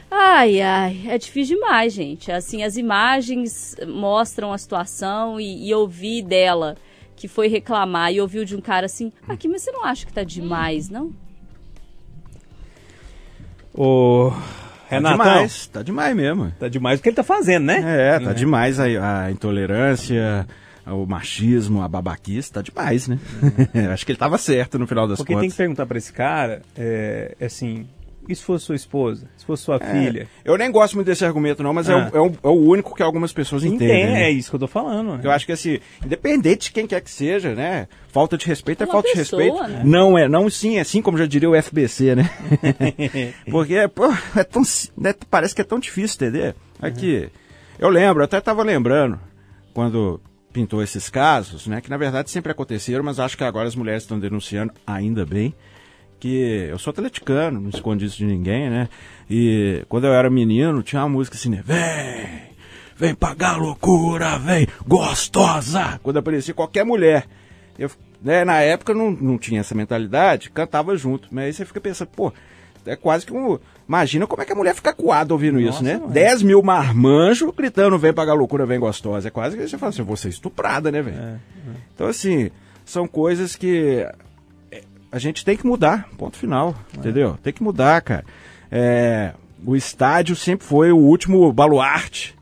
Ai, 0.10 0.62
ai, 0.62 1.04
é 1.08 1.18
difícil 1.18 1.58
demais, 1.58 1.94
gente. 1.94 2.32
Assim, 2.32 2.64
as 2.64 2.78
imagens 2.78 3.76
mostram 3.88 4.54
a 4.54 4.58
situação 4.58 5.40
e, 5.40 5.68
e 5.68 5.74
ouvir 5.74 6.22
dela 6.22 6.76
que 7.16 7.28
foi 7.28 7.48
reclamar 7.48 8.14
e 8.14 8.22
ouviu 8.22 8.46
de 8.46 8.56
um 8.56 8.62
cara 8.62 8.86
assim, 8.86 9.12
aqui, 9.28 9.48
mas 9.48 9.64
você 9.64 9.72
não 9.72 9.84
acha 9.84 10.06
que 10.06 10.14
tá 10.14 10.24
demais, 10.24 10.88
não? 10.88 11.12
O 13.74 14.32
Renato. 14.88 15.18
Tá 15.18 15.24
demais, 15.24 15.68
tá 15.68 15.84
demais 15.84 16.16
mesmo. 16.16 16.52
Tá 16.60 16.70
demais 16.70 17.00
o 17.00 17.04
que 17.04 17.10
ele 17.10 17.16
tá 17.16 17.24
fazendo, 17.24 17.66
né? 17.66 17.82
É, 17.86 18.20
tá 18.20 18.32
é. 18.32 18.34
demais 18.34 18.80
a, 18.80 18.86
a, 19.26 19.32
intolerância, 19.32 20.48
o 20.86 21.06
machismo, 21.06 21.82
a 21.82 21.88
babaquice, 21.88 22.52
tá 22.52 22.62
demais, 22.62 23.08
né? 23.08 23.20
É. 23.74 23.88
Acho 23.92 24.06
que 24.06 24.12
ele 24.12 24.20
tava 24.20 24.38
certo 24.38 24.80
no 24.80 24.88
final 24.88 25.08
das 25.08 25.18
Porque 25.18 25.34
contas. 25.34 25.48
Porque 25.48 25.48
tem 25.48 25.52
que 25.52 25.58
perguntar 25.58 25.86
para 25.86 25.98
esse 25.98 26.14
cara, 26.14 26.62
é, 26.76 27.36
é 27.40 27.46
assim, 27.46 27.88
e 28.28 28.36
se 28.36 28.44
fosse 28.44 28.66
sua 28.66 28.76
esposa? 28.76 29.30
Se 29.38 29.46
fosse 29.46 29.64
sua 29.64 29.78
é, 29.78 29.92
filha? 29.92 30.28
Eu 30.44 30.58
nem 30.58 30.72
gosto 30.72 30.96
muito 30.96 31.08
desse 31.08 31.24
argumento, 31.24 31.64
não, 31.64 31.74
mas 31.74 31.88
é 31.88 31.94
ah. 31.94 32.12
é, 32.14 32.20
o, 32.20 32.26
é, 32.26 32.30
o, 32.30 32.34
é, 32.44 32.48
o, 32.48 32.70
único 32.70 32.96
que 32.96 33.02
algumas 33.02 33.32
pessoas 33.32 33.64
entendem. 33.64 34.02
Entende, 34.02 34.14
né? 34.14 34.24
É 34.24 34.32
isso 34.32 34.50
que 34.50 34.56
eu 34.56 34.60
tô 34.60 34.68
falando. 34.68 35.20
Eu 35.24 35.32
acho 35.32 35.46
que 35.46 35.52
assim, 35.52 35.80
independente 36.04 36.66
de 36.66 36.72
quem 36.72 36.86
quer 36.86 37.02
que 37.02 37.10
seja, 37.10 37.56
né? 37.56 37.88
Falta 38.10 38.38
de 38.38 38.46
respeito 38.46 38.84
é, 38.84 38.88
é 38.88 38.92
falta 38.92 39.10
pessoa, 39.10 39.42
de 39.42 39.50
respeito. 39.50 39.72
Né? 39.72 39.82
Não 39.86 40.18
é, 40.18 40.28
não 40.28 40.50
sim, 40.50 40.78
é 40.78 40.82
assim 40.82 41.02
como 41.02 41.18
já 41.18 41.26
diria 41.26 41.50
o 41.50 41.62
FBC, 41.62 42.16
né? 42.16 42.30
Porque, 43.50 43.88
pô, 43.88 44.06
é 44.36 44.44
tão, 44.44 44.62
né, 44.98 45.14
parece 45.30 45.56
que 45.56 45.62
é 45.62 45.66
tão 45.66 45.80
difícil 45.80 46.16
entender. 46.16 46.56
Aqui, 46.82 47.24
uhum. 47.24 47.30
eu 47.80 47.90
lembro, 47.90 48.22
eu 48.22 48.26
até 48.26 48.40
tava 48.42 48.64
lembrando, 48.64 49.20
quando 49.74 50.20
pintou 50.52 50.82
esses 50.82 51.10
casos, 51.10 51.68
né? 51.68 51.82
Que 51.82 51.90
na 51.90 51.98
verdade 51.98 52.32
sempre 52.32 52.52
aconteceram, 52.52 53.04
mas 53.04 53.20
acho 53.20 53.38
que 53.38 53.44
agora 53.44 53.68
as 53.68 53.76
mulheres 53.76 54.04
estão 54.04 54.20
denunciando, 54.20 54.74
ainda 54.86 55.26
bem 55.26 55.54
que 56.20 56.68
eu 56.70 56.80
sou 56.80 56.92
atleticano, 56.92 57.60
não 57.60 57.70
escondi 57.70 58.06
isso 58.06 58.18
de 58.18 58.26
ninguém, 58.26 58.70
né? 58.70 58.90
E 59.30 59.84
quando 59.88 60.06
eu 60.06 60.14
era 60.14 60.30
menino, 60.30 60.82
tinha 60.82 61.02
uma 61.02 61.10
música 61.10 61.36
assim, 61.36 61.50
né? 61.50 61.64
Vem! 61.66 62.48
vem 62.98 63.14
pagar 63.14 63.58
loucura, 63.58 64.38
vem 64.40 64.68
gostosa. 64.86 66.00
Quando 66.02 66.18
aparecia 66.18 66.54
qualquer 66.54 66.84
mulher. 66.84 67.26
Eu, 67.78 67.92
né, 68.22 68.44
na 68.44 68.60
época 68.60 68.94
não, 68.94 69.12
não 69.12 69.38
tinha 69.38 69.60
essa 69.60 69.76
mentalidade, 69.76 70.50
cantava 70.50 70.98
junto. 70.98 71.28
Mas 71.32 71.46
aí 71.46 71.54
você 71.54 71.66
fica 71.66 71.80
pensando, 71.80 72.08
pô, 72.08 72.34
é 72.86 72.96
quase 72.96 73.26
que 73.26 73.32
um. 73.32 73.60
Imagina 73.88 74.26
como 74.26 74.42
é 74.42 74.46
que 74.46 74.52
a 74.52 74.56
mulher 74.56 74.74
fica 74.74 74.92
coada 74.94 75.34
ouvindo 75.34 75.60
Nossa, 75.60 75.76
isso, 75.76 75.84
né? 75.84 75.98
Mãe. 75.98 76.10
10 76.10 76.42
mil 76.42 76.62
marmanjos 76.64 77.54
gritando, 77.56 77.98
vem 77.98 78.12
pagar 78.12 78.34
loucura, 78.34 78.66
vem 78.66 78.80
gostosa. 78.80 79.28
É 79.28 79.32
quase 79.32 79.56
que 79.56 79.68
você 79.68 79.78
fala 79.78 79.92
assim, 79.92 80.02
você 80.02 80.28
estuprada, 80.28 80.92
né, 80.92 81.02
velho? 81.02 81.18
É, 81.18 81.22
é. 81.22 81.40
Então, 81.94 82.08
assim, 82.08 82.50
são 82.84 83.08
coisas 83.08 83.56
que 83.56 84.00
é, 84.00 84.16
a 85.12 85.20
gente 85.20 85.46
tem 85.46 85.56
que 85.56 85.66
mudar, 85.66 86.08
ponto 86.18 86.38
final, 86.38 86.76
é. 86.96 87.00
entendeu? 87.00 87.38
Tem 87.42 87.54
que 87.54 87.64
mudar, 87.64 88.02
cara. 88.02 88.26
É, 88.72 89.34
o 89.66 89.76
estádio 89.76 90.36
sempre 90.36 90.66
foi 90.66 90.92
o 90.92 90.98
último 90.98 91.52
baluarte 91.52 92.36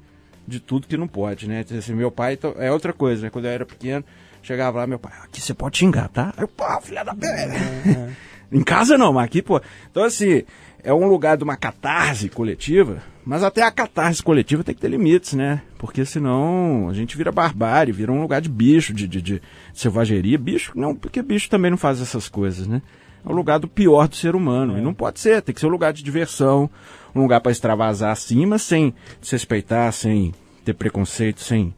de 0.47 0.59
tudo 0.59 0.87
que 0.87 0.97
não 0.97 1.07
pode, 1.07 1.47
né? 1.47 1.65
Assim, 1.77 1.93
meu 1.93 2.11
pai 2.11 2.33
então, 2.33 2.55
é 2.57 2.71
outra 2.71 2.93
coisa, 2.93 3.23
né? 3.23 3.29
Quando 3.29 3.45
eu 3.45 3.51
era 3.51 3.65
pequeno, 3.65 4.03
chegava 4.41 4.79
lá, 4.79 4.87
meu 4.87 4.99
pai, 4.99 5.13
aqui 5.23 5.41
você 5.41 5.53
pode 5.53 5.77
xingar, 5.77 6.07
tá? 6.09 6.33
Aí 6.37 6.43
eu, 6.43 6.47
pô, 6.47 6.81
filha 6.81 7.03
da. 7.03 7.15
É. 7.27 8.09
em 8.51 8.63
casa 8.63 8.97
não, 8.97 9.13
mas 9.13 9.25
aqui, 9.25 9.41
pô. 9.41 9.61
Então, 9.89 10.03
assim, 10.03 10.43
é 10.85 10.93
um 10.93 11.07
lugar 11.07 11.35
de 11.35 11.43
uma 11.43 11.57
catarse 11.57 12.29
coletiva, 12.29 13.01
mas 13.25 13.43
até 13.43 13.63
a 13.63 13.71
catarse 13.71 14.21
coletiva 14.21 14.63
tem 14.63 14.75
que 14.75 14.79
ter 14.79 14.87
limites, 14.87 15.33
né? 15.33 15.63
Porque 15.79 16.05
senão 16.05 16.87
a 16.87 16.93
gente 16.93 17.17
vira 17.17 17.31
barbárie, 17.31 17.91
vira 17.91 18.11
um 18.11 18.21
lugar 18.21 18.39
de 18.39 18.47
bicho, 18.47 18.93
de, 18.93 19.07
de, 19.07 19.19
de 19.19 19.41
selvageria. 19.73 20.37
Bicho, 20.37 20.73
não, 20.75 20.95
porque 20.95 21.23
bicho 21.23 21.49
também 21.49 21.71
não 21.71 21.77
faz 21.77 21.99
essas 21.99 22.29
coisas, 22.29 22.67
né? 22.67 22.83
É 23.25 23.29
o 23.29 23.33
lugar 23.33 23.57
do 23.57 23.67
pior 23.67 24.07
do 24.07 24.15
ser 24.15 24.35
humano. 24.35 24.75
É. 24.75 24.79
E 24.79 24.81
não 24.81 24.93
pode 24.93 25.19
ser, 25.19 25.41
tem 25.41 25.55
que 25.55 25.59
ser 25.59 25.65
um 25.65 25.71
lugar 25.71 25.91
de 25.91 26.03
diversão, 26.03 26.69
um 27.15 27.21
lugar 27.21 27.41
para 27.41 27.51
extravasar 27.51 28.11
acima, 28.11 28.59
sem 28.59 28.93
desrespeitar, 29.19 29.91
sem 29.91 30.35
ter 30.63 30.75
preconceito, 30.75 31.41
sem 31.41 31.73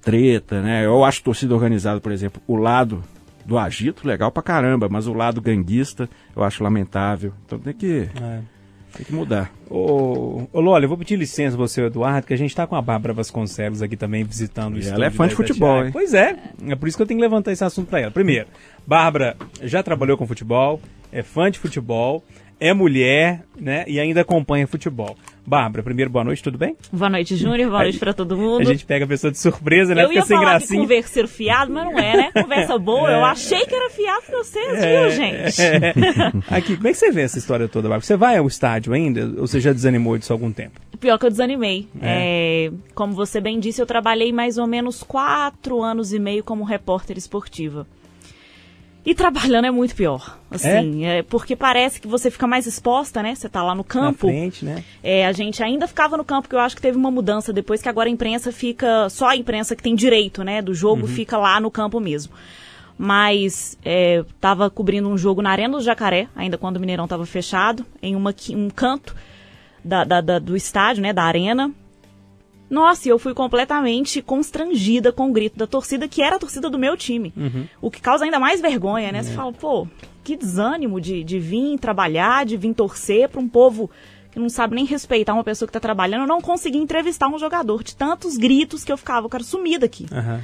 treta, 0.00 0.62
né? 0.62 0.86
Eu 0.86 1.04
acho 1.04 1.22
torcida 1.22 1.54
organizada, 1.54 2.00
por 2.00 2.10
exemplo, 2.10 2.40
o 2.46 2.56
lado 2.56 3.04
do 3.46 3.58
agito, 3.58 4.06
legal 4.06 4.30
pra 4.30 4.42
caramba, 4.42 4.88
mas 4.90 5.06
o 5.06 5.14
lado 5.14 5.40
ganguista 5.40 6.08
eu 6.34 6.42
acho 6.42 6.62
lamentável. 6.62 7.32
Então 7.44 7.58
tem 7.58 7.72
que. 7.72 8.08
É. 8.20 8.40
Tem 8.96 9.04
que 9.04 9.12
mudar. 9.12 9.52
Ô, 9.68 10.48
ô 10.52 10.78
eu 10.78 10.88
vou 10.88 10.96
pedir 10.96 11.16
licença 11.16 11.54
você, 11.54 11.82
Eduardo, 11.82 12.26
que 12.26 12.32
a 12.32 12.38
gente 12.38 12.50
está 12.50 12.66
com 12.66 12.74
a 12.74 12.80
Bárbara 12.80 13.12
Vasconcelos 13.12 13.82
aqui 13.82 13.94
também 13.94 14.24
visitando 14.24 14.74
o 14.74 14.78
estúdio. 14.78 14.94
Ela 14.94 15.06
é 15.06 15.10
fã 15.10 15.28
de 15.28 15.34
futebol, 15.34 15.84
hein? 15.84 15.90
Pois 15.92 16.14
é, 16.14 16.34
é 16.66 16.74
por 16.74 16.88
isso 16.88 16.96
que 16.96 17.02
eu 17.02 17.06
tenho 17.06 17.18
que 17.18 17.22
levantar 17.22 17.52
esse 17.52 17.62
assunto 17.62 17.88
para 17.88 18.00
ela. 18.00 18.10
Primeiro, 18.10 18.46
Bárbara 18.86 19.36
já 19.62 19.82
trabalhou 19.82 20.16
com 20.16 20.26
futebol, 20.26 20.80
é 21.12 21.22
fã 21.22 21.50
de 21.50 21.58
futebol, 21.58 22.24
é 22.58 22.72
mulher, 22.72 23.42
né, 23.58 23.84
e 23.86 24.00
ainda 24.00 24.22
acompanha 24.22 24.66
futebol. 24.66 25.14
Bárbara, 25.46 25.80
primeiro, 25.80 26.10
boa 26.10 26.24
noite, 26.24 26.42
tudo 26.42 26.58
bem? 26.58 26.76
Boa 26.92 27.08
noite, 27.08 27.36
Júnior, 27.36 27.70
boa 27.70 27.82
noite 27.82 27.98
pra 28.00 28.12
todo 28.12 28.36
mundo. 28.36 28.62
A 28.62 28.64
gente 28.64 28.84
pega 28.84 29.04
a 29.04 29.08
pessoa 29.08 29.30
de 29.30 29.38
surpresa, 29.38 29.94
né? 29.94 30.02
Eu 30.02 30.08
Fica 30.08 30.20
ia 30.20 30.26
sem 30.26 30.36
falar 30.36 30.50
gracinha. 30.50 30.80
que 30.80 30.86
conversa 30.86 31.26
fiado, 31.28 31.72
mas 31.72 31.84
não 31.84 31.98
é, 31.98 32.16
né? 32.16 32.30
Conversa 32.32 32.76
boa, 32.80 33.12
é. 33.12 33.14
eu 33.14 33.24
achei 33.24 33.64
que 33.64 33.72
era 33.72 33.88
fiado 33.90 34.22
pra 34.26 34.38
vocês, 34.38 34.82
é, 34.82 35.00
viu, 35.00 35.10
gente? 35.10 35.62
É. 35.62 35.92
Aqui, 36.56 36.74
como 36.74 36.88
é 36.88 36.90
que 36.90 36.98
você 36.98 37.12
vê 37.12 37.22
essa 37.22 37.38
história 37.38 37.68
toda, 37.68 37.88
Bárbara? 37.88 38.04
Você 38.04 38.16
vai 38.16 38.36
ao 38.36 38.46
estádio 38.48 38.92
ainda 38.92 39.24
ou 39.40 39.46
você 39.46 39.60
já 39.60 39.72
desanimou 39.72 40.18
disso 40.18 40.32
há 40.32 40.34
algum 40.34 40.50
tempo? 40.50 40.80
Pior 40.98 41.16
que 41.16 41.26
eu 41.26 41.30
desanimei. 41.30 41.88
É. 42.02 42.66
é. 42.66 42.72
como 42.92 43.12
você 43.12 43.40
bem 43.40 43.60
disse, 43.60 43.80
eu 43.80 43.86
trabalhei 43.86 44.32
mais 44.32 44.58
ou 44.58 44.66
menos 44.66 45.04
quatro 45.04 45.80
anos 45.80 46.12
e 46.12 46.18
meio 46.18 46.42
como 46.42 46.64
repórter 46.64 47.16
esportiva. 47.16 47.86
E 49.06 49.14
trabalhando 49.14 49.66
é 49.66 49.70
muito 49.70 49.94
pior, 49.94 50.36
assim, 50.50 51.04
é? 51.04 51.18
é? 51.18 51.22
porque 51.22 51.54
parece 51.54 52.00
que 52.00 52.08
você 52.08 52.28
fica 52.28 52.44
mais 52.44 52.66
exposta, 52.66 53.22
né? 53.22 53.36
Você 53.36 53.48
tá 53.48 53.62
lá 53.62 53.72
no 53.72 53.84
campo. 53.84 54.26
Na 54.26 54.32
frente, 54.32 54.64
né? 54.64 54.82
É, 55.00 55.24
a 55.24 55.30
gente 55.30 55.62
ainda 55.62 55.86
ficava 55.86 56.16
no 56.16 56.24
campo, 56.24 56.48
que 56.48 56.56
eu 56.56 56.58
acho 56.58 56.74
que 56.74 56.82
teve 56.82 56.98
uma 56.98 57.08
mudança 57.08 57.52
depois 57.52 57.80
que 57.80 57.88
agora 57.88 58.08
a 58.08 58.12
imprensa 58.12 58.50
fica, 58.50 59.08
só 59.08 59.28
a 59.28 59.36
imprensa 59.36 59.76
que 59.76 59.82
tem 59.82 59.94
direito, 59.94 60.42
né, 60.42 60.60
do 60.60 60.74
jogo 60.74 61.02
uhum. 61.02 61.06
fica 61.06 61.38
lá 61.38 61.60
no 61.60 61.70
campo 61.70 62.00
mesmo. 62.00 62.32
Mas 62.98 63.78
é, 63.84 64.24
tava 64.40 64.68
cobrindo 64.68 65.08
um 65.08 65.16
jogo 65.16 65.40
na 65.40 65.50
Arena 65.50 65.76
do 65.78 65.84
Jacaré, 65.84 66.26
ainda 66.34 66.58
quando 66.58 66.78
o 66.78 66.80
Mineirão 66.80 67.06
tava 67.06 67.24
fechado, 67.24 67.86
em 68.02 68.16
uma, 68.16 68.34
um 68.50 68.68
canto 68.68 69.14
da, 69.84 70.02
da, 70.02 70.20
da, 70.20 70.38
do 70.40 70.56
estádio, 70.56 71.00
né, 71.00 71.12
da 71.12 71.22
arena. 71.22 71.70
Nossa, 72.68 73.06
e 73.06 73.10
eu 73.10 73.18
fui 73.18 73.32
completamente 73.32 74.20
constrangida 74.20 75.12
com 75.12 75.28
o 75.28 75.32
grito 75.32 75.56
da 75.56 75.66
torcida, 75.66 76.08
que 76.08 76.20
era 76.20 76.36
a 76.36 76.38
torcida 76.38 76.68
do 76.68 76.78
meu 76.78 76.96
time. 76.96 77.32
Uhum. 77.36 77.66
O 77.80 77.90
que 77.90 78.00
causa 78.00 78.24
ainda 78.24 78.40
mais 78.40 78.60
vergonha, 78.60 79.12
né? 79.12 79.20
É. 79.20 79.22
Você 79.22 79.32
fala, 79.32 79.52
pô, 79.52 79.86
que 80.24 80.36
desânimo 80.36 81.00
de, 81.00 81.22
de 81.22 81.38
vir 81.38 81.78
trabalhar, 81.78 82.44
de 82.44 82.56
vir 82.56 82.74
torcer 82.74 83.28
para 83.28 83.40
um 83.40 83.48
povo 83.48 83.88
que 84.32 84.38
não 84.40 84.48
sabe 84.48 84.74
nem 84.74 84.84
respeitar 84.84 85.32
uma 85.32 85.44
pessoa 85.44 85.66
que 85.66 85.70
está 85.70 85.80
trabalhando. 85.80 86.22
Eu 86.22 86.26
não 86.26 86.40
consegui 86.40 86.78
entrevistar 86.78 87.28
um 87.28 87.38
jogador 87.38 87.82
de 87.82 87.94
tantos 87.94 88.36
gritos 88.36 88.84
que 88.84 88.92
eu 88.92 88.96
ficava, 88.96 89.26
eu 89.26 89.30
quero 89.30 89.44
sumir 89.44 89.78
daqui. 89.78 90.06
Uhum. 90.12 90.40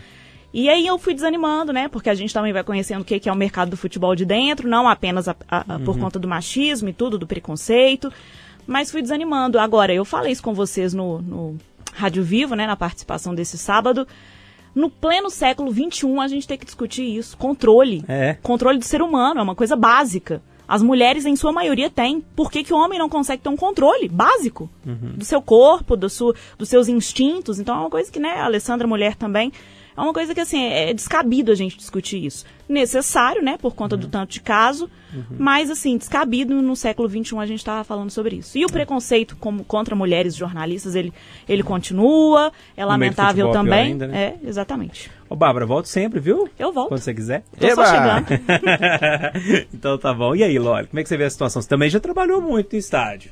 E 0.54 0.68
aí 0.68 0.86
eu 0.86 0.98
fui 0.98 1.14
desanimando, 1.14 1.72
né? 1.72 1.88
Porque 1.88 2.10
a 2.10 2.14
gente 2.14 2.32
também 2.32 2.52
vai 2.52 2.62
conhecendo 2.62 3.00
o 3.00 3.04
que 3.04 3.28
é 3.28 3.32
o 3.32 3.36
mercado 3.36 3.70
do 3.70 3.76
futebol 3.76 4.14
de 4.14 4.24
dentro, 4.24 4.68
não 4.68 4.88
apenas 4.88 5.28
a, 5.28 5.34
a, 5.48 5.64
uhum. 5.68 5.84
por 5.84 5.98
conta 5.98 6.18
do 6.18 6.28
machismo 6.28 6.88
e 6.88 6.92
tudo, 6.92 7.18
do 7.18 7.26
preconceito. 7.26 8.12
Mas 8.66 8.90
fui 8.90 9.02
desanimando. 9.02 9.58
Agora, 9.58 9.92
eu 9.92 10.04
falei 10.04 10.32
isso 10.32 10.42
com 10.42 10.54
vocês 10.54 10.94
no, 10.94 11.20
no 11.20 11.58
Rádio 11.92 12.24
Vivo, 12.24 12.54
né, 12.54 12.66
na 12.66 12.76
participação 12.76 13.34
desse 13.34 13.56
sábado. 13.56 14.06
No 14.74 14.88
pleno 14.88 15.28
século 15.28 15.70
XXI, 15.70 16.18
a 16.18 16.28
gente 16.28 16.48
tem 16.48 16.58
que 16.58 16.64
discutir 16.64 17.04
isso. 17.04 17.36
Controle. 17.36 18.02
É. 18.08 18.34
Controle 18.42 18.78
do 18.78 18.84
ser 18.84 19.02
humano, 19.02 19.40
é 19.40 19.42
uma 19.42 19.54
coisa 19.54 19.76
básica. 19.76 20.42
As 20.66 20.82
mulheres, 20.82 21.26
em 21.26 21.36
sua 21.36 21.52
maioria, 21.52 21.90
têm. 21.90 22.22
Por 22.34 22.50
que, 22.50 22.64
que 22.64 22.72
o 22.72 22.76
homem 22.76 22.98
não 22.98 23.08
consegue 23.08 23.42
ter 23.42 23.48
um 23.50 23.56
controle 23.56 24.08
básico 24.08 24.70
uhum. 24.86 25.12
do 25.16 25.24
seu 25.24 25.42
corpo, 25.42 25.96
do 25.96 26.08
su, 26.08 26.34
dos 26.56 26.68
seus 26.70 26.88
instintos? 26.88 27.60
Então 27.60 27.76
é 27.76 27.80
uma 27.80 27.90
coisa 27.90 28.10
que, 28.10 28.18
né, 28.18 28.36
a 28.36 28.46
Alessandra, 28.46 28.88
mulher 28.88 29.14
também, 29.14 29.52
é 29.94 30.00
uma 30.00 30.14
coisa 30.14 30.32
que, 30.34 30.40
assim, 30.40 30.64
é 30.64 30.94
descabido 30.94 31.52
a 31.52 31.54
gente 31.54 31.76
discutir 31.76 32.24
isso. 32.24 32.46
Necessário, 32.66 33.42
né, 33.42 33.58
por 33.58 33.74
conta 33.74 33.96
uhum. 33.96 34.00
do 34.00 34.08
tanto 34.08 34.30
de 34.30 34.40
caso, 34.40 34.88
uhum. 35.12 35.36
mas, 35.38 35.70
assim, 35.70 35.96
descabido 35.96 36.60
no 36.60 36.76
século 36.76 37.08
XXI 37.08 37.38
a 37.38 37.46
gente 37.46 37.58
estava 37.58 37.84
falando 37.84 38.10
sobre 38.10 38.36
isso. 38.36 38.56
E 38.56 38.64
o 38.64 38.68
preconceito 38.68 39.36
como, 39.36 39.64
contra 39.64 39.94
mulheres 39.94 40.34
jornalistas, 40.34 40.94
ele, 40.94 41.12
ele 41.48 41.62
continua, 41.62 42.52
é 42.76 42.84
lamentável 42.84 43.50
também. 43.50 43.92
Ainda, 43.92 44.06
né? 44.06 44.38
É, 44.42 44.48
exatamente. 44.48 45.10
Ô, 45.28 45.36
Bárbara, 45.36 45.64
volto 45.64 45.86
sempre, 45.86 46.20
viu? 46.20 46.48
Eu 46.58 46.72
volto. 46.72 46.88
Quando 46.88 47.00
você 47.00 47.14
quiser. 47.14 47.42
Tô 47.58 47.66
Eba! 47.66 47.74
só 47.74 47.94
chegando. 47.94 48.26
então 49.72 49.96
tá 49.96 50.12
bom. 50.12 50.34
E 50.36 50.42
aí, 50.42 50.58
Loli, 50.58 50.86
como 50.86 51.00
é 51.00 51.02
que 51.02 51.08
você 51.08 51.16
vê 51.16 51.24
a 51.24 51.30
situação? 51.30 51.62
Você 51.62 51.68
também 51.68 51.88
já 51.88 51.98
trabalhou 51.98 52.40
muito 52.40 52.76
em 52.76 52.78
estádio. 52.78 53.30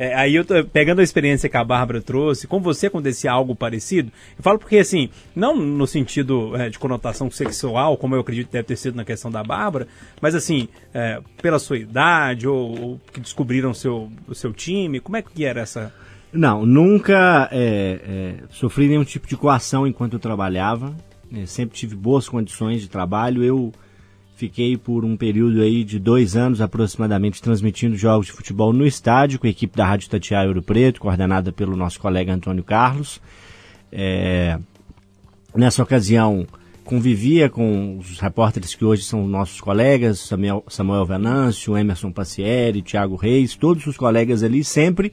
É, 0.00 0.14
aí 0.14 0.36
eu 0.36 0.44
tô 0.44 0.54
pegando 0.64 1.00
a 1.00 1.02
experiência 1.02 1.48
que 1.48 1.56
a 1.56 1.64
Bárbara 1.64 2.00
trouxe, 2.00 2.46
com 2.46 2.60
você 2.60 2.86
acontecia 2.86 3.32
algo 3.32 3.56
parecido? 3.56 4.12
Eu 4.36 4.44
falo 4.44 4.56
porque, 4.56 4.78
assim, 4.78 5.10
não 5.34 5.56
no 5.56 5.88
sentido 5.88 6.54
é, 6.54 6.70
de 6.70 6.78
conotação 6.78 7.28
sexual, 7.28 7.96
como 7.96 8.14
eu 8.14 8.20
acredito 8.20 8.46
que 8.46 8.52
deve 8.52 8.68
ter 8.68 8.76
sido 8.76 8.94
na 8.94 9.04
questão 9.04 9.28
da 9.28 9.42
Bárbara, 9.42 9.88
mas 10.22 10.36
assim, 10.36 10.68
é, 10.94 11.20
pela 11.42 11.58
sua 11.58 11.78
idade, 11.78 12.46
ou, 12.46 12.80
ou, 12.80 13.00
que 13.12 13.18
descobriram 13.18 13.74
seu, 13.74 14.08
o 14.28 14.36
seu 14.36 14.52
time, 14.52 15.00
como 15.00 15.16
é 15.16 15.22
que 15.22 15.44
era 15.44 15.62
essa. 15.62 15.92
Não, 16.32 16.64
nunca 16.64 17.48
é, 17.50 18.00
é, 18.08 18.34
sofri 18.50 18.86
nenhum 18.86 19.02
tipo 19.02 19.26
de 19.26 19.36
coação 19.36 19.84
enquanto 19.84 20.12
eu 20.12 20.20
trabalhava. 20.20 20.94
É, 21.34 21.44
sempre 21.44 21.76
tive 21.76 21.96
boas 21.96 22.28
condições 22.28 22.80
de 22.80 22.88
trabalho. 22.88 23.42
Eu 23.42 23.72
Fiquei 24.38 24.76
por 24.76 25.04
um 25.04 25.16
período 25.16 25.60
aí 25.60 25.82
de 25.82 25.98
dois 25.98 26.36
anos 26.36 26.60
aproximadamente 26.60 27.42
transmitindo 27.42 27.96
jogos 27.96 28.26
de 28.26 28.32
futebol 28.32 28.72
no 28.72 28.86
estádio 28.86 29.36
com 29.36 29.48
a 29.48 29.50
equipe 29.50 29.76
da 29.76 29.84
Rádio 29.84 30.08
Tatiá 30.08 30.44
Ouro 30.44 30.62
Preto, 30.62 31.00
coordenada 31.00 31.50
pelo 31.50 31.74
nosso 31.74 31.98
colega 31.98 32.32
Antônio 32.32 32.62
Carlos. 32.62 33.20
É, 33.90 34.56
nessa 35.52 35.82
ocasião 35.82 36.46
convivia 36.84 37.50
com 37.50 37.98
os 37.98 38.20
repórteres 38.20 38.76
que 38.76 38.84
hoje 38.84 39.02
são 39.02 39.26
nossos 39.26 39.60
colegas, 39.60 40.20
Samuel, 40.20 40.62
Samuel 40.68 41.04
Venâncio, 41.04 41.76
Emerson 41.76 42.12
Passieri, 42.12 42.80
Thiago 42.80 43.16
Reis, 43.16 43.56
todos 43.56 43.84
os 43.88 43.96
colegas 43.96 44.44
ali 44.44 44.62
sempre 44.62 45.12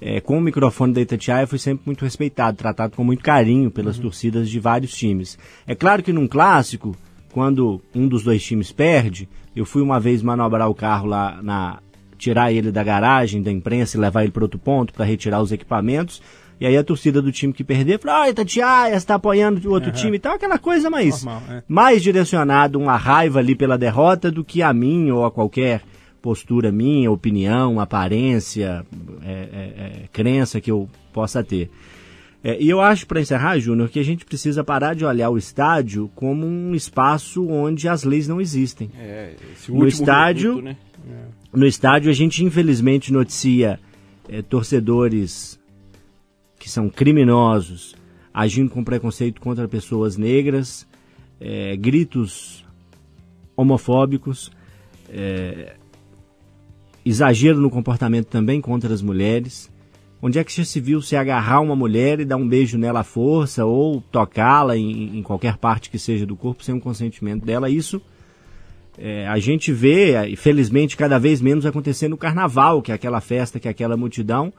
é, 0.00 0.20
com 0.20 0.36
o 0.36 0.40
microfone 0.40 0.92
da 0.92 1.00
Itatiaia 1.00 1.46
fui 1.46 1.60
sempre 1.60 1.84
muito 1.86 2.04
respeitado, 2.04 2.56
tratado 2.56 2.96
com 2.96 3.04
muito 3.04 3.22
carinho 3.22 3.70
pelas 3.70 3.98
uhum. 3.98 4.02
torcidas 4.02 4.50
de 4.50 4.58
vários 4.58 4.92
times. 4.92 5.38
É 5.64 5.76
claro 5.76 6.02
que 6.02 6.12
num 6.12 6.26
clássico 6.26 6.96
quando 7.32 7.80
um 7.94 8.08
dos 8.08 8.22
dois 8.22 8.42
times 8.42 8.72
perde, 8.72 9.28
eu 9.54 9.64
fui 9.64 9.82
uma 9.82 10.00
vez 10.00 10.22
manobrar 10.22 10.68
o 10.68 10.74
carro 10.74 11.06
lá 11.06 11.40
na 11.42 11.80
tirar 12.16 12.52
ele 12.52 12.72
da 12.72 12.82
garagem 12.82 13.40
da 13.40 13.52
imprensa 13.52 13.96
e 13.96 14.00
levar 14.00 14.24
ele 14.24 14.32
para 14.32 14.42
outro 14.42 14.58
ponto 14.58 14.92
para 14.92 15.04
retirar 15.04 15.40
os 15.40 15.52
equipamentos. 15.52 16.20
E 16.60 16.66
aí 16.66 16.76
a 16.76 16.82
torcida 16.82 17.22
do 17.22 17.30
time 17.30 17.52
que 17.52 17.62
perder 17.62 18.00
falou, 18.00 18.22
ah, 18.22 18.28
Itatiaia, 18.28 18.96
está 18.96 19.14
apoiando 19.14 19.68
o 19.68 19.72
outro 19.72 19.90
uhum. 19.90 19.94
time 19.94 20.16
e 20.16 20.20
tal, 20.20 20.34
aquela 20.34 20.58
coisa 20.58 20.90
mais, 20.90 21.22
Normal, 21.22 21.42
é. 21.48 21.62
mais 21.68 22.02
direcionado, 22.02 22.80
uma 22.80 22.96
raiva 22.96 23.38
ali 23.38 23.54
pela 23.54 23.78
derrota 23.78 24.28
do 24.30 24.44
que 24.44 24.60
a 24.60 24.72
mim 24.72 25.08
ou 25.12 25.24
a 25.24 25.30
qualquer 25.30 25.82
postura 26.20 26.72
minha, 26.72 27.12
opinião, 27.12 27.78
aparência, 27.78 28.84
é, 29.22 29.32
é, 29.32 30.02
é 30.04 30.08
crença 30.12 30.60
que 30.60 30.70
eu 30.70 30.88
possa 31.12 31.44
ter. 31.44 31.70
É, 32.42 32.60
e 32.62 32.68
eu 32.68 32.80
acho, 32.80 33.06
para 33.06 33.20
encerrar, 33.20 33.58
Júnior, 33.58 33.88
que 33.88 33.98
a 33.98 34.04
gente 34.04 34.24
precisa 34.24 34.62
parar 34.62 34.94
de 34.94 35.04
olhar 35.04 35.28
o 35.30 35.36
estádio 35.36 36.10
como 36.14 36.46
um 36.46 36.74
espaço 36.74 37.48
onde 37.48 37.88
as 37.88 38.04
leis 38.04 38.28
não 38.28 38.40
existem. 38.40 38.90
É, 38.96 39.34
no 39.68 39.86
estádio, 39.86 40.56
minuto, 40.56 40.64
né? 40.64 40.76
no 41.52 41.66
estádio 41.66 42.10
a 42.10 42.14
gente 42.14 42.44
infelizmente 42.44 43.12
noticia 43.12 43.80
é, 44.28 44.40
torcedores 44.42 45.58
que 46.58 46.70
são 46.70 46.88
criminosos 46.88 47.96
agindo 48.32 48.70
com 48.70 48.84
preconceito 48.84 49.40
contra 49.40 49.66
pessoas 49.66 50.16
negras, 50.16 50.86
é, 51.40 51.76
gritos 51.76 52.64
homofóbicos, 53.56 54.52
é, 55.08 55.74
exagero 57.04 57.60
no 57.60 57.68
comportamento 57.68 58.26
também 58.26 58.60
contra 58.60 58.94
as 58.94 59.02
mulheres. 59.02 59.68
Onde 60.20 60.38
é 60.38 60.44
que 60.44 60.52
já 60.52 60.64
se 60.64 60.80
viu 60.80 61.00
se 61.00 61.14
agarrar 61.14 61.60
uma 61.60 61.76
mulher 61.76 62.18
e 62.18 62.24
dar 62.24 62.36
um 62.36 62.48
beijo 62.48 62.76
nela 62.76 63.00
à 63.00 63.04
força 63.04 63.64
ou 63.64 64.00
tocá-la 64.10 64.76
em, 64.76 65.18
em, 65.18 65.22
qualquer 65.22 65.56
parte 65.56 65.88
que 65.88 65.98
seja 65.98 66.26
do 66.26 66.34
corpo 66.34 66.64
sem 66.64 66.74
o 66.74 66.80
consentimento 66.80 67.44
dela? 67.44 67.70
Isso 67.70 68.02
é, 68.98 69.28
a 69.28 69.38
gente 69.38 69.72
vê, 69.72 70.34
felizmente, 70.36 70.96
cada 70.96 71.18
vez 71.18 71.40
menos 71.40 71.64
acontecer 71.64 72.08
no 72.08 72.16
carnaval, 72.16 72.82
que 72.82 72.90
é 72.90 72.94
aquela 72.96 73.20
festa, 73.20 73.60
que 73.60 73.68
é 73.68 73.70
aquela 73.70 73.96
multidão, 73.96 74.52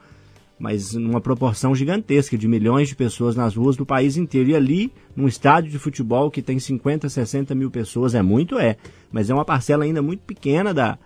mas 0.58 0.94
numa 0.94 1.20
proporção 1.20 1.74
gigantesca 1.74 2.38
de 2.38 2.48
milhões 2.48 2.88
de 2.88 2.96
pessoas 2.96 3.36
nas 3.36 3.54
ruas 3.54 3.76
do 3.76 3.84
país 3.84 4.16
inteiro. 4.16 4.50
E 4.50 4.56
ali, 4.56 4.90
num 5.14 5.28
estádio 5.28 5.70
de 5.70 5.78
futebol 5.78 6.30
que 6.30 6.40
tem 6.40 6.58
50, 6.58 7.06
60 7.06 7.54
mil 7.54 7.70
pessoas, 7.70 8.14
é 8.14 8.22
muito, 8.22 8.58
é, 8.58 8.76
mas 9.12 9.28
é 9.28 9.34
uma 9.34 9.44
parcela 9.44 9.84
ainda 9.84 10.00
muito 10.00 10.20
pequena 10.20 10.72
da, 10.72 10.98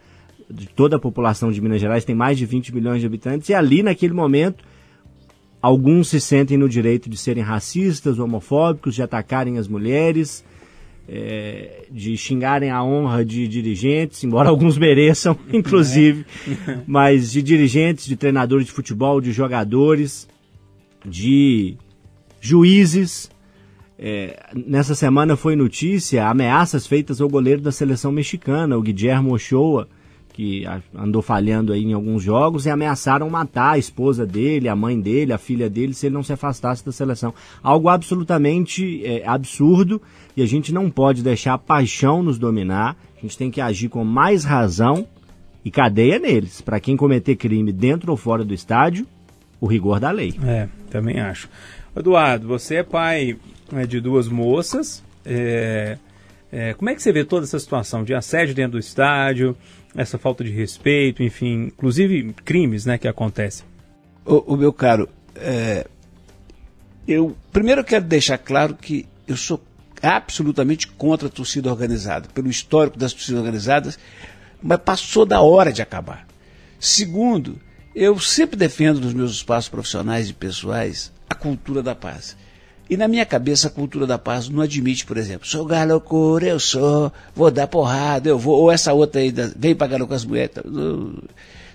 de 0.51 0.67
toda 0.69 0.97
a 0.97 1.01
população 1.01 1.51
de 1.51 1.61
Minas 1.61 1.81
Gerais, 1.81 2.05
tem 2.05 2.15
mais 2.15 2.39
de 2.39 2.47
20 2.47 2.75
milhões 2.75 3.01
de 3.01 3.07
habitantes, 3.07 3.49
e 3.49 3.55
ali, 3.55 3.83
naquele 3.83 4.15
momento, 4.15 4.65
alguns 5.61 6.09
se 6.09 6.21
sentem 6.21 6.57
no 6.57 6.69
direito 6.69 7.09
de 7.09 7.17
serem 7.17 7.43
racistas, 7.43 8.19
homofóbicos, 8.19 8.95
de 8.95 9.03
atacarem 9.03 9.59
as 9.59 9.67
mulheres 9.69 10.45
é, 11.09 11.87
de 11.91 12.17
xingarem 12.17 12.71
a 12.71 12.83
honra 12.83 13.25
de 13.25 13.47
dirigentes, 13.47 14.23
embora 14.25 14.49
alguns 14.51 14.79
mereçam, 14.79 15.37
inclusive, 15.53 16.25
mas 16.87 17.33
de 17.33 17.43
dirigentes, 17.43 18.07
de 18.07 18.17
treinadores 18.17 18.67
de 18.67 18.73
futebol, 18.73 19.21
de 19.21 19.33
jogadores, 19.33 20.29
de 21.05 21.77
juízes. 22.41 23.31
É, 23.99 24.51
nessa 24.67 24.95
semana 24.95 25.37
foi 25.37 25.55
notícia 25.55 26.27
ameaças 26.27 26.87
feitas 26.87 27.21
ao 27.21 27.29
goleiro 27.29 27.61
da 27.61 27.71
seleção 27.71 28.11
mexicana, 28.11 28.77
o 28.77 28.83
Guillermo 28.83 29.33
Ochoa, 29.33 29.89
que 30.35 30.65
andou 30.93 31.23
falhando 31.23 31.73
aí 31.73 31.85
em 31.85 31.93
alguns 31.93 32.21
jogos 32.21 32.67
e 32.67 32.71
ameaçaram 32.71 33.31
matar 33.31 33.75
a 33.75 33.79
esposa 33.79 34.27
dele, 34.27 34.69
a 34.69 34.75
mãe 34.75 35.01
dele, 35.01 35.33
a 35.33 35.39
filha 35.39 35.71
dele, 35.71 35.95
se 35.95 36.07
ele 36.07 36.15
não 36.15 36.25
se 36.25 36.33
afastasse 36.33 36.85
da 36.85 36.91
seleção. 36.91 37.33
Algo 37.63 37.89
absolutamente 37.89 39.01
é, 39.07 39.23
absurdo 39.25 40.03
e 40.37 40.43
a 40.43 40.47
gente 40.47 40.75
não 40.75 40.91
pode 40.91 41.23
deixar 41.23 41.55
a 41.55 41.59
paixão 41.59 42.21
nos 42.21 42.37
dominar. 42.37 42.97
A 43.17 43.21
gente 43.21 43.39
tem 43.39 43.49
que 43.49 43.61
agir 43.61 43.89
com 43.89 44.05
mais 44.05 44.45
razão 44.45 45.07
e 45.65 45.71
cadeia 45.71 46.19
neles. 46.19 46.61
Para 46.61 46.81
quem 46.81 46.97
cometer 46.97 47.37
crime 47.37 47.73
dentro 47.73 48.11
ou 48.11 48.17
fora 48.17 48.45
do 48.45 48.53
estádio, 48.53 49.07
o 49.61 49.69
rigor 49.69 50.01
da 50.01 50.11
lei. 50.11 50.35
É, 50.45 50.69
também 50.91 51.21
acho. 51.21 51.49
Eduardo, 51.97 52.49
você 52.49 52.77
é 52.77 52.83
pai 52.83 53.37
né, 53.71 53.87
de 53.87 54.01
duas 54.01 54.27
moças. 54.27 55.01
É, 55.25 55.97
é, 56.51 56.75
como 56.75 56.91
é 56.91 56.95
que 56.97 57.03
você 57.03 57.13
vê 57.13 57.25
toda 57.25 57.45
essa 57.45 57.59
situação 57.61 58.03
de 58.03 58.13
assédio 58.15 58.53
dentro 58.53 58.73
do 58.73 58.79
estádio? 58.81 59.57
Essa 59.95 60.19
falta 60.19 60.43
de 60.43 60.51
respeito, 60.51 61.23
enfim, 61.23 61.67
inclusive 61.67 62.35
crimes 62.45 62.85
né, 62.85 62.99
que 62.99 63.09
acontecem? 63.09 63.65
O, 64.25 64.55
o 64.55 64.57
meu 64.57 64.73
caro, 64.73 65.09
é, 65.37 65.87
eu 67.07 67.37
primeiro 67.53 67.85
quero 67.85 68.05
deixar 68.05 68.39
claro 68.39 68.75
que 68.75 69.07
eu 69.27 69.37
sou 69.37 69.63
absolutamente 70.03 70.87
contra 70.87 71.29
a 71.29 71.31
torcida 71.31 71.71
organizada, 71.71 72.29
pelo 72.35 72.51
histórico 72.51 72.99
das 72.99 73.13
torcidas 73.13 73.41
organizadas, 73.41 73.99
mas 74.63 74.79
passou 74.79 75.25
da 75.25 75.41
hora 75.41 75.73
de 75.73 75.83
acabar. 75.83 76.27
Segundo, 76.79 77.59
eu 77.95 78.19
sempre 78.19 78.57
defendo 78.57 79.01
nos 79.01 79.15
meus 79.15 79.33
espaços 79.33 79.69
profissionais 79.69 80.29
e 80.29 80.33
pessoais 80.33 81.13
a 81.29 81.35
cultura 81.35 81.83
da 81.83 81.95
paz. 81.95 82.37
E 82.89 82.97
na 82.97 83.09
minha 83.09 83.25
cabeça 83.25 83.69
a 83.69 83.71
cultura 83.71 84.07
da 84.07 84.19
paz 84.19 84.49
não 84.49 84.61
admite, 84.61 85.07
por 85.07 85.17
exemplo, 85.17 85.47
sou 85.47 85.67
loucura, 85.87 86.47
eu 86.47 86.61
sou, 86.61 87.11
vou 87.35 87.51
dar 87.51 87.67
porrada, 87.67 88.29
eu 88.29 88.39
vou, 88.39 88.61
ou 88.61 88.71
essa 88.71 88.93
outra 88.93 89.21
aí, 89.21 89.33
vem 89.57 89.75
pagar 89.75 90.05
com 90.05 90.13
as 90.13 90.25
mulheres, 90.25 90.55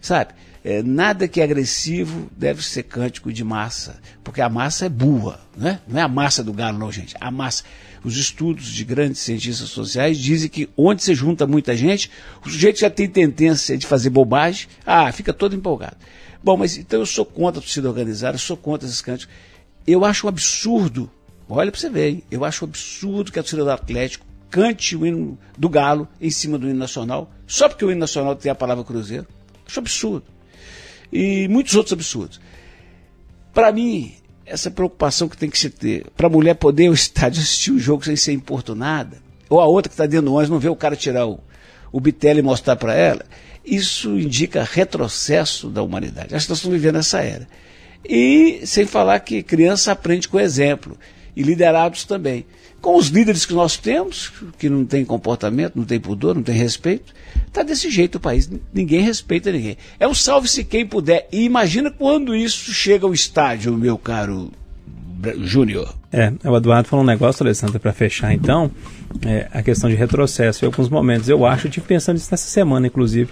sabe? 0.02 0.34
É, 0.64 0.84
nada 0.84 1.28
que 1.28 1.40
é 1.40 1.44
agressivo 1.44 2.30
deve 2.36 2.64
ser 2.64 2.84
cântico 2.84 3.32
de 3.32 3.44
massa, 3.44 4.00
porque 4.24 4.42
a 4.42 4.50
massa 4.50 4.86
é 4.86 4.90
burra, 4.90 5.40
né? 5.56 5.80
não 5.88 6.00
é 6.00 6.04
a 6.04 6.08
massa 6.08 6.44
do 6.44 6.52
galo 6.52 6.78
não, 6.78 6.92
gente, 6.92 7.16
a 7.20 7.32
massa. 7.32 7.64
Os 8.04 8.16
estudos 8.18 8.68
de 8.68 8.84
grandes 8.84 9.22
cientistas 9.22 9.70
sociais 9.70 10.18
dizem 10.18 10.50
que 10.50 10.70
onde 10.78 11.04
se 11.04 11.16
junta 11.16 11.48
muita 11.48 11.76
gente, 11.76 12.12
o 12.46 12.50
sujeito 12.50 12.80
já 12.80 12.90
tem 12.90 13.08
tendência 13.10 13.78
de 13.78 13.88
fazer 13.88 14.10
bobagem, 14.10 14.68
ah, 14.86 15.12
fica 15.12 15.34
todo 15.34 15.56
empolgado. 15.56 15.98
Bom, 16.42 16.56
mas 16.56 16.78
então 16.78 17.00
eu 17.00 17.06
sou 17.06 17.26
contra 17.26 17.60
a 17.60 17.64
torcida 17.64 17.90
organizada, 17.90 18.36
eu 18.36 18.40
sou 18.40 18.56
contra 18.56 18.88
esses 18.88 19.02
cânticos. 19.02 19.34
Eu 19.90 20.06
acho 20.06 20.28
absurdo, 20.28 21.10
olha 21.50 21.72
para 21.72 21.82
você 21.82 21.90
ver, 21.90 22.10
hein? 22.10 22.24
eu 22.30 22.46
acho 22.46 22.64
absurdo 22.64 23.32
que 23.32 23.40
a 23.40 23.42
torcida 23.42 23.64
do 23.64 23.72
Atlético 23.72 24.24
cante 24.52 24.96
o 24.96 25.04
hino 25.04 25.36
do 25.58 25.68
Galo 25.68 26.08
em 26.22 26.30
cima 26.30 26.60
do 26.60 26.70
hino 26.70 26.78
nacional, 26.78 27.32
só 27.48 27.68
porque 27.68 27.84
o 27.84 27.90
hino 27.90 28.00
nacional 28.00 28.36
tem 28.36 28.52
a 28.52 28.56
palavra 28.56 28.84
Cruzeiro. 28.84 29.26
Acho 29.68 29.80
absurdo. 29.80 30.26
E 31.12 31.48
muitos 31.48 31.74
outros 31.76 31.94
absurdos. 31.94 32.40
Para 33.52 33.72
mim, 33.72 34.14
essa 34.46 34.70
preocupação 34.70 35.28
que 35.28 35.36
tem 35.36 35.50
que 35.50 35.58
se 35.58 35.72
ter, 35.72 36.06
para 36.16 36.28
a 36.28 36.30
mulher 36.30 36.54
poder 36.54 36.84
ir 36.84 36.88
ao 36.88 36.94
estádio 36.96 37.42
assistir 37.42 37.72
o 37.72 37.80
jogo 37.80 38.06
sem 38.06 38.16
ser 38.16 38.34
importunada, 38.34 39.18
ou 39.50 39.60
a 39.60 39.66
outra 39.66 39.90
que 39.90 39.96
está 39.96 40.06
dentro 40.06 40.28
do 40.28 40.34
ônibus 40.34 40.52
não 40.52 40.60
vê 40.60 40.70
o 40.70 40.76
cara 40.76 40.96
tirar 40.96 41.26
o, 41.26 41.40
o 41.92 42.00
bitelo 42.00 42.38
e 42.38 42.44
mostrar 42.44 42.76
para 42.76 42.94
ela, 42.94 43.26
isso 43.66 44.20
indica 44.20 44.64
retrocesso 44.64 45.68
da 45.68 45.82
humanidade. 45.82 46.36
Acho 46.36 46.46
que 46.46 46.52
nós 46.52 46.60
estamos 46.60 46.80
vivendo 46.80 47.00
essa 47.00 47.22
era. 47.22 47.48
E 48.08 48.62
sem 48.66 48.86
falar 48.86 49.20
que 49.20 49.44
criança 49.44 49.92
aprende 49.92 50.28
com 50.28 50.40
exemplo, 50.40 50.98
e 51.36 51.42
liderados 51.44 52.04
também. 52.04 52.46
Com 52.82 52.96
os 52.96 53.08
líderes 53.08 53.46
que 53.46 53.54
nós 53.54 53.78
temos, 53.78 54.32
que 54.58 54.70
não 54.70 54.86
tem 54.86 55.04
comportamento, 55.04 55.76
não 55.76 55.84
tem 55.84 56.00
pudor, 56.00 56.36
não 56.36 56.44
tem 56.44 56.56
respeito, 56.56 57.14
está 57.48 57.62
desse 57.62 57.90
jeito 57.90 58.16
o 58.16 58.20
país. 58.20 58.50
Ninguém 58.74 59.02
respeita 59.02 59.52
ninguém. 59.52 59.78
É 60.00 60.08
um 60.08 60.14
salve-se 60.14 60.64
quem 60.64 60.86
puder. 60.86 61.28
E 61.32 61.44
imagina 61.44 61.92
quando 61.92 62.36
isso 62.36 62.72
chega 62.74 63.06
ao 63.06 63.14
estádio, 63.14 63.78
meu 63.78 63.98
caro 63.98 64.52
Júnior. 65.40 65.94
É, 66.12 66.32
o 66.44 66.56
Eduardo 66.56 66.88
falou 66.88 67.04
um 67.04 67.08
negócio, 67.08 67.44
Alessandra, 67.44 67.80
para 67.80 67.92
fechar 67.92 68.34
então, 68.34 68.72
é, 69.26 69.48
a 69.52 69.62
questão 69.62 69.90
de 69.90 69.96
retrocesso. 69.96 70.64
Em 70.64 70.68
alguns 70.68 70.90
momentos, 70.90 71.28
eu 71.28 71.46
acho, 71.46 71.68
eu 71.68 71.72
tive 71.72 71.86
pensando 71.86 72.16
nisso 72.16 72.30
nessa 72.32 72.50
semana, 72.50 72.88
inclusive, 72.88 73.30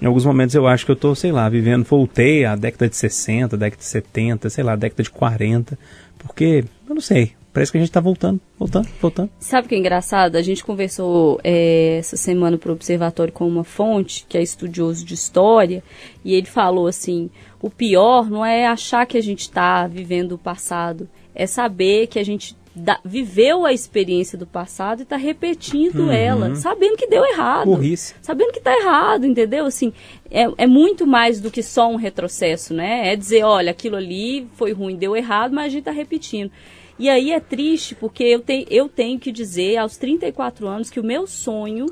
em 0.00 0.06
alguns 0.06 0.24
momentos 0.24 0.54
eu 0.54 0.66
acho 0.66 0.84
que 0.84 0.92
eu 0.92 0.96
tô, 0.96 1.14
sei 1.14 1.32
lá, 1.32 1.48
vivendo, 1.48 1.84
voltei 1.84 2.44
à 2.44 2.56
década 2.56 2.88
de 2.88 2.96
60, 2.96 3.56
década 3.56 3.80
de 3.80 3.88
70, 3.88 4.50
sei 4.50 4.64
lá, 4.64 4.76
década 4.76 5.02
de 5.02 5.10
40, 5.10 5.78
porque, 6.18 6.64
eu 6.88 6.94
não 6.94 7.00
sei, 7.00 7.32
parece 7.52 7.70
que 7.70 7.78
a 7.78 7.80
gente 7.80 7.90
está 7.90 8.00
voltando, 8.00 8.40
voltando, 8.58 8.88
voltando. 9.00 9.30
Sabe 9.38 9.66
o 9.66 9.68
que 9.68 9.74
é 9.74 9.78
engraçado? 9.78 10.36
A 10.36 10.42
gente 10.42 10.64
conversou 10.64 11.40
é, 11.44 11.98
essa 11.98 12.16
semana 12.16 12.56
para 12.56 12.70
o 12.70 12.74
Observatório 12.74 13.32
com 13.32 13.46
uma 13.46 13.64
fonte, 13.64 14.24
que 14.28 14.38
é 14.38 14.42
estudioso 14.42 15.04
de 15.04 15.14
história, 15.14 15.82
e 16.24 16.34
ele 16.34 16.46
falou 16.46 16.86
assim: 16.86 17.30
o 17.60 17.68
pior 17.68 18.30
não 18.30 18.44
é 18.44 18.66
achar 18.66 19.06
que 19.06 19.18
a 19.18 19.22
gente 19.22 19.40
está 19.40 19.86
vivendo 19.86 20.32
o 20.32 20.38
passado, 20.38 21.08
é 21.34 21.46
saber 21.46 22.06
que 22.06 22.18
a 22.18 22.24
gente 22.24 22.56
da, 22.74 22.98
viveu 23.04 23.66
a 23.66 23.72
experiência 23.72 24.38
do 24.38 24.46
passado 24.46 25.00
e 25.00 25.02
está 25.02 25.16
repetindo 25.16 26.04
uhum. 26.04 26.12
ela, 26.12 26.54
sabendo 26.56 26.96
que 26.96 27.06
deu 27.06 27.24
errado. 27.24 27.66
Burrice. 27.66 28.14
Sabendo 28.22 28.52
que 28.52 28.58
está 28.58 28.74
errado, 28.74 29.26
entendeu? 29.26 29.66
Assim, 29.66 29.92
é, 30.30 30.46
é 30.56 30.66
muito 30.66 31.06
mais 31.06 31.40
do 31.40 31.50
que 31.50 31.62
só 31.62 31.88
um 31.88 31.96
retrocesso, 31.96 32.72
né? 32.72 33.12
É 33.12 33.16
dizer, 33.16 33.44
olha, 33.44 33.70
aquilo 33.70 33.96
ali 33.96 34.48
foi 34.54 34.72
ruim, 34.72 34.96
deu 34.96 35.14
errado, 35.14 35.54
mas 35.54 35.66
a 35.66 35.68
gente 35.68 35.80
está 35.80 35.92
repetindo. 35.92 36.50
E 36.98 37.08
aí 37.08 37.32
é 37.32 37.40
triste 37.40 37.94
porque 37.94 38.24
eu, 38.24 38.40
te, 38.40 38.66
eu 38.70 38.88
tenho 38.88 39.18
que 39.18 39.32
dizer 39.32 39.76
aos 39.76 39.96
34 39.96 40.66
anos 40.66 40.88
que 40.88 41.00
o 41.00 41.04
meu 41.04 41.26
sonho, 41.26 41.86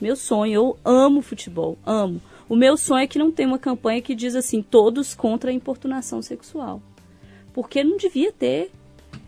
meu 0.00 0.16
sonho, 0.16 0.52
eu 0.52 0.78
amo 0.84 1.22
futebol, 1.22 1.78
amo. 1.84 2.20
O 2.48 2.56
meu 2.56 2.76
sonho 2.76 3.04
é 3.04 3.06
que 3.06 3.18
não 3.18 3.30
tem 3.30 3.46
uma 3.46 3.58
campanha 3.58 4.02
que 4.02 4.14
diz 4.14 4.34
assim, 4.34 4.60
todos 4.60 5.14
contra 5.14 5.50
a 5.50 5.54
importunação 5.54 6.20
sexual. 6.20 6.82
Porque 7.54 7.82
não 7.82 7.96
devia 7.96 8.32
ter. 8.32 8.70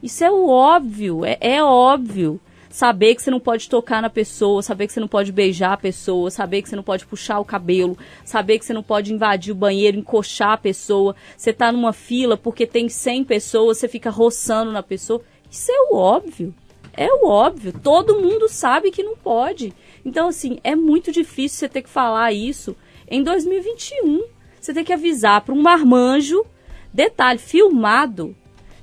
Isso 0.03 0.25
é 0.25 0.31
o 0.31 0.49
óbvio, 0.49 1.25
é, 1.25 1.39
é 1.41 1.63
óbvio. 1.63 2.41
Saber 2.69 3.15
que 3.15 3.23
você 3.23 3.31
não 3.31 3.41
pode 3.41 3.71
tocar 3.71 4.03
na 4.03 4.11
pessoa, 4.11 4.61
saber 4.61 4.87
que 4.87 4.93
você 4.93 5.01
não 5.01 5.09
pode 5.09 5.33
beijar 5.33 5.73
a 5.73 5.77
pessoa, 5.79 6.31
saber 6.31 6.61
que 6.61 6.69
você 6.69 6.77
não 6.77 6.83
pode 6.83 7.07
puxar 7.07 7.39
o 7.39 7.45
cabelo, 7.45 7.97
saber 8.23 8.59
que 8.59 8.67
você 8.67 8.75
não 8.75 8.83
pode 8.83 9.15
invadir 9.15 9.51
o 9.53 9.57
banheiro, 9.57 9.99
encoxar 9.99 10.53
a 10.53 10.59
pessoa. 10.59 11.17
Você 11.37 11.55
tá 11.55 11.73
numa 11.73 11.95
fila 11.95 12.37
porque 12.37 12.67
tem 12.67 12.87
100 12.87 13.25
pessoas, 13.25 13.79
você 13.79 13.89
fica 13.89 14.11
roçando 14.11 14.73
na 14.73 14.83
pessoa. 14.83 15.23
Isso 15.51 15.73
é 15.73 15.89
o 15.91 15.97
óbvio. 15.97 16.55
É 16.93 17.09
o 17.11 17.27
óbvio. 17.27 17.73
Todo 17.83 18.21
mundo 18.21 18.47
sabe 18.47 18.91
que 18.91 19.03
não 19.03 19.17
pode. 19.17 19.73
Então, 20.05 20.29
assim, 20.29 20.59
é 20.63 20.77
muito 20.77 21.11
difícil 21.11 21.59
você 21.59 21.69
ter 21.69 21.83
que 21.83 21.89
falar 21.89 22.33
isso 22.33 22.77
em 23.09 23.23
2021. 23.23 24.23
Você 24.61 24.75
tem 24.75 24.85
que 24.85 24.93
avisar 24.93 25.43
para 25.43 25.55
um 25.55 25.63
marmanjo, 25.63 26.45
detalhe, 26.93 27.39
filmado, 27.39 28.35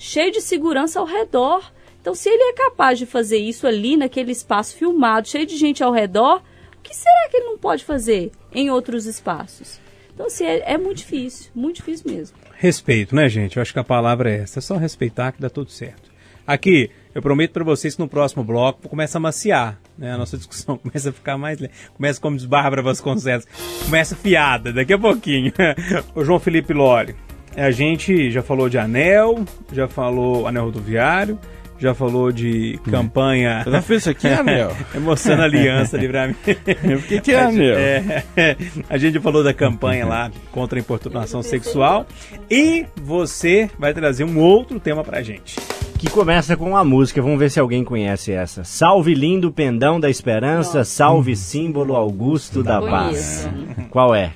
cheio 0.04 0.32
de 0.32 0.42
segurança 0.42 1.00
ao 1.00 1.06
redor. 1.06 1.72
Então, 2.02 2.14
se 2.14 2.28
ele 2.28 2.44
é 2.44 2.54
capaz 2.54 3.00
de 3.00 3.06
fazer 3.06 3.38
isso 3.38 3.66
ali 3.66 3.96
naquele 3.96 4.34
espaço 4.34 4.76
filmado, 4.76 5.30
cheio 5.30 5.46
de 5.46 5.56
gente 5.56 5.82
ao 5.82 5.94
redor, 5.94 6.44
o 6.78 6.82
que 6.84 6.94
será 6.94 7.30
que 7.32 7.38
ele 7.38 7.46
não 7.46 7.58
pode 7.58 7.86
fazer 7.86 8.30
em 8.52 8.70
outros 8.70 9.06
espaços? 9.06 9.80
Então, 10.14 10.26
assim, 10.26 10.44
é, 10.44 10.74
é 10.74 10.78
muito 10.78 10.98
difícil, 10.98 11.50
muito 11.56 11.78
difícil 11.78 12.12
mesmo. 12.12 12.38
Respeito, 12.58 13.16
né, 13.16 13.30
gente? 13.30 13.56
Eu 13.56 13.62
acho 13.62 13.72
que 13.72 13.80
a 13.80 13.84
palavra 13.84 14.30
é 14.30 14.40
essa. 14.40 14.60
É 14.60 14.62
só 14.62 14.76
respeitar 14.76 15.32
que 15.32 15.42
dá 15.42 15.50
tudo 15.50 15.72
certo. 15.72 16.12
Aqui, 16.46 16.92
eu 17.16 17.22
prometo 17.22 17.54
para 17.54 17.64
vocês 17.64 17.96
que 17.96 18.02
no 18.02 18.08
próximo 18.10 18.44
bloco 18.44 18.90
começa 18.90 19.18
a 19.18 19.22
maciar, 19.22 19.80
né? 19.98 20.12
A 20.12 20.18
nossa 20.18 20.36
discussão 20.38 20.78
começa 20.78 21.12
a 21.12 21.14
ficar 21.14 21.38
mais... 21.38 21.58
Começa 21.96 22.20
como 22.20 22.36
diz 22.36 22.46
Bárbara 22.46 22.82
Vasconcelos, 22.82 23.48
começa 23.86 24.18
fiada 24.18 24.74
daqui 24.74 24.92
a 24.92 25.00
pouquinho. 25.00 25.54
o 26.14 26.26
João 26.26 26.40
Felipe 26.40 26.74
Lore, 26.74 27.16
a 27.56 27.72
gente 27.72 28.32
já 28.32 28.42
falou 28.42 28.70
de 28.70 28.78
anel, 28.78 29.44
já 29.72 29.88
falou 29.88 30.48
anel 30.48 30.66
rodoviário, 30.66 31.40
já 31.84 31.94
falou 31.94 32.32
de 32.32 32.80
campanha. 32.90 33.62
Você 33.64 33.72
já 33.72 33.82
fez 33.82 34.02
isso 34.02 34.10
aqui, 34.10 34.28
anel? 34.28 34.72
Emocionando 34.96 35.44
aliança 35.44 35.98
ali 35.98 36.08
pra 36.08 36.28
mim. 36.28 36.36
O 36.98 37.02
que, 37.02 37.20
que 37.20 37.32
é 37.32 37.42
anel? 37.42 37.78
É, 37.78 38.24
é, 38.38 38.58
a 38.90 38.98
gente 38.98 39.20
falou 39.20 39.44
da 39.44 39.54
campanha 39.54 40.06
lá 40.06 40.32
contra 40.52 40.80
a 40.80 40.82
importunação 40.82 41.44
sexual. 41.44 42.06
E 42.50 42.86
você 42.96 43.70
vai 43.78 43.94
trazer 43.94 44.24
um 44.24 44.40
outro 44.40 44.80
tema 44.80 45.04
pra 45.04 45.22
gente. 45.22 45.58
Que 46.00 46.10
começa 46.10 46.58
com 46.58 46.70
uma 46.70 46.84
música, 46.84 47.22
vamos 47.22 47.40
ver 47.40 47.50
se 47.50 47.60
alguém 47.60 47.84
conhece 47.84 48.32
essa. 48.32 48.64
Salve 48.64 49.14
lindo 49.14 49.52
pendão 49.52 50.00
da 50.00 50.10
esperança, 50.10 50.84
salve 50.84 51.36
símbolo 51.36 51.96
Augusto 51.96 52.62
da 52.62 52.82
paz. 52.82 53.50
Qual 53.90 54.14
é? 54.14 54.32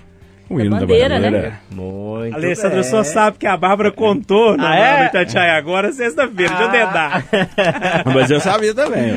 O 0.50 0.60
hino 0.60 0.70
bandeira, 0.72 1.16
da 1.16 1.20
né? 1.20 1.30
bandeira. 1.32 1.60
Muito 1.72 2.36
Alessandro 2.36 2.82
bem. 2.82 2.90
só 2.90 3.04
sabe 3.04 3.38
que 3.38 3.46
a 3.46 3.56
Bárbara 3.58 3.92
contou 3.92 4.56
no, 4.58 4.66
Ah, 4.66 4.76
é? 4.76 5.00
no 5.02 5.06
Itatiaia 5.08 5.54
agora, 5.58 5.92
sexta-feira, 5.92 6.56
de 6.56 6.62
eu 6.64 6.72
dedar. 6.72 7.26
Mas 8.14 8.32
eu 8.32 8.40
sabia 8.40 8.74
também. 8.74 9.12
ó. 9.12 9.16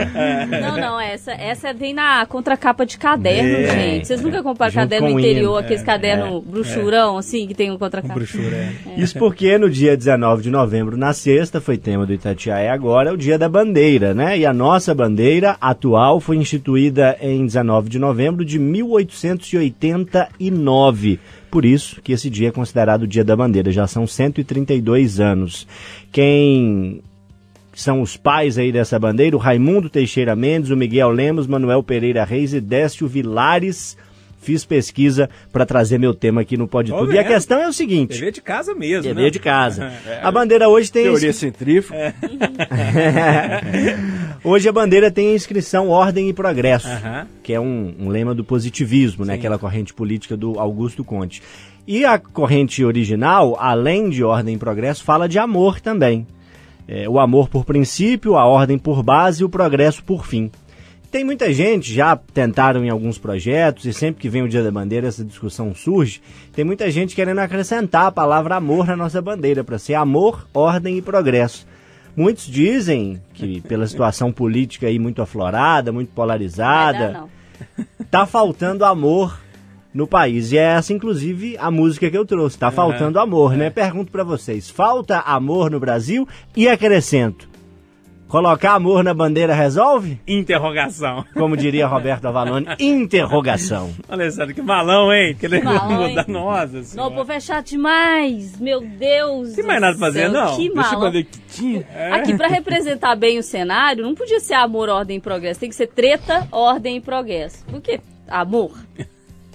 Não, 0.61 0.77
não, 0.77 1.01
essa, 1.01 1.31
essa 1.33 1.73
vem 1.73 1.95
na 1.95 2.27
contracapa 2.27 2.85
de 2.85 2.99
caderno, 2.99 3.57
É. 3.59 3.67
gente. 3.71 4.07
Vocês 4.09 4.21
nunca 4.23 4.43
compraram 4.43 4.73
Junto 4.73 4.83
caderno 4.83 5.11
com 5.13 5.19
interior, 5.21 5.51
hino. 5.51 5.57
aqueles 5.59 5.83
cadernos 5.83 6.43
bruxurão, 6.45 7.17
assim, 7.19 7.47
que 7.47 7.55
tem 7.55 7.71
um 7.71 7.79
contracapa. 7.79 8.15
Bruxura, 8.15 8.57
é. 8.57 8.73
Isso 8.97 9.17
porque 9.19 9.57
no 9.57 9.71
dia 9.71 9.97
19 9.97 10.43
de 10.43 10.51
novembro, 10.51 10.97
na 10.97 11.13
sexta, 11.13 11.61
foi 11.61 11.79
tema 11.79 12.05
do 12.05 12.13
Itatiaia 12.13 12.73
agora, 12.73 13.11
é 13.11 13.13
o 13.13 13.17
dia 13.17 13.39
da 13.39 13.49
bandeira, 13.49 14.13
né? 14.15 14.37
E 14.39 14.45
a 14.45 14.53
nossa 14.53 14.93
bandeira 14.95 15.57
atual 15.61 16.19
foi 16.21 16.37
instituída 16.37 17.17
em 17.21 17.47
19 17.47 17.89
de 17.89 17.99
novembro 18.01 18.45
de 18.45 18.59
1889. 18.59 21.20
Por 21.51 21.65
isso 21.65 22.01
que 22.01 22.13
esse 22.13 22.31
dia 22.31 22.49
é 22.49 22.53
considerado 22.53 23.03
o 23.03 23.07
dia 23.07 23.25
da 23.25 23.35
bandeira, 23.35 23.73
já 23.73 23.87
são 23.87 24.07
132 24.07 25.19
anos. 25.19 25.67
Quem 26.13 27.03
são 27.75 28.01
os 28.01 28.17
pais 28.17 28.59
aí 28.59 28.71
dessa 28.71 28.99
bandeira, 28.99 29.37
o 29.37 29.39
Raimundo 29.39 29.89
Teixeira 29.89 30.37
Mendes, 30.37 30.71
o 30.71 30.77
Miguel 30.77 31.11
Lemos, 31.11 31.47
Manuel 31.47 31.83
Pereira 31.83 32.25
Reis 32.25 32.53
e 32.53 32.61
Décio 32.61 33.09
Vilares. 33.09 33.97
Fiz 34.43 34.65
pesquisa 34.65 35.29
para 35.53 35.67
trazer 35.67 35.99
meu 35.99 36.15
tema 36.15 36.41
aqui 36.41 36.57
no 36.57 36.67
Pode 36.67 36.91
Tudo. 36.91 37.13
E 37.13 37.19
a 37.19 37.23
vendo. 37.23 37.33
questão 37.33 37.61
é 37.61 37.69
o 37.69 37.73
seguinte: 37.75 38.15
TV 38.15 38.31
de 38.31 38.41
casa 38.41 38.75
mesmo, 38.75 39.03
TV 39.03 39.23
né? 39.23 39.31
de 39.31 39.39
casa. 39.39 39.93
A 40.23 40.33
bandeira 40.33 40.67
hoje 40.67 40.91
tem. 40.91 41.03
Teoria 41.03 41.33
centrífuga. 41.33 42.15
hoje 44.45 44.69
a 44.69 44.73
bandeira 44.73 45.11
tem 45.11 45.29
a 45.29 45.35
inscrição 45.35 45.89
Ordem 45.89 46.29
e 46.29 46.33
Progresso, 46.33 46.89
Aham. 46.89 47.27
que 47.43 47.53
é 47.53 47.61
um, 47.61 47.95
um 47.99 48.09
lema 48.09 48.35
do 48.35 48.45
positivismo, 48.45 49.25
né? 49.25 49.35
Aquela 49.35 49.59
corrente 49.59 49.95
política 49.95 50.37
do 50.37 50.59
Augusto 50.59 51.05
Conte. 51.05 51.43
E 51.87 52.05
a 52.05 52.19
corrente 52.19 52.85
original, 52.85 53.57
além 53.59 54.11
de 54.11 54.23
Ordem 54.23 54.55
e 54.55 54.59
Progresso, 54.59 55.03
fala 55.03 55.29
de 55.29 55.39
amor 55.39 55.81
também. 55.81 56.27
É, 56.87 57.09
o 57.09 57.19
amor 57.19 57.49
por 57.49 57.65
princípio, 57.65 58.37
a 58.37 58.45
ordem 58.45 58.79
por 58.79 59.03
base 59.03 59.43
e 59.43 59.45
o 59.45 59.49
progresso 59.49 60.03
por 60.03 60.27
fim. 60.27 60.51
Tem 61.11 61.25
muita 61.25 61.53
gente, 61.53 61.93
já 61.93 62.15
tentaram 62.15 62.85
em 62.85 62.89
alguns 62.89 63.19
projetos, 63.19 63.85
e 63.85 63.93
sempre 63.93 64.23
que 64.23 64.29
vem 64.29 64.43
o 64.43 64.49
Dia 64.49 64.63
da 64.63 64.71
Bandeira 64.71 65.09
essa 65.09 65.25
discussão 65.25 65.75
surge, 65.75 66.23
tem 66.53 66.65
muita 66.65 66.89
gente 66.89 67.17
querendo 67.17 67.41
acrescentar 67.41 68.07
a 68.07 68.13
palavra 68.13 68.55
amor 68.55 68.87
na 68.87 68.97
nossa 68.97 69.21
bandeira, 69.21 69.65
para 69.65 69.77
ser 69.77 69.95
amor, 69.95 70.47
ordem 70.55 70.99
e 70.99 71.03
progresso. 71.03 71.67
Muitos 72.21 72.47
dizem 72.47 73.19
que 73.33 73.63
pela 73.63 73.87
situação 73.87 74.31
política 74.31 74.87
aí 74.87 74.99
muito 74.99 75.23
aflorada, 75.23 75.91
muito 75.91 76.13
polarizada, 76.13 76.99
dar, 77.09 77.13
não. 77.79 77.87
tá 78.11 78.27
faltando 78.27 78.85
amor 78.85 79.41
no 79.95 80.07
país. 80.07 80.53
E 80.53 80.59
é 80.59 80.65
essa, 80.65 80.93
inclusive, 80.93 81.57
a 81.59 81.71
música 81.71 82.11
que 82.11 82.19
eu 82.19 82.27
trouxe. 82.27 82.59
Tá 82.59 82.71
faltando 82.71 83.19
amor, 83.19 83.57
né? 83.57 83.71
Pergunto 83.71 84.13
pra 84.13 84.23
vocês: 84.23 84.69
falta 84.69 85.21
amor 85.21 85.71
no 85.71 85.81
Brasil? 85.81 86.29
E 86.55 86.69
acrescento: 86.69 87.49
colocar 88.31 88.73
amor 88.75 89.03
na 89.05 89.13
bandeira 89.13 89.53
resolve? 89.53 90.21
Interrogação. 90.27 91.25
Como 91.35 91.57
diria 91.57 91.87
Roberto 91.87 92.27
Avalone, 92.27 92.67
interrogação. 92.79 93.91
Alessandro, 94.09 94.55
que 94.55 94.63
malão, 94.63 95.13
hein? 95.13 95.37
Que 95.39 95.47
ele 95.47 95.61
malão, 95.61 96.07
hein? 96.07 96.15
nossa 96.29 96.73
Não, 96.73 96.81
o 96.81 96.85
senhora. 96.85 97.15
povo 97.15 97.33
é 97.33 97.41
chato 97.41 97.67
demais. 97.67 98.59
Meu 98.61 98.81
Deus. 98.81 99.53
Tem 99.55 99.65
mais 99.65 99.81
nada 99.81 99.97
pra 99.99 100.07
fazer, 100.07 100.29
não? 100.29 100.57
Que 100.57 100.73
Deixa 100.73 100.95
eu 100.95 100.99
mala. 100.99 101.11
ver 101.11 101.25
que 101.25 101.39
tinha. 101.49 101.87
Aqui, 102.13 102.37
pra 102.37 102.49
representar 102.49 103.17
bem 103.17 103.39
o 103.39 103.43
cenário, 103.43 104.05
não 104.05 104.15
podia 104.15 104.41
ser 104.41 104.55
amor, 104.55 104.89
ordem 104.89 105.19
e 105.19 105.21
progresso. 105.21 105.61
Tem 105.61 105.69
que 105.69 105.75
ser 105.75 105.89
treta, 105.89 106.47
ordem 106.53 106.97
e 106.97 107.01
progresso. 107.01 107.65
Por 107.67 107.81
quê? 107.81 108.01
Amor. 108.29 108.71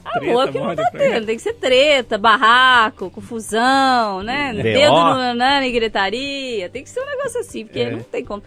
É 0.05 0.35
o 0.35 0.51
que 0.51 0.59
não 0.59 0.75
tá 0.75 0.89
tendo. 0.91 1.25
Tem 1.25 1.35
que 1.35 1.41
ser 1.41 1.53
treta, 1.53 2.17
barraco, 2.17 3.09
confusão, 3.09 4.21
né? 4.21 4.53
B.O. 4.53 4.63
Dedo 4.63 4.93
no, 4.93 5.33
na 5.33 5.59
gritaria. 5.61 6.69
Tem 6.69 6.83
que 6.83 6.89
ser 6.89 7.01
um 7.01 7.05
negócio 7.05 7.39
assim, 7.39 7.65
porque 7.65 7.89
não 7.89 8.03
tem 8.03 8.23
como. 8.23 8.43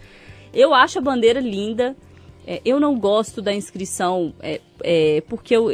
Eu 0.53 0.73
acho 0.73 0.97
a 0.97 1.01
bandeira 1.01 1.39
linda. 1.39 1.95
É, 2.47 2.61
eu 2.65 2.79
não 2.79 2.97
gosto 2.97 3.41
da 3.41 3.53
inscrição 3.53 4.33
é, 4.39 4.59
é, 4.83 5.21
porque 5.27 5.55
eu, 5.55 5.71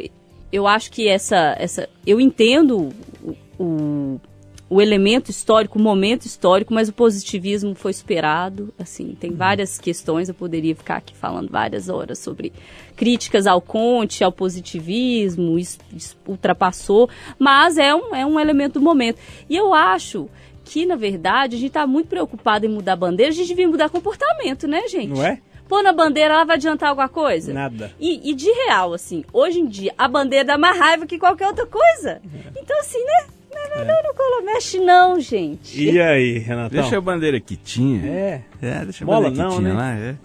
eu 0.51 0.67
acho 0.67 0.91
que 0.91 1.07
essa, 1.07 1.55
essa. 1.57 1.87
Eu 2.05 2.19
entendo 2.19 2.89
o, 3.23 3.63
o, 3.63 4.21
o 4.69 4.81
elemento 4.81 5.29
histórico, 5.29 5.77
o 5.77 5.81
momento 5.81 6.25
histórico, 6.25 6.73
mas 6.73 6.89
o 6.89 6.93
positivismo 6.93 7.75
foi 7.75 7.93
superado. 7.93 8.73
Assim, 8.79 9.15
tem 9.19 9.31
várias 9.31 9.77
questões. 9.77 10.27
Eu 10.27 10.35
poderia 10.35 10.75
ficar 10.75 10.97
aqui 10.97 11.15
falando 11.15 11.49
várias 11.49 11.87
horas 11.87 12.17
sobre 12.17 12.51
críticas 12.95 13.45
ao 13.45 13.61
Conte, 13.61 14.23
ao 14.23 14.31
positivismo, 14.31 15.59
isso, 15.59 15.77
isso 15.93 16.17
ultrapassou, 16.27 17.09
mas 17.37 17.77
é 17.77 17.93
um, 17.93 18.15
é 18.15 18.25
um 18.25 18.39
elemento 18.39 18.79
do 18.79 18.81
momento. 18.81 19.19
E 19.49 19.55
eu 19.55 19.73
acho 19.73 20.29
que, 20.63 20.85
na 20.85 20.95
verdade, 20.95 21.55
a 21.55 21.59
gente 21.59 21.67
está 21.67 21.85
muito 21.85 22.07
preocupado 22.07 22.65
em 22.65 22.69
mudar 22.69 22.93
a 22.93 22.95
bandeira, 22.95 23.31
a 23.31 23.35
gente 23.35 23.47
devia 23.47 23.67
mudar 23.67 23.89
comportamento, 23.89 24.67
né, 24.67 24.87
gente? 24.87 25.09
Não 25.09 25.23
é? 25.23 25.39
Pôr 25.67 25.83
na 25.83 25.91
bandeira, 25.91 26.35
ela 26.35 26.43
vai 26.43 26.55
adiantar 26.55 26.89
alguma 26.89 27.09
coisa? 27.09 27.53
Nada. 27.53 27.91
E, 27.99 28.31
e 28.31 28.33
de 28.33 28.49
real, 28.51 28.93
assim, 28.93 29.23
hoje 29.33 29.59
em 29.59 29.65
dia, 29.65 29.93
a 29.97 30.07
bandeira 30.07 30.45
dá 30.45 30.57
mais 30.57 30.77
raiva 30.77 31.05
que 31.05 31.19
qualquer 31.19 31.47
outra 31.47 31.65
coisa. 31.65 32.21
Então, 32.55 32.79
assim, 32.79 33.03
né? 33.03 33.34
Não, 33.69 33.77
não, 33.77 33.85
não, 33.85 34.03
não, 34.03 34.13
colo- 34.13 34.45
mexe 34.45 34.79
não, 34.79 35.19
gente. 35.19 35.81
E 35.83 35.99
aí, 36.01 36.37
Renatão? 36.39 36.81
Deixa 36.81 36.97
a 36.97 37.01
bandeira 37.01 37.39
que 37.39 37.55
tinha. 37.55 38.05
É. 38.05 38.41
É, 38.61 38.79
deixa 38.83 39.03
a 39.03 39.07
Mola 39.07 39.29
bandeira 39.29 39.47
que 39.49 39.53
não, 39.55 39.59
tinha 39.61 39.73
né? 39.73 39.79
lá. 39.79 39.91
é. 39.95 40.15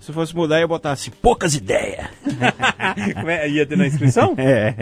Se 0.00 0.12
fosse 0.12 0.34
mudar, 0.34 0.58
ia 0.60 0.66
botar 0.66 0.92
assim, 0.92 1.10
poucas 1.10 1.54
ideias. 1.54 2.06
É? 3.26 3.48
Ia 3.48 3.66
ter 3.66 3.76
na 3.76 3.86
inscrição? 3.86 4.34
É, 4.38 4.72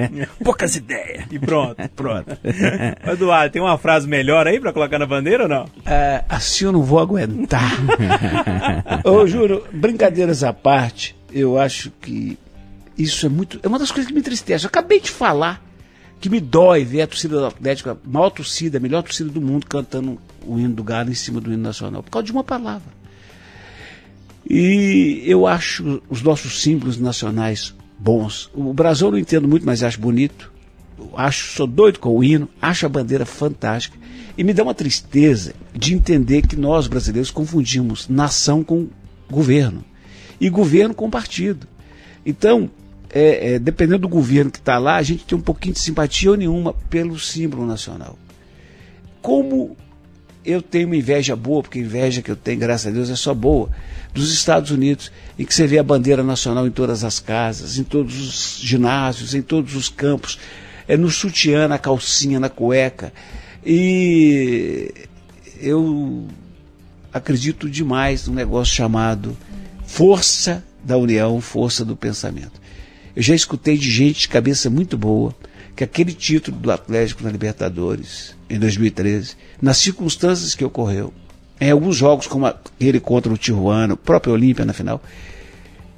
poucas 0.44 0.76
ideias. 0.76 1.24
E 1.30 1.38
pronto. 1.38 1.76
Pronto. 1.96 2.38
Eduardo, 3.10 3.52
tem 3.52 3.60
uma 3.62 3.76
frase 3.78 4.06
melhor 4.06 4.46
aí 4.46 4.60
pra 4.60 4.72
colocar 4.72 4.98
na 4.98 5.06
bandeira 5.06 5.44
ou 5.44 5.48
não? 5.48 5.66
É, 5.84 6.22
assim 6.28 6.66
eu 6.66 6.72
não 6.72 6.82
vou 6.82 6.98
aguentar. 7.00 7.72
eu 9.04 9.26
juro, 9.26 9.66
brincadeiras 9.72 10.44
à 10.44 10.52
parte, 10.52 11.16
eu 11.32 11.58
acho 11.58 11.90
que 12.00 12.38
isso 12.96 13.26
é 13.26 13.28
muito. 13.28 13.58
É 13.62 13.68
uma 13.68 13.78
das 13.78 13.90
coisas 13.90 14.06
que 14.06 14.14
me 14.14 14.20
entristece. 14.20 14.64
Eu 14.64 14.68
acabei 14.68 15.00
de 15.00 15.10
falar 15.10 15.60
que 16.20 16.28
me 16.28 16.40
dói 16.40 16.84
ver 16.84 17.02
a 17.02 17.06
torcida 17.06 17.38
do 17.38 17.46
Atlético, 17.46 17.90
a 17.90 17.96
maior 18.04 18.30
torcida, 18.30 18.78
a 18.78 18.80
melhor 18.80 19.02
torcida 19.02 19.30
do 19.30 19.40
mundo, 19.40 19.66
cantando 19.66 20.18
o 20.46 20.58
hino 20.58 20.74
do 20.74 20.82
Galo 20.82 21.10
em 21.10 21.14
cima 21.14 21.40
do 21.40 21.52
hino 21.52 21.62
nacional, 21.62 22.02
por 22.02 22.10
causa 22.10 22.26
de 22.26 22.32
uma 22.32 22.44
palavra. 22.44 22.94
E 24.48 25.22
eu 25.26 25.46
acho 25.46 26.00
os 26.08 26.22
nossos 26.22 26.62
símbolos 26.62 26.98
nacionais 26.98 27.74
bons. 27.98 28.48
O 28.54 28.72
Brasil 28.72 29.08
eu 29.08 29.12
não 29.12 29.18
entendo 29.18 29.48
muito, 29.48 29.66
mas 29.66 29.82
acho 29.82 30.00
bonito. 30.00 30.52
Eu 30.96 31.10
acho, 31.16 31.56
sou 31.56 31.66
doido 31.66 31.98
com 31.98 32.16
o 32.16 32.22
hino, 32.22 32.48
acho 32.62 32.86
a 32.86 32.88
bandeira 32.88 33.26
fantástica. 33.26 33.98
E 34.38 34.44
me 34.44 34.52
dá 34.52 34.62
uma 34.62 34.74
tristeza 34.74 35.54
de 35.74 35.94
entender 35.94 36.42
que 36.46 36.56
nós, 36.56 36.86
brasileiros, 36.86 37.30
confundimos 37.30 38.08
nação 38.08 38.62
com 38.62 38.88
governo. 39.30 39.84
E 40.40 40.48
governo 40.48 40.94
com 40.94 41.10
partido. 41.10 41.66
Então, 42.24 42.70
é, 43.10 43.54
é, 43.54 43.58
dependendo 43.58 44.00
do 44.00 44.08
governo 44.08 44.50
que 44.50 44.58
está 44.58 44.78
lá, 44.78 44.96
a 44.96 45.02
gente 45.02 45.24
tem 45.24 45.38
um 45.38 45.42
pouquinho 45.42 45.74
de 45.74 45.80
simpatia 45.80 46.30
ou 46.30 46.36
nenhuma 46.36 46.72
pelo 46.90 47.18
símbolo 47.18 47.66
nacional. 47.66 48.18
Como 49.22 49.76
eu 50.44 50.62
tenho 50.62 50.86
uma 50.86 50.96
inveja 50.96 51.34
boa, 51.34 51.62
porque 51.62 51.78
a 51.78 51.82
inveja 51.82 52.22
que 52.22 52.30
eu 52.30 52.36
tenho, 52.36 52.60
graças 52.60 52.86
a 52.86 52.90
Deus, 52.90 53.10
é 53.10 53.16
só 53.16 53.34
boa, 53.34 53.68
dos 54.14 54.32
Estados 54.32 54.70
Unidos, 54.70 55.10
em 55.38 55.44
que 55.44 55.52
você 55.52 55.66
vê 55.66 55.78
a 55.78 55.82
bandeira 55.82 56.22
nacional 56.22 56.66
em 56.66 56.70
todas 56.70 57.02
as 57.02 57.18
casas, 57.18 57.78
em 57.78 57.84
todos 57.84 58.20
os 58.20 58.60
ginásios, 58.62 59.34
em 59.34 59.42
todos 59.42 59.74
os 59.74 59.88
campos, 59.88 60.38
é 60.86 60.96
no 60.96 61.10
sutiã, 61.10 61.66
na 61.66 61.78
calcinha, 61.78 62.38
na 62.38 62.48
cueca. 62.48 63.12
E 63.64 64.94
eu 65.60 66.26
acredito 67.12 67.68
demais 67.68 68.28
num 68.28 68.34
negócio 68.34 68.74
chamado 68.74 69.36
força 69.84 70.62
da 70.84 70.96
união, 70.96 71.40
força 71.40 71.84
do 71.84 71.96
pensamento. 71.96 72.65
Eu 73.16 73.22
já 73.22 73.34
escutei 73.34 73.78
de 73.78 73.90
gente 73.90 74.20
de 74.20 74.28
cabeça 74.28 74.68
muito 74.68 74.98
boa 74.98 75.34
que 75.74 75.82
aquele 75.82 76.12
título 76.12 76.58
do 76.58 76.70
Atlético 76.70 77.24
na 77.24 77.30
Libertadores 77.30 78.36
em 78.48 78.58
2013, 78.58 79.36
nas 79.60 79.78
circunstâncias 79.78 80.54
que 80.54 80.64
ocorreu, 80.64 81.14
Em 81.58 81.70
alguns 81.70 81.96
jogos, 81.96 82.26
como 82.26 82.44
aquele 82.44 83.00
contra 83.00 83.32
o 83.32 83.38
Tijuana, 83.38 83.94
o 83.94 83.96
próprio 83.96 84.34
Olímpia 84.34 84.66
na 84.66 84.74
final, 84.74 85.02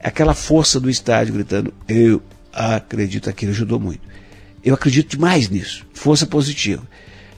aquela 0.00 0.32
força 0.32 0.78
do 0.78 0.88
estádio 0.88 1.34
gritando, 1.34 1.74
eu 1.88 2.22
acredito, 2.52 3.28
aquilo 3.28 3.50
ajudou 3.50 3.80
muito. 3.80 4.00
Eu 4.64 4.74
acredito 4.74 5.16
demais 5.16 5.48
nisso, 5.48 5.84
força 5.92 6.24
positiva. 6.24 6.82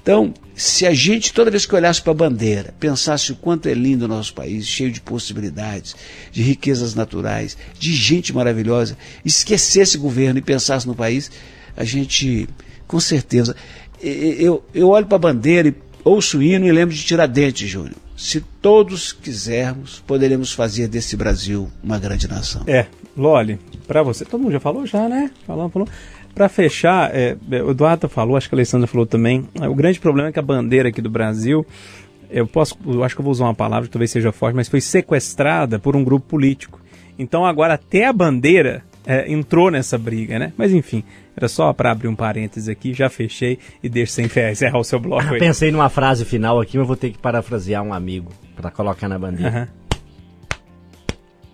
Então, 0.03 0.35
se 0.61 0.87
a 0.87 0.93
gente, 0.93 1.33
toda 1.33 1.51
vez 1.51 1.65
que 1.65 1.75
olhasse 1.75 2.03
para 2.03 2.11
a 2.11 2.15
bandeira, 2.15 2.75
pensasse 2.79 3.33
o 3.33 3.37
quanto 3.37 3.67
é 3.67 3.73
lindo 3.73 4.05
o 4.05 4.09
nosso 4.09 4.35
país, 4.35 4.67
cheio 4.67 4.93
de 4.93 5.01
possibilidades, 5.01 5.97
de 6.31 6.43
riquezas 6.43 6.95
naturais, 6.95 7.57
de 7.79 7.95
gente 7.95 8.31
maravilhosa, 8.35 8.95
esquecesse 9.25 9.97
o 9.97 10.01
governo 10.01 10.39
e 10.39 10.43
pensasse 10.43 10.87
no 10.87 10.95
país, 10.95 11.31
a 11.75 11.83
gente, 11.83 12.47
com 12.87 13.01
certeza. 13.01 13.57
Eu, 14.03 14.63
eu 14.75 14.91
olho 14.91 15.07
para 15.07 15.17
a 15.17 15.21
bandeira 15.21 15.69
e 15.69 15.75
ouço 16.05 16.37
o 16.37 16.43
hino 16.43 16.67
e 16.67 16.73
lembro 16.73 16.95
de 16.95 17.03
Tiradentes, 17.05 17.67
Júnior. 17.67 17.97
Se 18.15 18.45
todos 18.61 19.13
quisermos, 19.13 20.03
poderemos 20.07 20.53
fazer 20.53 20.89
desse 20.89 21.17
Brasil 21.17 21.71
uma 21.83 21.99
grande 21.99 22.29
nação. 22.29 22.65
É, 22.67 22.87
Loli, 23.21 23.59
para 23.87 24.03
você, 24.03 24.25
todo 24.25 24.41
mundo 24.41 24.53
já 24.53 24.61
falou 24.61 24.87
já, 24.87 25.09
né? 25.09 25.31
Falou, 25.47 25.69
falou. 25.69 25.89
Para 26.35 26.49
fechar, 26.49 27.15
é, 27.15 27.37
é, 27.51 27.63
o 27.63 27.71
Eduardo 27.73 28.09
falou, 28.09 28.37
acho 28.37 28.49
que 28.49 28.55
a 28.55 28.57
Alessandra 28.57 28.87
falou 28.87 29.05
também, 29.05 29.47
é, 29.61 29.69
o 29.69 29.75
grande 29.75 30.01
problema 30.01 30.29
é 30.29 30.33
que 30.33 30.39
a 30.39 30.43
bandeira 30.43 30.89
aqui 30.89 31.03
do 31.03 31.11
Brasil, 31.11 31.67
eu 32.31 32.47
posso, 32.47 32.79
eu 32.87 33.05
acho 33.05 33.15
que 33.15 33.21
eu 33.21 33.25
vou 33.25 33.33
usar 33.33 33.45
uma 33.45 33.55
palavra 33.55 33.87
que 33.87 33.93
talvez 33.93 34.11
seja 34.11 34.33
forte, 34.33 34.55
mas 34.55 34.69
foi 34.69 34.81
sequestrada 34.81 35.79
por 35.79 35.95
um 35.95 36.03
grupo 36.03 36.27
político. 36.27 36.81
Então 37.19 37.45
agora 37.45 37.75
até 37.75 38.07
a 38.07 38.13
bandeira 38.13 38.83
é, 39.05 39.31
entrou 39.31 39.71
nessa 39.71 39.99
briga, 39.99 40.39
né? 40.39 40.53
Mas 40.57 40.73
enfim, 40.73 41.05
era 41.37 41.49
só 41.49 41.73
para 41.73 41.91
abrir 41.91 42.09
um 42.09 42.15
parênteses 42.15 42.69
aqui, 42.69 42.95
já 42.95 43.11
fechei 43.11 43.59
e 43.83 43.89
deixo 43.89 44.13
sem 44.13 44.29
fé 44.29 44.53
encerrar 44.53 44.79
o 44.79 44.85
seu 44.85 45.01
bloco. 45.01 45.35
Ah, 45.35 45.39
pensei 45.39 45.71
numa 45.71 45.89
frase 45.89 46.25
final 46.25 46.61
aqui, 46.61 46.79
mas 46.79 46.87
vou 46.87 46.97
ter 46.97 47.11
que 47.11 47.19
parafrasear 47.19 47.83
um 47.83 47.93
amigo 47.93 48.31
para 48.57 48.71
colocar 48.71 49.09
na 49.09 49.19
bandeira. 49.19 49.61
Uhum. 49.61 49.80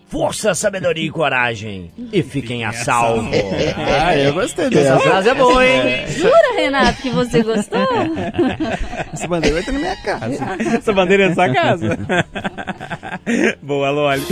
Força, 0.07 0.55
sabedoria 0.55 1.05
e 1.05 1.09
coragem. 1.09 1.91
E 2.13 2.23
fiquem 2.23 2.63
a 2.63 2.71
salvo. 2.71 3.29
ah, 4.01 4.17
eu 4.17 4.33
gostei 4.33 4.69
dessa. 4.69 4.93
Essa 4.93 4.99
frase 5.01 5.29
é 5.29 5.35
boa, 5.35 5.67
hein? 5.67 6.07
Jura, 6.07 6.55
Renato, 6.55 7.01
que 7.01 7.09
você 7.09 7.43
gostou? 7.43 7.85
Essa 9.11 9.27
bandeira 9.27 9.55
vai 9.55 9.59
estar 9.61 9.71
na 9.73 9.79
minha 9.79 9.95
casa. 9.97 10.77
Essa 10.77 10.93
bandeira 10.93 11.23
é 11.23 11.29
na 11.29 11.35
sua 11.35 11.53
casa? 11.53 11.99
boa, 13.61 13.89
Loli. 13.89 14.23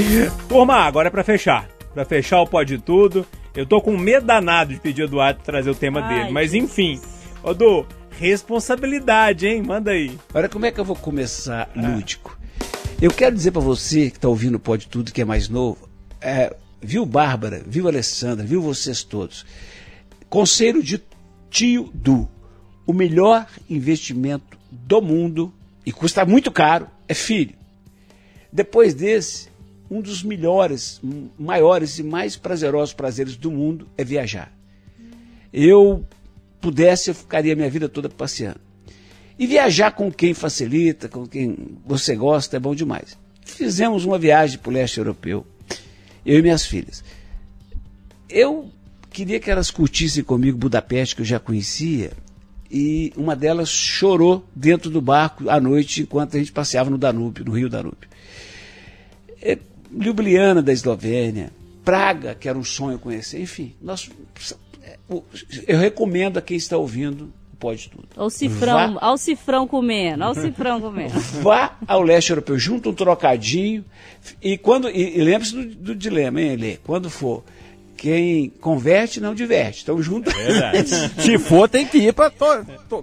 Turma, 0.48 0.78
agora 0.78 1.10
é 1.10 1.12
pra 1.12 1.26
fechar. 1.26 1.68
Pra 1.94 2.06
fechar 2.06 2.42
o 2.42 2.48
Pode 2.48 2.78
Tudo. 2.78 3.28
Eu 3.54 3.66
tô 3.66 3.82
com 3.82 3.98
medo 3.98 4.26
danado 4.26 4.74
de 4.74 4.80
pedir 4.80 5.02
o 5.02 5.06
Eduardo 5.06 5.42
trazer 5.44 5.70
o 5.70 5.76
tema 5.76 6.02
Ai, 6.02 6.20
dele. 6.20 6.32
Mas 6.32 6.54
enfim. 6.54 7.02
Ô, 7.44 7.54
Du, 7.54 7.86
responsabilidade, 8.18 9.48
hein? 9.48 9.62
Manda 9.62 9.92
aí. 9.92 10.18
Olha 10.34 10.48
como 10.48 10.66
é 10.66 10.72
que 10.72 10.80
eu 10.80 10.86
vou 10.86 10.96
começar 10.96 11.70
lúdico. 11.76 12.38
Eu 13.02 13.12
quero 13.12 13.36
dizer 13.36 13.52
para 13.52 13.62
você 13.62 14.10
que 14.10 14.18
está 14.18 14.30
ouvindo 14.30 14.58
Pode 14.58 14.88
Tudo, 14.88 15.12
que 15.12 15.22
é 15.22 15.26
mais 15.26 15.50
novo, 15.50 15.90
é, 16.22 16.56
viu 16.82 17.06
Bárbara, 17.06 17.62
viu 17.68 17.90
Alessandra, 17.90 18.46
viu 18.46 18.62
vocês 18.62 19.04
todos. 19.04 19.46
Conselho 20.30 20.82
de 20.82 21.04
tio 21.50 21.92
Du. 21.94 22.30
O 22.88 22.94
melhor 22.94 23.48
investimento 23.70 24.58
do 24.72 25.02
mundo, 25.02 25.54
e 25.86 25.92
custa 25.92 26.26
muito 26.26 26.50
caro, 26.52 26.88
é 27.06 27.14
filho. 27.14 27.54
Depois 28.52 28.94
desse, 28.94 29.50
um 29.92 30.00
dos 30.00 30.24
melhores, 30.24 31.02
maiores 31.38 32.00
e 32.00 32.04
mais 32.04 32.38
prazerosos 32.38 32.94
prazeres 32.94 33.36
do 33.36 33.52
mundo 33.52 33.90
é 33.98 34.06
viajar. 34.06 34.54
Eu 35.52 36.06
pudesse, 36.62 37.10
eu 37.10 37.16
ficaria 37.16 37.58
minha 37.58 37.70
vida 37.70 37.90
toda 37.90 38.08
passeando. 38.08 38.65
E 39.38 39.46
viajar 39.46 39.92
com 39.92 40.12
quem 40.12 40.34
facilita, 40.34 41.10
com 41.10 41.28
quem 41.28 41.78
você 41.86 42.16
gosta, 42.16 42.56
é 42.56 42.60
bom 42.60 42.74
demais. 42.74 43.18
Fizemos 43.46 44.06
uma 44.06 44.18
viagem 44.18 44.58
para 44.58 44.70
o 44.70 44.74
leste 44.74 44.98
europeu, 44.98 45.46
eu 46.26 46.40
e 46.40 46.42
minhas 46.42 46.66
filhas. 46.66 47.04
Eu 48.30 48.72
queria 49.12 49.40
que 49.40 49.52
elas 49.52 49.70
curtissem 49.70 50.24
comigo 50.24 50.58
Budapeste, 50.58 51.16
que 51.16 51.22
eu 51.22 51.26
já 51.26 51.40
conhecia, 51.40 52.12
e 52.72 53.14
uma 53.16 53.36
delas 53.36 53.70
chorou 53.70 54.44
dentro 54.56 54.90
do 54.90 55.02
barco 55.02 55.50
à 55.50 55.60
noite 55.60 56.02
enquanto 56.02 56.36
a 56.36 56.40
gente 56.40 56.52
passeava 56.52 56.90
no 56.90 56.98
Danúbio, 56.98 57.46
no 57.46 57.52
Rio 57.52 57.70
Danúbio. 57.70 58.10
É, 59.42 59.58
Ljubljana 59.92 60.62
da 60.62 60.74
Eslovênia, 60.74 61.52
Praga, 61.84 62.34
que 62.34 62.50
era 62.50 62.58
um 62.58 62.64
sonho 62.64 62.98
conhecer, 62.98 63.40
enfim, 63.40 63.76
nós, 63.82 64.10
eu 65.68 65.78
recomendo 65.78 66.38
a 66.38 66.42
quem 66.42 66.58
está 66.58 66.78
ouvindo 66.78 67.32
pode 67.66 67.90
tudo. 67.90 68.08
Olha 68.16 68.28
o 68.28 68.30
cifrão, 68.30 68.94
Vá... 68.94 69.12
o 69.12 69.18
cifrão 69.18 69.68
comendo, 69.68 70.24
olha 70.24 70.32
o 70.32 70.36
cifrão 70.36 70.80
comendo. 70.80 71.20
Vá 71.42 71.76
ao 71.88 72.04
leste 72.04 72.30
europeu, 72.30 72.60
junta 72.60 72.90
um 72.90 72.94
trocadinho 72.94 73.84
e 74.40 74.56
quando 74.56 74.88
e, 74.88 75.18
e 75.18 75.24
lembre-se 75.24 75.56
do, 75.56 75.66
do, 75.66 75.96
dilema, 75.96 76.40
hein, 76.40 76.56
Lê? 76.56 76.78
Quando 76.78 77.10
for 77.10 77.44
quem 77.98 78.50
converte 78.62 79.20
não 79.20 79.34
diverte. 79.34 79.82
Então 79.82 80.00
junto. 80.00 80.30
É 80.30 80.84
Se 81.20 81.40
for, 81.40 81.68
tem 81.68 81.88
que 81.88 81.98
ir 81.98 82.14
para 82.14 82.32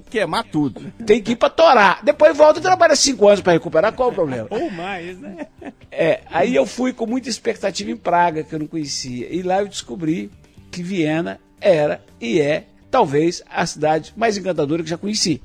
queimar 0.08 0.44
tudo. 0.44 0.92
Tem 1.04 1.20
que 1.20 1.32
ir 1.32 1.36
para 1.36 1.50
torar. 1.50 2.04
Depois 2.04 2.36
volta 2.36 2.60
e 2.60 2.62
trabalha 2.62 2.94
cinco 2.94 3.26
anos 3.26 3.40
para 3.40 3.54
recuperar. 3.54 3.92
Qual 3.92 4.10
o 4.10 4.14
problema? 4.14 4.46
Ou 4.48 4.70
mais, 4.70 5.18
né? 5.18 5.48
É, 5.90 6.20
aí 6.30 6.54
eu 6.54 6.66
fui 6.66 6.92
com 6.92 7.04
muita 7.04 7.28
expectativa 7.28 7.90
em 7.90 7.96
Praga, 7.96 8.44
que 8.44 8.54
eu 8.54 8.60
não 8.60 8.66
conhecia. 8.68 9.26
E 9.28 9.42
lá 9.42 9.60
eu 9.60 9.66
descobri 9.66 10.30
que 10.70 10.84
Viena 10.84 11.40
era 11.60 12.04
e 12.20 12.40
é 12.40 12.66
talvez 12.92 13.42
a 13.50 13.64
cidade 13.64 14.12
mais 14.14 14.36
encantadora 14.36 14.82
que 14.82 14.90
já 14.90 14.98
conheci. 14.98 15.42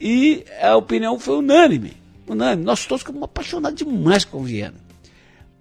E 0.00 0.44
a 0.60 0.76
opinião 0.76 1.18
foi 1.20 1.36
unânime. 1.36 1.92
Unânime. 2.26 2.64
Nós 2.64 2.84
todos 2.84 3.02
ficamos 3.02 3.22
apaixonados 3.22 3.78
demais 3.78 4.24
com 4.24 4.42
Viena. 4.42 4.82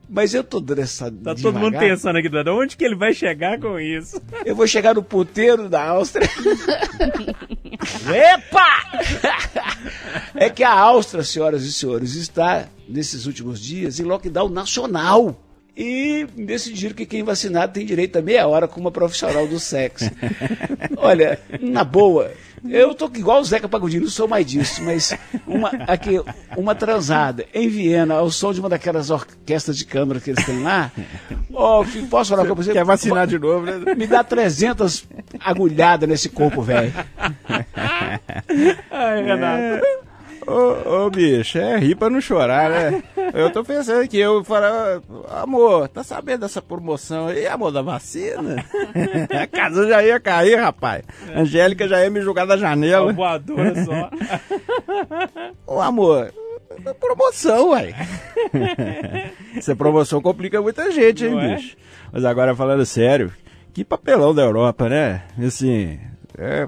Mas 0.10 0.34
eu 0.34 0.44
tô 0.44 0.62
essa. 0.78 1.10
Tá 1.12 1.34
todo 1.36 1.58
mundo 1.58 1.78
pensando 1.78 2.18
aqui, 2.18 2.28
Dada, 2.30 2.54
onde 2.54 2.76
que 2.76 2.84
ele 2.84 2.96
vai 2.96 3.14
chegar 3.14 3.60
com 3.60 3.80
isso? 3.80 4.22
Eu 4.44 4.56
vou 4.56 4.68
chegar 4.68 4.96
no 4.96 5.04
puteiro 5.04 5.70
da 5.70 5.88
Áustria. 5.88 6.28
Epa! 8.14 8.84
é 10.36 10.50
que 10.50 10.64
a 10.64 10.72
Áustria, 10.72 11.24
senhoras 11.24 11.64
e 11.64 11.72
senhores, 11.72 12.16
está, 12.16 12.68
nesses 12.88 13.26
últimos 13.26 13.60
dias, 13.62 14.00
em 14.00 14.04
lockdown 14.04 14.50
nacional 14.50 15.40
e 15.76 16.28
decidiram 16.36 16.96
que 16.96 17.06
quem 17.06 17.24
vacinado 17.24 17.74
tem 17.74 17.86
direito 17.86 18.18
a 18.18 18.22
meia 18.22 18.48
hora 18.48 18.68
com 18.68 18.80
uma 18.80 18.92
profissional 18.92 19.48
do 19.48 19.60
sexo. 19.60 20.10
Olha, 20.98 21.40
na 21.60 21.84
boa, 21.84 22.32
eu 22.70 22.94
tô 22.94 23.08
igual 23.16 23.42
o 23.42 23.44
Zeca 23.44 23.68
Pagodinho, 23.68 24.04
não 24.04 24.10
sou 24.10 24.28
mais 24.28 24.46
disso, 24.46 24.84
mas 24.84 25.14
uma, 25.46 25.70
aqui, 25.88 26.22
uma 26.56 26.74
transada 26.74 27.46
em 27.54 27.68
Viena, 27.68 28.16
ao 28.16 28.32
som 28.32 28.54
de 28.54 28.60
uma 28.60 28.70
daquelas 28.70 29.10
orquestras 29.10 29.78
de 29.78 29.86
câmara 29.86 30.20
que 30.20 30.30
eles 30.30 30.46
têm 30.46 30.62
lá. 30.62 30.92
Oh, 31.52 31.84
posso 32.10 32.30
falar 32.30 32.48
com 32.48 32.56
você? 32.56 32.72
Quer 32.72 32.86
vacinar 32.86 33.28
de 33.28 33.38
novo, 33.40 33.66
né? 33.66 33.96
Me 33.96 34.08
dá 34.08 34.24
300 34.24 35.06
agulhadas 35.40 36.08
nesse 36.08 36.30
corpo, 36.30 36.62
velho. 36.62 36.94
Ai, 38.92 39.24
Renato. 39.24 40.13
Ô, 40.46 41.06
ô, 41.06 41.10
bicho, 41.10 41.58
é 41.58 41.78
rir 41.78 41.96
pra 41.96 42.10
não 42.10 42.20
chorar, 42.20 42.70
né? 42.70 43.04
Eu 43.34 43.50
tô 43.52 43.64
pensando 43.64 44.02
aqui, 44.02 44.18
eu 44.18 44.44
falo, 44.44 45.02
amor, 45.30 45.88
tá 45.88 46.04
sabendo 46.04 46.42
dessa 46.42 46.62
promoção 46.62 47.28
aí, 47.28 47.48
amor, 47.48 47.72
da 47.72 47.82
vacina? 47.82 48.64
A 49.42 49.48
casa 49.48 49.88
já 49.88 50.04
ia 50.04 50.20
cair, 50.20 50.56
rapaz. 50.56 51.04
É. 51.30 51.40
Angélica 51.40 51.88
já 51.88 52.04
ia 52.04 52.10
me 52.10 52.22
jogar 52.22 52.46
da 52.46 52.58
janela. 52.58 53.06
Uma 53.06 53.14
voadora 53.14 53.74
só. 53.86 54.10
Ô, 55.66 55.80
amor, 55.80 56.34
promoção, 57.00 57.70
uai. 57.70 57.96
Essa 59.56 59.76
promoção 59.76 60.22
complica 60.22 60.62
muita 60.62 60.92
gente, 60.92 61.26
hein, 61.26 61.40
é? 61.40 61.56
bicho? 61.56 61.78
Mas 62.12 62.26
agora, 62.26 62.56
falando 62.56 62.86
sério, 62.86 63.32
que 63.74 63.84
papelão 63.84 64.34
da 64.36 64.44
Europa, 64.44 64.90
né? 64.90 65.24
Assim, 65.44 66.00
é 66.38 66.68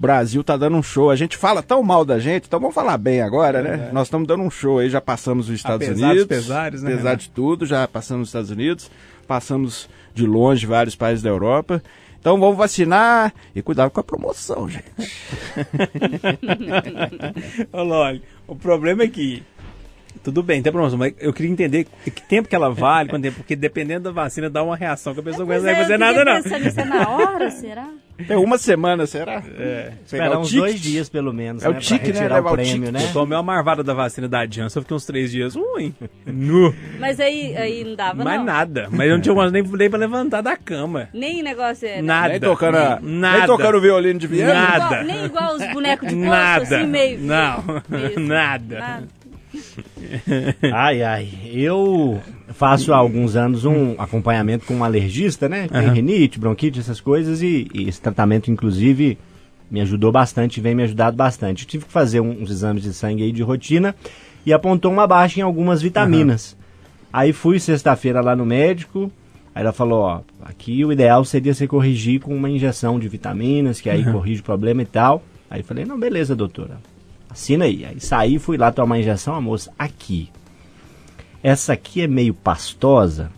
Brasil 0.00 0.42
tá 0.42 0.56
dando 0.56 0.78
um 0.78 0.82
show. 0.82 1.10
A 1.10 1.16
gente 1.16 1.36
fala 1.36 1.62
tão 1.62 1.82
mal 1.82 2.06
da 2.06 2.18
gente, 2.18 2.46
então 2.46 2.58
vamos 2.58 2.74
falar 2.74 2.96
bem 2.96 3.20
agora, 3.20 3.62
né? 3.62 3.88
É. 3.88 3.92
Nós 3.92 4.06
estamos 4.06 4.26
dando 4.26 4.42
um 4.42 4.50
show 4.50 4.78
aí, 4.78 4.88
já 4.88 4.98
passamos 4.98 5.50
os 5.50 5.54
Estados 5.54 5.86
Apesar 5.86 6.06
Unidos. 6.06 6.26
Pesares, 6.26 6.82
né, 6.82 6.94
apesar 6.94 7.14
de 7.16 7.28
tudo, 7.28 7.66
já 7.66 7.86
passamos 7.86 8.22
os 8.22 8.28
Estados 8.30 8.50
Unidos, 8.50 8.90
passamos 9.28 9.90
de 10.14 10.26
longe 10.26 10.64
vários 10.64 10.96
países 10.96 11.22
da 11.22 11.28
Europa. 11.28 11.82
Então 12.18 12.40
vamos 12.40 12.56
vacinar 12.56 13.34
e 13.54 13.60
cuidar 13.60 13.90
com 13.90 14.00
a 14.00 14.02
promoção, 14.02 14.70
gente. 14.70 14.86
Ô, 17.70 17.82
Loli, 17.82 18.22
o 18.46 18.56
problema 18.56 19.02
é 19.02 19.08
que 19.08 19.42
tudo 20.22 20.42
bem, 20.42 20.62
tem 20.62 20.72
problema, 20.72 20.96
mas 20.96 21.14
eu 21.18 21.32
queria 21.32 21.50
entender 21.50 21.86
que 22.04 22.10
tempo 22.10 22.48
que 22.48 22.54
ela 22.54 22.70
vale, 22.70 23.08
quanto 23.08 23.22
tempo, 23.22 23.36
porque 23.38 23.56
dependendo 23.56 24.04
da 24.04 24.10
vacina 24.10 24.50
dá 24.50 24.62
uma 24.62 24.76
reação 24.76 25.14
que 25.14 25.20
a 25.20 25.22
pessoa 25.22 25.42
é, 25.52 25.56
não 25.56 25.62
vai 25.64 25.74
fazer 25.76 25.98
nada, 25.98 26.24
não. 26.24 26.42
Pensando 26.42 26.88
na 26.88 27.08
hora, 27.08 27.50
será? 27.50 27.88
É 28.28 28.36
uma 28.36 28.58
semana, 28.58 29.06
será? 29.06 29.42
É. 29.58 29.92
Esperar 30.04 30.36
uns 30.38 30.52
dois 30.52 30.78
dias, 30.78 31.08
pelo 31.08 31.32
menos, 31.32 31.64
É 31.64 31.68
o 31.70 31.72
né, 31.72 31.78
tique, 31.80 32.12
né? 32.12 32.28
Levar 32.28 32.50
o 32.50 32.52
prêmio, 32.52 32.92
né? 32.92 33.02
Eu 33.02 33.12
tomei 33.14 33.34
uma 33.34 33.42
marvada 33.42 33.82
da 33.82 33.94
vacina 33.94 34.28
da 34.28 34.44
Janssen, 34.44 34.78
eu 34.78 34.82
fiquei 34.82 34.94
uns 34.96 35.06
três 35.06 35.30
dias 35.30 35.54
ruim. 35.54 35.94
Nu. 36.26 36.74
Mas 36.98 37.18
aí, 37.18 37.56
aí 37.56 37.82
não 37.82 37.96
dava, 37.96 38.22
Mas 38.22 38.36
não? 38.38 38.44
nada. 38.44 38.88
Mas 38.90 39.08
eu 39.08 39.14
não 39.14 39.22
tinha 39.22 39.34
mais 39.34 39.50
nem, 39.50 39.62
nem 39.62 39.88
pra 39.88 39.98
levantar 39.98 40.42
da 40.42 40.54
cama. 40.54 41.08
Nem 41.14 41.42
negócio 41.42 41.88
era... 41.88 42.02
Nada. 42.02 42.28
Nem 42.28 42.40
tocando, 42.40 42.76
a- 42.76 42.98
Nada. 43.02 43.38
nem 43.38 43.46
tocando 43.46 43.80
violino 43.80 44.18
de 44.18 44.26
Viena? 44.26 44.52
Nada. 44.52 44.84
Igual- 44.84 45.04
nem 45.04 45.24
igual 45.24 45.54
os 45.56 45.66
bonecos 45.72 46.08
de 46.08 46.14
poço, 46.14 46.28
Nada. 46.28 46.62
assim, 46.62 46.86
meio... 46.86 47.18
Não. 47.20 47.64
Nada. 48.18 48.78
Nada. 48.78 49.08
Ai, 50.72 51.02
ai. 51.02 51.28
Eu 51.44 52.20
faço 52.48 52.92
há 52.92 52.96
alguns 52.96 53.36
anos 53.36 53.64
um 53.64 53.94
acompanhamento 53.98 54.66
com 54.66 54.74
um 54.74 54.84
alergista, 54.84 55.48
né? 55.48 55.68
Tem 55.68 55.88
uhum. 55.88 55.94
rinite, 55.94 56.38
bronquite, 56.38 56.80
essas 56.80 57.00
coisas, 57.00 57.42
e, 57.42 57.68
e, 57.72 57.88
esse 57.88 58.00
tratamento, 58.00 58.50
inclusive, 58.50 59.18
me 59.70 59.80
ajudou 59.80 60.10
bastante, 60.10 60.60
vem 60.60 60.74
me 60.74 60.82
ajudado 60.82 61.16
bastante. 61.16 61.64
Eu 61.64 61.68
tive 61.68 61.84
que 61.84 61.92
fazer 61.92 62.20
uns 62.20 62.50
exames 62.50 62.82
de 62.82 62.92
sangue 62.92 63.22
aí 63.22 63.32
de 63.32 63.42
rotina 63.42 63.94
e 64.44 64.52
apontou 64.52 64.90
uma 64.90 65.06
baixa 65.06 65.40
em 65.40 65.42
algumas 65.42 65.80
vitaminas. 65.82 66.52
Uhum. 66.52 66.58
Aí 67.12 67.32
fui 67.32 67.58
sexta-feira 67.58 68.20
lá 68.20 68.36
no 68.36 68.46
médico, 68.46 69.10
aí 69.54 69.62
ela 69.62 69.72
falou, 69.72 70.00
ó, 70.00 70.20
aqui 70.42 70.84
o 70.84 70.92
ideal 70.92 71.24
seria 71.24 71.52
você 71.52 71.66
corrigir 71.66 72.20
com 72.20 72.34
uma 72.34 72.48
injeção 72.48 72.98
de 72.98 73.08
vitaminas, 73.08 73.80
que 73.80 73.90
aí 73.90 74.04
uhum. 74.04 74.12
corrige 74.12 74.40
o 74.40 74.44
problema 74.44 74.82
e 74.82 74.86
tal. 74.86 75.22
Aí 75.50 75.62
falei, 75.62 75.84
não, 75.84 75.98
beleza, 75.98 76.36
doutora. 76.36 76.78
Assina 77.30 77.64
aí. 77.64 77.84
Aí 77.84 78.00
saí, 78.00 78.38
fui 78.38 78.56
lá 78.56 78.72
tomar 78.72 78.96
a 78.96 79.00
injeção, 79.00 79.34
a 79.34 79.40
moça, 79.40 79.72
aqui. 79.78 80.28
Essa 81.42 81.72
aqui 81.72 82.02
é 82.02 82.06
meio 82.06 82.34
pastosa, 82.34 83.30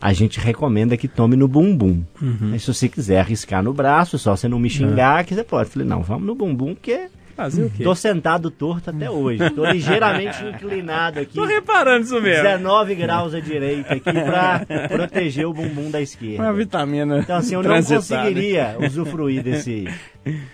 a 0.00 0.12
gente 0.12 0.38
recomenda 0.38 0.96
que 0.96 1.08
tome 1.08 1.36
no 1.36 1.48
bumbum. 1.48 2.02
Uhum. 2.20 2.50
Mas 2.50 2.62
se 2.62 2.72
você 2.72 2.88
quiser 2.88 3.20
arriscar 3.20 3.62
no 3.62 3.72
braço, 3.72 4.18
só 4.18 4.36
você 4.36 4.46
não 4.46 4.58
me 4.58 4.68
xingar, 4.68 5.18
uhum. 5.18 5.24
que 5.24 5.34
você 5.34 5.42
pode. 5.42 5.70
Falei, 5.70 5.88
não, 5.88 6.02
vamos 6.02 6.26
no 6.26 6.34
bumbum, 6.34 6.74
porque 6.74 7.08
Fazer 7.34 7.64
o 7.64 7.70
quê? 7.70 7.82
Tô 7.82 7.94
sentado 7.94 8.50
torto 8.50 8.90
até 8.90 9.10
hoje. 9.10 9.50
Tô 9.50 9.64
ligeiramente 9.64 10.42
inclinado 10.46 11.18
aqui. 11.20 11.34
Tô 11.34 11.44
reparando 11.44 12.04
isso 12.04 12.20
mesmo. 12.20 12.44
19 12.44 12.94
graus 12.94 13.34
à 13.34 13.40
direita 13.40 13.94
aqui 13.94 14.12
pra 14.12 14.64
proteger 14.88 15.46
o 15.46 15.52
bumbum 15.52 15.90
da 15.90 16.00
esquerda. 16.00 16.42
Uma 16.42 16.52
vitamina. 16.52 17.18
Então, 17.18 17.36
assim, 17.36 17.54
eu 17.54 17.62
não 17.62 17.82
conseguiria 17.82 18.76
usufruir 18.78 19.42
desse 19.42 19.88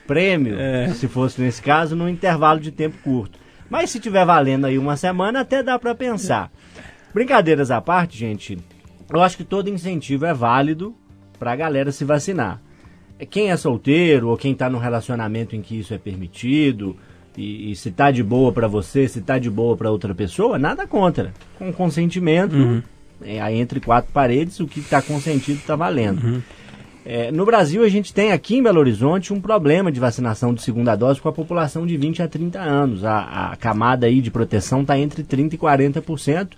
prêmio, 0.06 0.58
é. 0.58 0.88
se 0.94 1.06
fosse 1.06 1.40
nesse 1.40 1.60
caso, 1.60 1.94
num 1.94 2.08
intervalo 2.08 2.58
de 2.58 2.70
tempo 2.70 2.96
curto. 3.04 3.38
Mas 3.68 3.90
se 3.90 4.00
tiver 4.00 4.24
valendo 4.24 4.64
aí 4.64 4.78
uma 4.78 4.96
semana, 4.96 5.40
até 5.40 5.62
dá 5.62 5.78
para 5.78 5.94
pensar. 5.94 6.50
Brincadeiras 7.12 7.70
à 7.70 7.80
parte, 7.80 8.18
gente, 8.18 8.58
eu 9.12 9.20
acho 9.20 9.36
que 9.36 9.44
todo 9.44 9.68
incentivo 9.68 10.24
é 10.24 10.32
válido 10.32 10.94
pra 11.38 11.54
galera 11.54 11.92
se 11.92 12.04
vacinar 12.04 12.60
quem 13.26 13.50
é 13.50 13.56
solteiro 13.56 14.28
ou 14.28 14.36
quem 14.36 14.52
está 14.52 14.70
num 14.70 14.78
relacionamento 14.78 15.54
em 15.54 15.62
que 15.62 15.78
isso 15.78 15.92
é 15.92 15.98
permitido 15.98 16.96
e, 17.36 17.70
e 17.70 17.76
se 17.76 17.90
tá 17.90 18.10
de 18.10 18.22
boa 18.22 18.52
para 18.52 18.66
você, 18.66 19.08
se 19.08 19.20
tá 19.20 19.38
de 19.38 19.50
boa 19.50 19.76
para 19.76 19.90
outra 19.90 20.14
pessoa, 20.14 20.58
nada 20.58 20.86
contra. 20.86 21.32
Com 21.58 21.72
consentimento, 21.72 22.54
uhum. 22.54 22.82
é, 23.22 23.54
entre 23.54 23.80
quatro 23.80 24.12
paredes, 24.12 24.60
o 24.60 24.66
que 24.66 24.80
está 24.80 25.00
consentido 25.00 25.58
está 25.58 25.76
valendo. 25.76 26.22
Uhum. 26.22 26.42
É, 27.04 27.32
no 27.32 27.46
Brasil, 27.46 27.82
a 27.82 27.88
gente 27.88 28.12
tem 28.12 28.30
aqui 28.30 28.56
em 28.56 28.62
Belo 28.62 28.78
Horizonte 28.78 29.32
um 29.32 29.40
problema 29.40 29.90
de 29.90 29.98
vacinação 29.98 30.52
de 30.52 30.62
segunda 30.62 30.94
dose 30.94 31.20
com 31.20 31.28
a 31.28 31.32
população 31.32 31.86
de 31.86 31.96
20 31.96 32.22
a 32.22 32.28
30 32.28 32.60
anos. 32.60 33.04
A, 33.04 33.52
a 33.52 33.56
camada 33.56 34.06
aí 34.06 34.20
de 34.20 34.30
proteção 34.30 34.82
está 34.82 34.98
entre 34.98 35.24
30% 35.24 35.54
e 35.54 35.58
40%. 35.58 36.48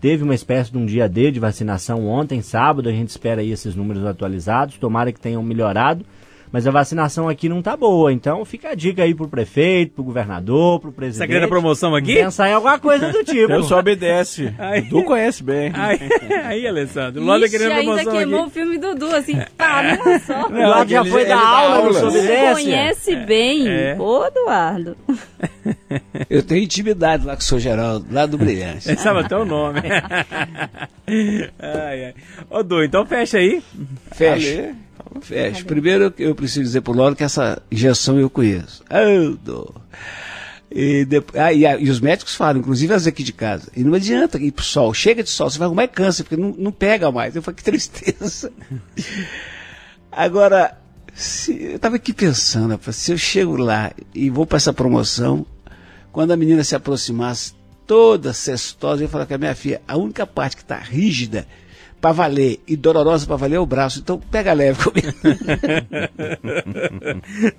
Teve 0.00 0.22
uma 0.22 0.34
espécie 0.34 0.70
de 0.70 0.78
um 0.78 0.86
dia 0.86 1.08
D 1.08 1.32
de 1.32 1.40
vacinação 1.40 2.06
ontem, 2.06 2.40
sábado, 2.40 2.88
a 2.88 2.92
gente 2.92 3.08
espera 3.08 3.40
aí 3.40 3.50
esses 3.50 3.74
números 3.74 4.04
atualizados, 4.04 4.78
tomara 4.78 5.12
que 5.12 5.20
tenham 5.20 5.42
melhorado. 5.42 6.04
Mas 6.52 6.66
a 6.66 6.70
vacinação 6.70 7.28
aqui 7.28 7.48
não 7.48 7.60
tá 7.62 7.76
boa, 7.76 8.12
então 8.12 8.44
fica 8.44 8.70
a 8.70 8.74
dica 8.74 9.02
aí 9.02 9.14
pro 9.14 9.28
prefeito, 9.28 9.94
pro 9.94 10.04
governador, 10.04 10.80
pro 10.80 10.92
presidente. 10.92 11.26
Você 11.26 11.32
querendo 11.32 11.44
a 11.44 11.48
promoção 11.48 11.94
aqui? 11.94 12.14
Pensar 12.14 12.48
em 12.48 12.52
alguma 12.54 12.78
coisa 12.78 13.12
do 13.12 13.22
tipo. 13.24 13.52
Eu 13.52 13.62
só 13.62 13.78
obedece. 13.78 14.54
Aí, 14.58 14.82
Dudu 14.82 15.04
conhece 15.04 15.42
bem. 15.42 15.70
Aí, 15.74 15.98
aí 16.44 16.66
Alessandro, 16.66 17.22
o 17.22 17.24
Lorde 17.24 17.48
querendo 17.50 17.72
promoção 17.72 17.98
ainda 17.98 18.10
queimou 18.10 18.40
aqui. 18.40 18.48
o 18.48 18.50
filme 18.50 18.78
Dudu, 18.78 19.14
assim, 19.14 19.38
pá, 19.56 19.82
numa 19.82 20.18
só. 20.20 20.48
Não, 20.50 20.60
o 20.60 20.68
Lorde 20.68 20.92
já 20.92 21.04
foi 21.04 21.24
dar 21.26 21.38
aula, 21.38 21.76
aula 21.76 21.88
no 21.88 21.94
Sobedécia. 21.94 22.54
Conhece 22.54 23.16
bem, 23.16 23.68
é. 23.68 23.96
Ô, 23.98 24.26
Eduardo. 24.26 24.96
Eu 26.30 26.42
tenho 26.42 26.64
intimidade 26.64 27.26
lá 27.26 27.34
com 27.34 27.40
o 27.40 27.44
seu 27.44 27.58
Geraldo, 27.58 28.06
lá 28.10 28.26
do 28.26 28.38
Brilhante. 28.38 28.84
Você 28.84 28.96
sabe 28.96 29.20
até 29.20 29.36
o 29.36 29.44
nome. 29.44 29.80
ai, 31.06 32.04
ai. 32.06 32.14
Ô, 32.50 32.62
Du, 32.62 32.82
então 32.82 33.04
fecha 33.06 33.38
aí. 33.38 33.62
Fecha. 34.12 34.74
Fecha. 35.20 35.64
Primeiro 35.64 36.12
eu 36.18 36.34
preciso 36.34 36.62
dizer 36.62 36.80
pro 36.80 36.92
Loro 36.92 37.16
que 37.16 37.24
essa 37.24 37.60
injeção 37.70 38.18
eu 38.18 38.28
conheço. 38.28 38.82
Oh, 38.90 39.72
e, 40.70 41.04
depois, 41.04 41.42
ah, 41.42 41.52
e, 41.52 41.64
e, 41.64 41.90
os 41.90 41.98
médicos 41.98 42.34
falam, 42.34 42.60
inclusive 42.60 42.92
as 42.92 43.06
aqui 43.06 43.22
de 43.22 43.32
casa, 43.32 43.70
e 43.74 43.82
não 43.82 43.94
adianta 43.94 44.38
ir 44.38 44.52
pro 44.52 44.64
sol, 44.64 44.92
chega 44.92 45.22
de 45.22 45.30
sol, 45.30 45.48
você 45.48 45.58
vai 45.58 45.66
arrumar 45.66 45.88
câncer, 45.88 46.24
porque 46.24 46.36
não, 46.36 46.54
não 46.58 46.70
pega 46.70 47.10
mais. 47.10 47.34
Eu 47.34 47.42
falei, 47.42 47.56
que 47.56 47.64
tristeza. 47.64 48.52
Agora, 50.12 50.76
se, 51.14 51.62
eu 51.62 51.76
estava 51.76 51.96
aqui 51.96 52.12
pensando, 52.12 52.78
se 52.92 53.12
eu 53.12 53.18
chego 53.18 53.56
lá 53.56 53.92
e 54.14 54.28
vou 54.28 54.44
para 54.44 54.56
essa 54.56 54.72
promoção, 54.72 55.46
quando 56.12 56.32
a 56.32 56.36
menina 56.36 56.62
se 56.62 56.76
aproximasse, 56.76 57.54
toda 57.86 58.34
cestosa, 58.34 59.00
eu 59.00 59.06
ia 59.06 59.08
falar 59.08 59.24
com 59.24 59.34
a 59.34 59.38
minha 59.38 59.54
filha, 59.54 59.80
a 59.88 59.96
única 59.96 60.26
parte 60.26 60.56
que 60.56 60.62
está 60.62 60.76
rígida 60.76 61.46
para 62.00 62.12
valer 62.12 62.60
e 62.66 62.76
dolorosa 62.76 63.26
para 63.26 63.36
valer 63.36 63.56
é 63.56 63.60
o 63.60 63.66
braço. 63.66 64.00
Então 64.00 64.18
pega 64.18 64.52
leve 64.52 64.82
comigo. 64.82 65.08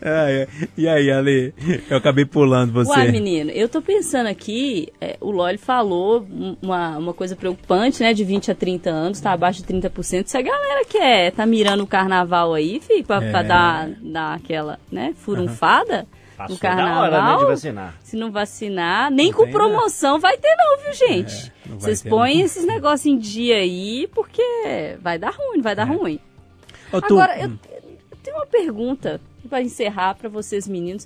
ah, 0.01 0.31
é. 0.31 0.47
E 0.77 0.87
aí, 0.87 1.11
Ale? 1.11 1.53
Eu 1.89 1.97
acabei 1.97 2.25
pulando 2.25 2.73
você. 2.73 2.91
Uai, 2.91 3.11
menino, 3.11 3.51
eu 3.51 3.67
tô 3.67 3.81
pensando 3.81 4.27
aqui, 4.27 4.89
é, 4.99 5.17
o 5.19 5.31
Loli 5.31 5.57
falou 5.57 6.25
uma, 6.61 6.97
uma 6.97 7.13
coisa 7.13 7.35
preocupante, 7.35 8.01
né? 8.01 8.13
De 8.13 8.23
20 8.23 8.51
a 8.51 8.55
30 8.55 8.89
anos, 8.89 9.19
tá 9.19 9.33
abaixo 9.33 9.61
de 9.61 9.73
30%. 9.73 10.27
Se 10.27 10.37
a 10.37 10.41
galera 10.41 10.85
quer 10.85 11.31
tá 11.31 11.45
mirando 11.45 11.83
o 11.83 11.87
carnaval 11.87 12.53
aí, 12.53 12.79
filho, 12.79 13.03
pra, 13.03 13.23
é. 13.23 13.31
pra 13.31 13.43
dar, 13.43 13.89
dar 14.01 14.35
aquela, 14.35 14.79
né, 14.91 15.13
furunfada. 15.15 16.07
Uhum 16.13 16.18
Passou 16.39 16.55
no 16.55 16.61
carnaval. 16.61 17.03
Hora, 17.03 17.21
né, 17.21 17.37
de 17.37 17.45
vacinar. 17.45 17.95
Se 18.01 18.15
não 18.15 18.31
vacinar, 18.31 19.11
nem 19.11 19.29
não 19.29 19.37
com 19.37 19.51
promoção 19.51 20.17
vai 20.21 20.37
ter 20.37 20.55
não, 20.55 20.77
viu, 20.77 20.93
gente? 20.93 21.51
É, 21.69 21.73
Vocês 21.73 22.01
põem 22.01 22.39
esses 22.39 22.65
negócios 22.65 23.05
em 23.05 23.17
dia 23.17 23.57
aí, 23.57 24.07
porque 24.15 24.41
vai 25.01 25.19
dar 25.19 25.33
ruim, 25.33 25.59
vai 25.59 25.75
dar 25.75 25.85
é. 25.85 25.93
ruim. 25.93 26.17
Ô, 26.93 27.01
tu... 27.01 27.19
Agora, 27.19 27.37
eu, 27.37 27.49
eu 27.49 28.17
tenho 28.23 28.37
uma 28.37 28.45
pergunta 28.45 29.19
para 29.49 29.61
encerrar 29.61 30.15
para 30.15 30.29
vocês 30.29 30.65
meninos 30.65 31.05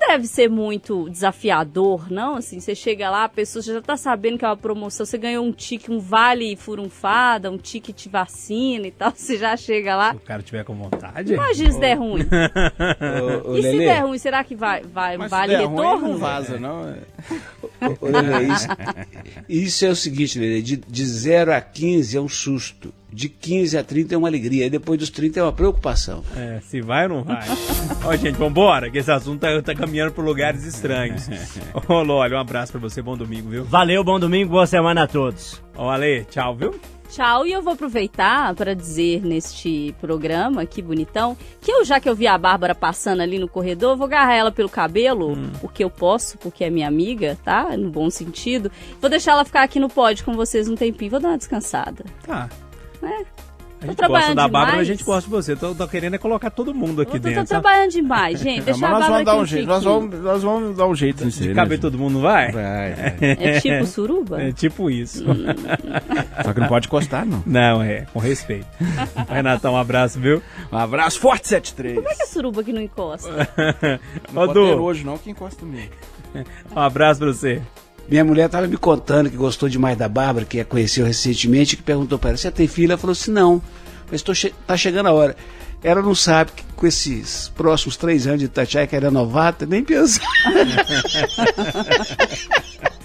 deve 0.00 0.26
ser 0.26 0.48
muito 0.48 1.08
desafiador, 1.10 2.10
não? 2.10 2.36
Assim, 2.36 2.58
você 2.58 2.74
chega 2.74 3.10
lá, 3.10 3.24
a 3.24 3.28
pessoa 3.28 3.62
já 3.62 3.80
tá 3.80 3.96
sabendo 3.96 4.38
que 4.38 4.44
é 4.44 4.48
uma 4.48 4.56
promoção, 4.56 5.04
você 5.04 5.18
ganhou 5.18 5.44
um 5.44 5.52
tique, 5.52 5.90
um 5.90 5.98
vale 5.98 6.56
furunfada, 6.56 7.50
um 7.50 7.58
ticket 7.58 8.06
vacina 8.08 8.86
e 8.86 8.90
tal, 8.90 9.12
você 9.16 9.36
já 9.36 9.56
chega 9.56 9.94
lá. 9.94 10.10
Se 10.12 10.16
o 10.16 10.20
cara 10.20 10.42
tiver 10.42 10.64
com 10.64 10.74
vontade. 10.74 11.34
Imagina 11.34 11.72
se 11.72 11.80
der 11.80 11.94
ruim. 11.94 12.22
e 12.26 13.60
Lelê, 13.60 13.70
se 13.70 13.78
der 13.78 14.00
ruim, 14.04 14.18
será 14.18 14.42
que 14.42 14.54
vai, 14.54 14.82
vai 14.82 15.16
vale 15.16 15.56
retorno? 15.56 16.00
Ruim, 16.00 16.12
não 16.12 16.18
vaza, 16.18 16.58
não. 16.58 16.82
Lelê, 18.02 18.52
isso, 18.52 18.68
isso, 19.48 19.86
é 19.86 19.88
o 19.90 19.96
seguinte, 19.96 20.38
Lelê, 20.38 20.62
de 20.62 21.04
0 21.04 21.52
a 21.52 21.60
15 21.60 22.16
é 22.16 22.20
um 22.20 22.28
susto 22.28 22.92
de 23.12 23.28
15 23.28 23.76
a 23.76 23.84
30 23.84 24.14
é 24.14 24.18
uma 24.18 24.28
alegria, 24.28 24.66
e 24.66 24.70
depois 24.70 24.98
dos 24.98 25.10
30 25.10 25.40
é 25.40 25.42
uma 25.42 25.52
preocupação. 25.52 26.22
É, 26.36 26.60
se 26.62 26.80
vai 26.80 27.04
ou 27.04 27.16
não 27.16 27.24
vai. 27.24 27.44
Ó, 28.04 28.16
gente, 28.16 28.36
vambora, 28.36 28.90
que 28.90 28.98
esse 28.98 29.10
assunto 29.10 29.40
tá, 29.40 29.62
tá 29.62 29.74
caminhando 29.74 30.12
por 30.12 30.24
lugares 30.24 30.64
estranhos. 30.64 31.28
Ô, 31.88 32.02
Lólio, 32.02 32.36
um 32.36 32.40
abraço 32.40 32.72
pra 32.72 32.80
você, 32.80 33.02
bom 33.02 33.16
domingo, 33.16 33.48
viu? 33.48 33.64
Valeu, 33.64 34.04
bom 34.04 34.18
domingo, 34.18 34.50
boa 34.50 34.66
semana 34.66 35.02
a 35.02 35.06
todos. 35.06 35.60
Ó, 35.76 35.90
Ale, 35.90 36.24
tchau, 36.30 36.54
viu? 36.54 36.80
Tchau, 37.10 37.44
e 37.44 37.50
eu 37.50 37.60
vou 37.60 37.72
aproveitar 37.72 38.54
para 38.54 38.72
dizer 38.72 39.20
neste 39.22 39.92
programa, 40.00 40.64
que 40.64 40.80
bonitão, 40.80 41.36
que 41.60 41.72
eu, 41.72 41.84
já 41.84 41.98
que 41.98 42.08
eu 42.08 42.14
vi 42.14 42.28
a 42.28 42.38
Bárbara 42.38 42.72
passando 42.72 43.20
ali 43.20 43.36
no 43.36 43.48
corredor, 43.48 43.96
vou 43.96 44.06
agarrar 44.06 44.34
ela 44.34 44.52
pelo 44.52 44.68
cabelo, 44.68 45.32
hum. 45.32 45.50
o 45.60 45.68
que 45.68 45.82
eu 45.82 45.90
posso, 45.90 46.38
porque 46.38 46.62
é 46.62 46.70
minha 46.70 46.86
amiga, 46.86 47.36
tá? 47.44 47.76
No 47.76 47.90
bom 47.90 48.08
sentido. 48.10 48.70
Vou 49.00 49.10
deixar 49.10 49.32
ela 49.32 49.44
ficar 49.44 49.64
aqui 49.64 49.80
no 49.80 49.88
pódio 49.88 50.24
com 50.24 50.34
vocês 50.34 50.68
um 50.68 50.76
tempinho, 50.76 51.10
vou 51.10 51.20
dar 51.20 51.30
uma 51.30 51.38
descansada. 51.38 52.04
Tá 52.24 52.48
né? 53.00 53.24
A 53.82 53.86
gente 53.86 54.06
gosta 54.06 54.34
da 54.34 54.46
Bárbara, 54.46 54.78
a 54.78 54.84
gente 54.84 55.02
gosta 55.02 55.22
de 55.22 55.30
você. 55.30 55.56
Tô, 55.56 55.74
tô 55.74 55.88
querendo 55.88 56.14
é 56.14 56.18
colocar 56.18 56.50
todo 56.50 56.74
mundo 56.74 57.00
aqui 57.00 57.16
eu 57.16 57.20
tô, 57.20 57.28
dentro. 57.28 57.44
Tô 57.44 57.48
trabalhando 57.48 57.90
demais, 57.90 58.38
gente. 58.38 58.64
Deixa 58.64 58.78
nós 58.78 59.06
vamos 59.06 59.24
dar 59.24 59.36
um 59.36 59.46
jeito. 59.46 59.66
Nós 59.66 59.82
vamos, 59.82 60.20
nós 60.20 60.42
vamos 60.42 60.76
dar 60.76 60.86
um 60.86 60.94
jeito 60.94 61.24
nisso. 61.24 61.42
De 61.42 61.54
caber 61.54 61.80
todo 61.80 61.96
mundo, 61.96 62.20
vai? 62.20 62.52
Vai. 62.52 62.94
É 63.20 63.58
tipo 63.58 63.86
suruba? 63.86 64.42
É 64.42 64.52
tipo 64.52 64.90
isso. 64.90 65.24
Hum. 65.24 65.46
Só 66.44 66.52
que 66.52 66.60
não 66.60 66.68
pode 66.68 66.88
encostar, 66.88 67.24
não. 67.24 67.42
Não, 67.46 67.82
é. 67.82 68.06
Com 68.12 68.18
respeito. 68.18 68.66
Renatão, 69.28 69.72
um 69.72 69.78
abraço, 69.78 70.20
viu? 70.20 70.42
Um 70.70 70.76
abraço 70.76 71.18
forte, 71.18 71.48
73. 71.48 71.94
Como 71.96 72.08
é 72.08 72.14
que 72.14 72.22
é 72.22 72.26
suruba 72.26 72.62
que 72.62 72.74
não 72.74 72.82
encosta? 72.82 73.30
não 74.30 74.46
pode 74.46 74.52
ter 74.52 74.60
hoje 74.60 75.04
não 75.06 75.16
que 75.16 75.30
encosta 75.30 75.64
mesmo. 75.64 75.90
Um 76.70 76.78
abraço 76.78 77.18
pra 77.18 77.28
você. 77.32 77.60
Minha 78.10 78.24
mulher 78.24 78.46
estava 78.46 78.66
me 78.66 78.76
contando 78.76 79.30
que 79.30 79.36
gostou 79.36 79.68
demais 79.68 79.96
da 79.96 80.08
Bárbara, 80.08 80.44
que 80.44 80.58
a 80.58 80.64
conheceu 80.64 81.06
recentemente, 81.06 81.76
que 81.76 81.82
perguntou 81.82 82.18
para 82.18 82.30
ela, 82.30 82.36
você 82.36 82.50
tem 82.50 82.66
filha? 82.66 82.94
Ela 82.94 82.98
falou 82.98 83.12
assim, 83.12 83.30
não, 83.30 83.62
mas 84.10 84.20
tô 84.20 84.34
che 84.34 84.52
tá 84.66 84.76
chegando 84.76 85.06
a 85.06 85.12
hora. 85.12 85.36
Ela 85.80 86.02
não 86.02 86.14
sabe 86.14 86.50
que 86.50 86.64
com 86.74 86.88
esses 86.88 87.52
próximos 87.54 87.96
três 87.96 88.26
anos 88.26 88.40
de 88.40 88.48
Tatiai, 88.48 88.88
que 88.88 88.96
era 88.96 89.12
novata, 89.12 89.64
nem 89.64 89.84
pensar. 89.84 90.26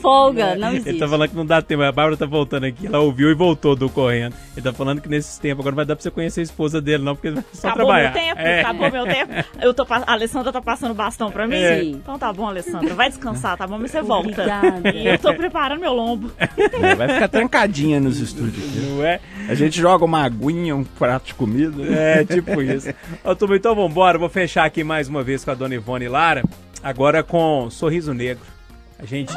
folga, 0.06 0.56
não 0.56 0.70
existe. 0.70 0.90
Ele 0.90 1.00
tá 1.00 1.08
falando 1.08 1.30
que 1.30 1.36
não 1.36 1.46
dá 1.46 1.62
tempo. 1.62 1.82
A 1.84 1.92
Bárbara 1.92 2.16
tá 2.18 2.26
voltando 2.26 2.66
aqui. 2.66 2.86
Ela 2.86 3.00
ouviu 3.00 3.32
e 3.32 3.34
voltou 3.34 3.76
do 3.76 3.90
correndo. 3.90 4.36
Ele 4.56 4.62
tá 4.64 4.72
falando 4.72 5.02
que 5.02 5.10
nesses 5.10 5.38
tempos 5.40 5.62
agora 5.62 5.72
não 5.72 5.76
vai 5.78 5.86
dar 5.86 5.96
pra 5.96 6.04
você 6.04 6.12
conhecer 6.12 6.42
a 6.42 6.44
esposa 6.44 6.80
dele, 6.80 7.04
não, 7.04 7.16
porque 7.16 7.32
vai 7.32 7.44
só 7.54 7.68
acabou 7.70 7.86
trabalhar. 7.88 8.14
meu 8.14 8.22
tempo, 8.22 8.42
É. 8.42 8.62
acabou 8.62 8.92
meu 8.92 9.06
tempo. 9.06 9.34
Eu 9.62 9.74
tô, 9.74 9.86
a 9.90 10.12
Alessandra 10.14 10.52
tá 10.52 10.62
passando 10.62 10.94
bastão 10.94 11.32
pra 11.32 11.48
mim? 11.48 11.56
É. 11.56 11.84
Então 11.84 12.20
tá 12.20 12.32
bom, 12.32 12.48
Alessandra. 12.48 12.94
Vai 12.94 13.10
descansar, 13.10 13.58
tá 13.58 13.66
bom? 13.66 13.78
Mas 13.80 13.92
você 13.92 14.02
volta. 14.04 14.30
Obrigada. 14.30 14.90
E 14.92 15.08
eu 15.08 15.18
tô 15.18 15.34
preparando 15.34 15.80
meu 15.80 15.94
lombo. 15.94 16.32
É, 16.38 16.96
vai 16.96 17.10
ficar 17.10 17.28
trancadinha 17.28 18.00
nos 18.00 18.20
estúdios. 18.20 18.64
aqui. 18.64 18.80
Não 18.92 19.04
é? 19.04 19.20
A 19.50 19.56
gente 19.56 19.80
joga 19.80 20.06
uma 20.06 20.24
aguinha, 20.24 20.76
um 20.76 20.84
prato 20.84 21.28
de 21.28 21.34
comida. 21.34 21.82
É, 21.92 22.24
tipo 22.24 22.62
isso. 22.62 22.90
Ô, 23.24 23.36
turma, 23.36 23.56
então 23.58 23.74
vambora. 23.76 24.18
Vou 24.18 24.30
fechar 24.30 24.66
aqui 24.66 24.84
mais 24.84 25.08
uma 25.08 25.24
vez 25.24 25.44
com 25.44 25.52
a 25.52 25.56
dona 25.56 25.76
Ivone 25.76 26.08
Lara. 26.08 26.44
Agora 26.84 27.24
com 27.24 27.68
Sorriso 27.72 28.14
Negro. 28.14 28.44
A 28.98 29.06
gente 29.06 29.34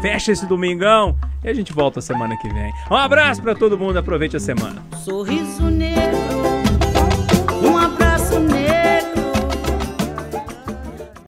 fecha 0.00 0.32
esse 0.32 0.46
domingão 0.46 1.16
e 1.42 1.48
a 1.48 1.54
gente 1.54 1.72
volta 1.72 2.00
semana 2.00 2.36
que 2.36 2.48
vem. 2.48 2.72
Um 2.90 2.94
abraço 2.94 3.42
para 3.42 3.54
todo 3.54 3.78
mundo, 3.78 3.98
aproveite 3.98 4.36
a 4.36 4.40
semana. 4.40 4.82
Sorriso 5.02 5.64
negro, 5.64 6.18
um 7.62 7.78
abraço. 7.78 8.11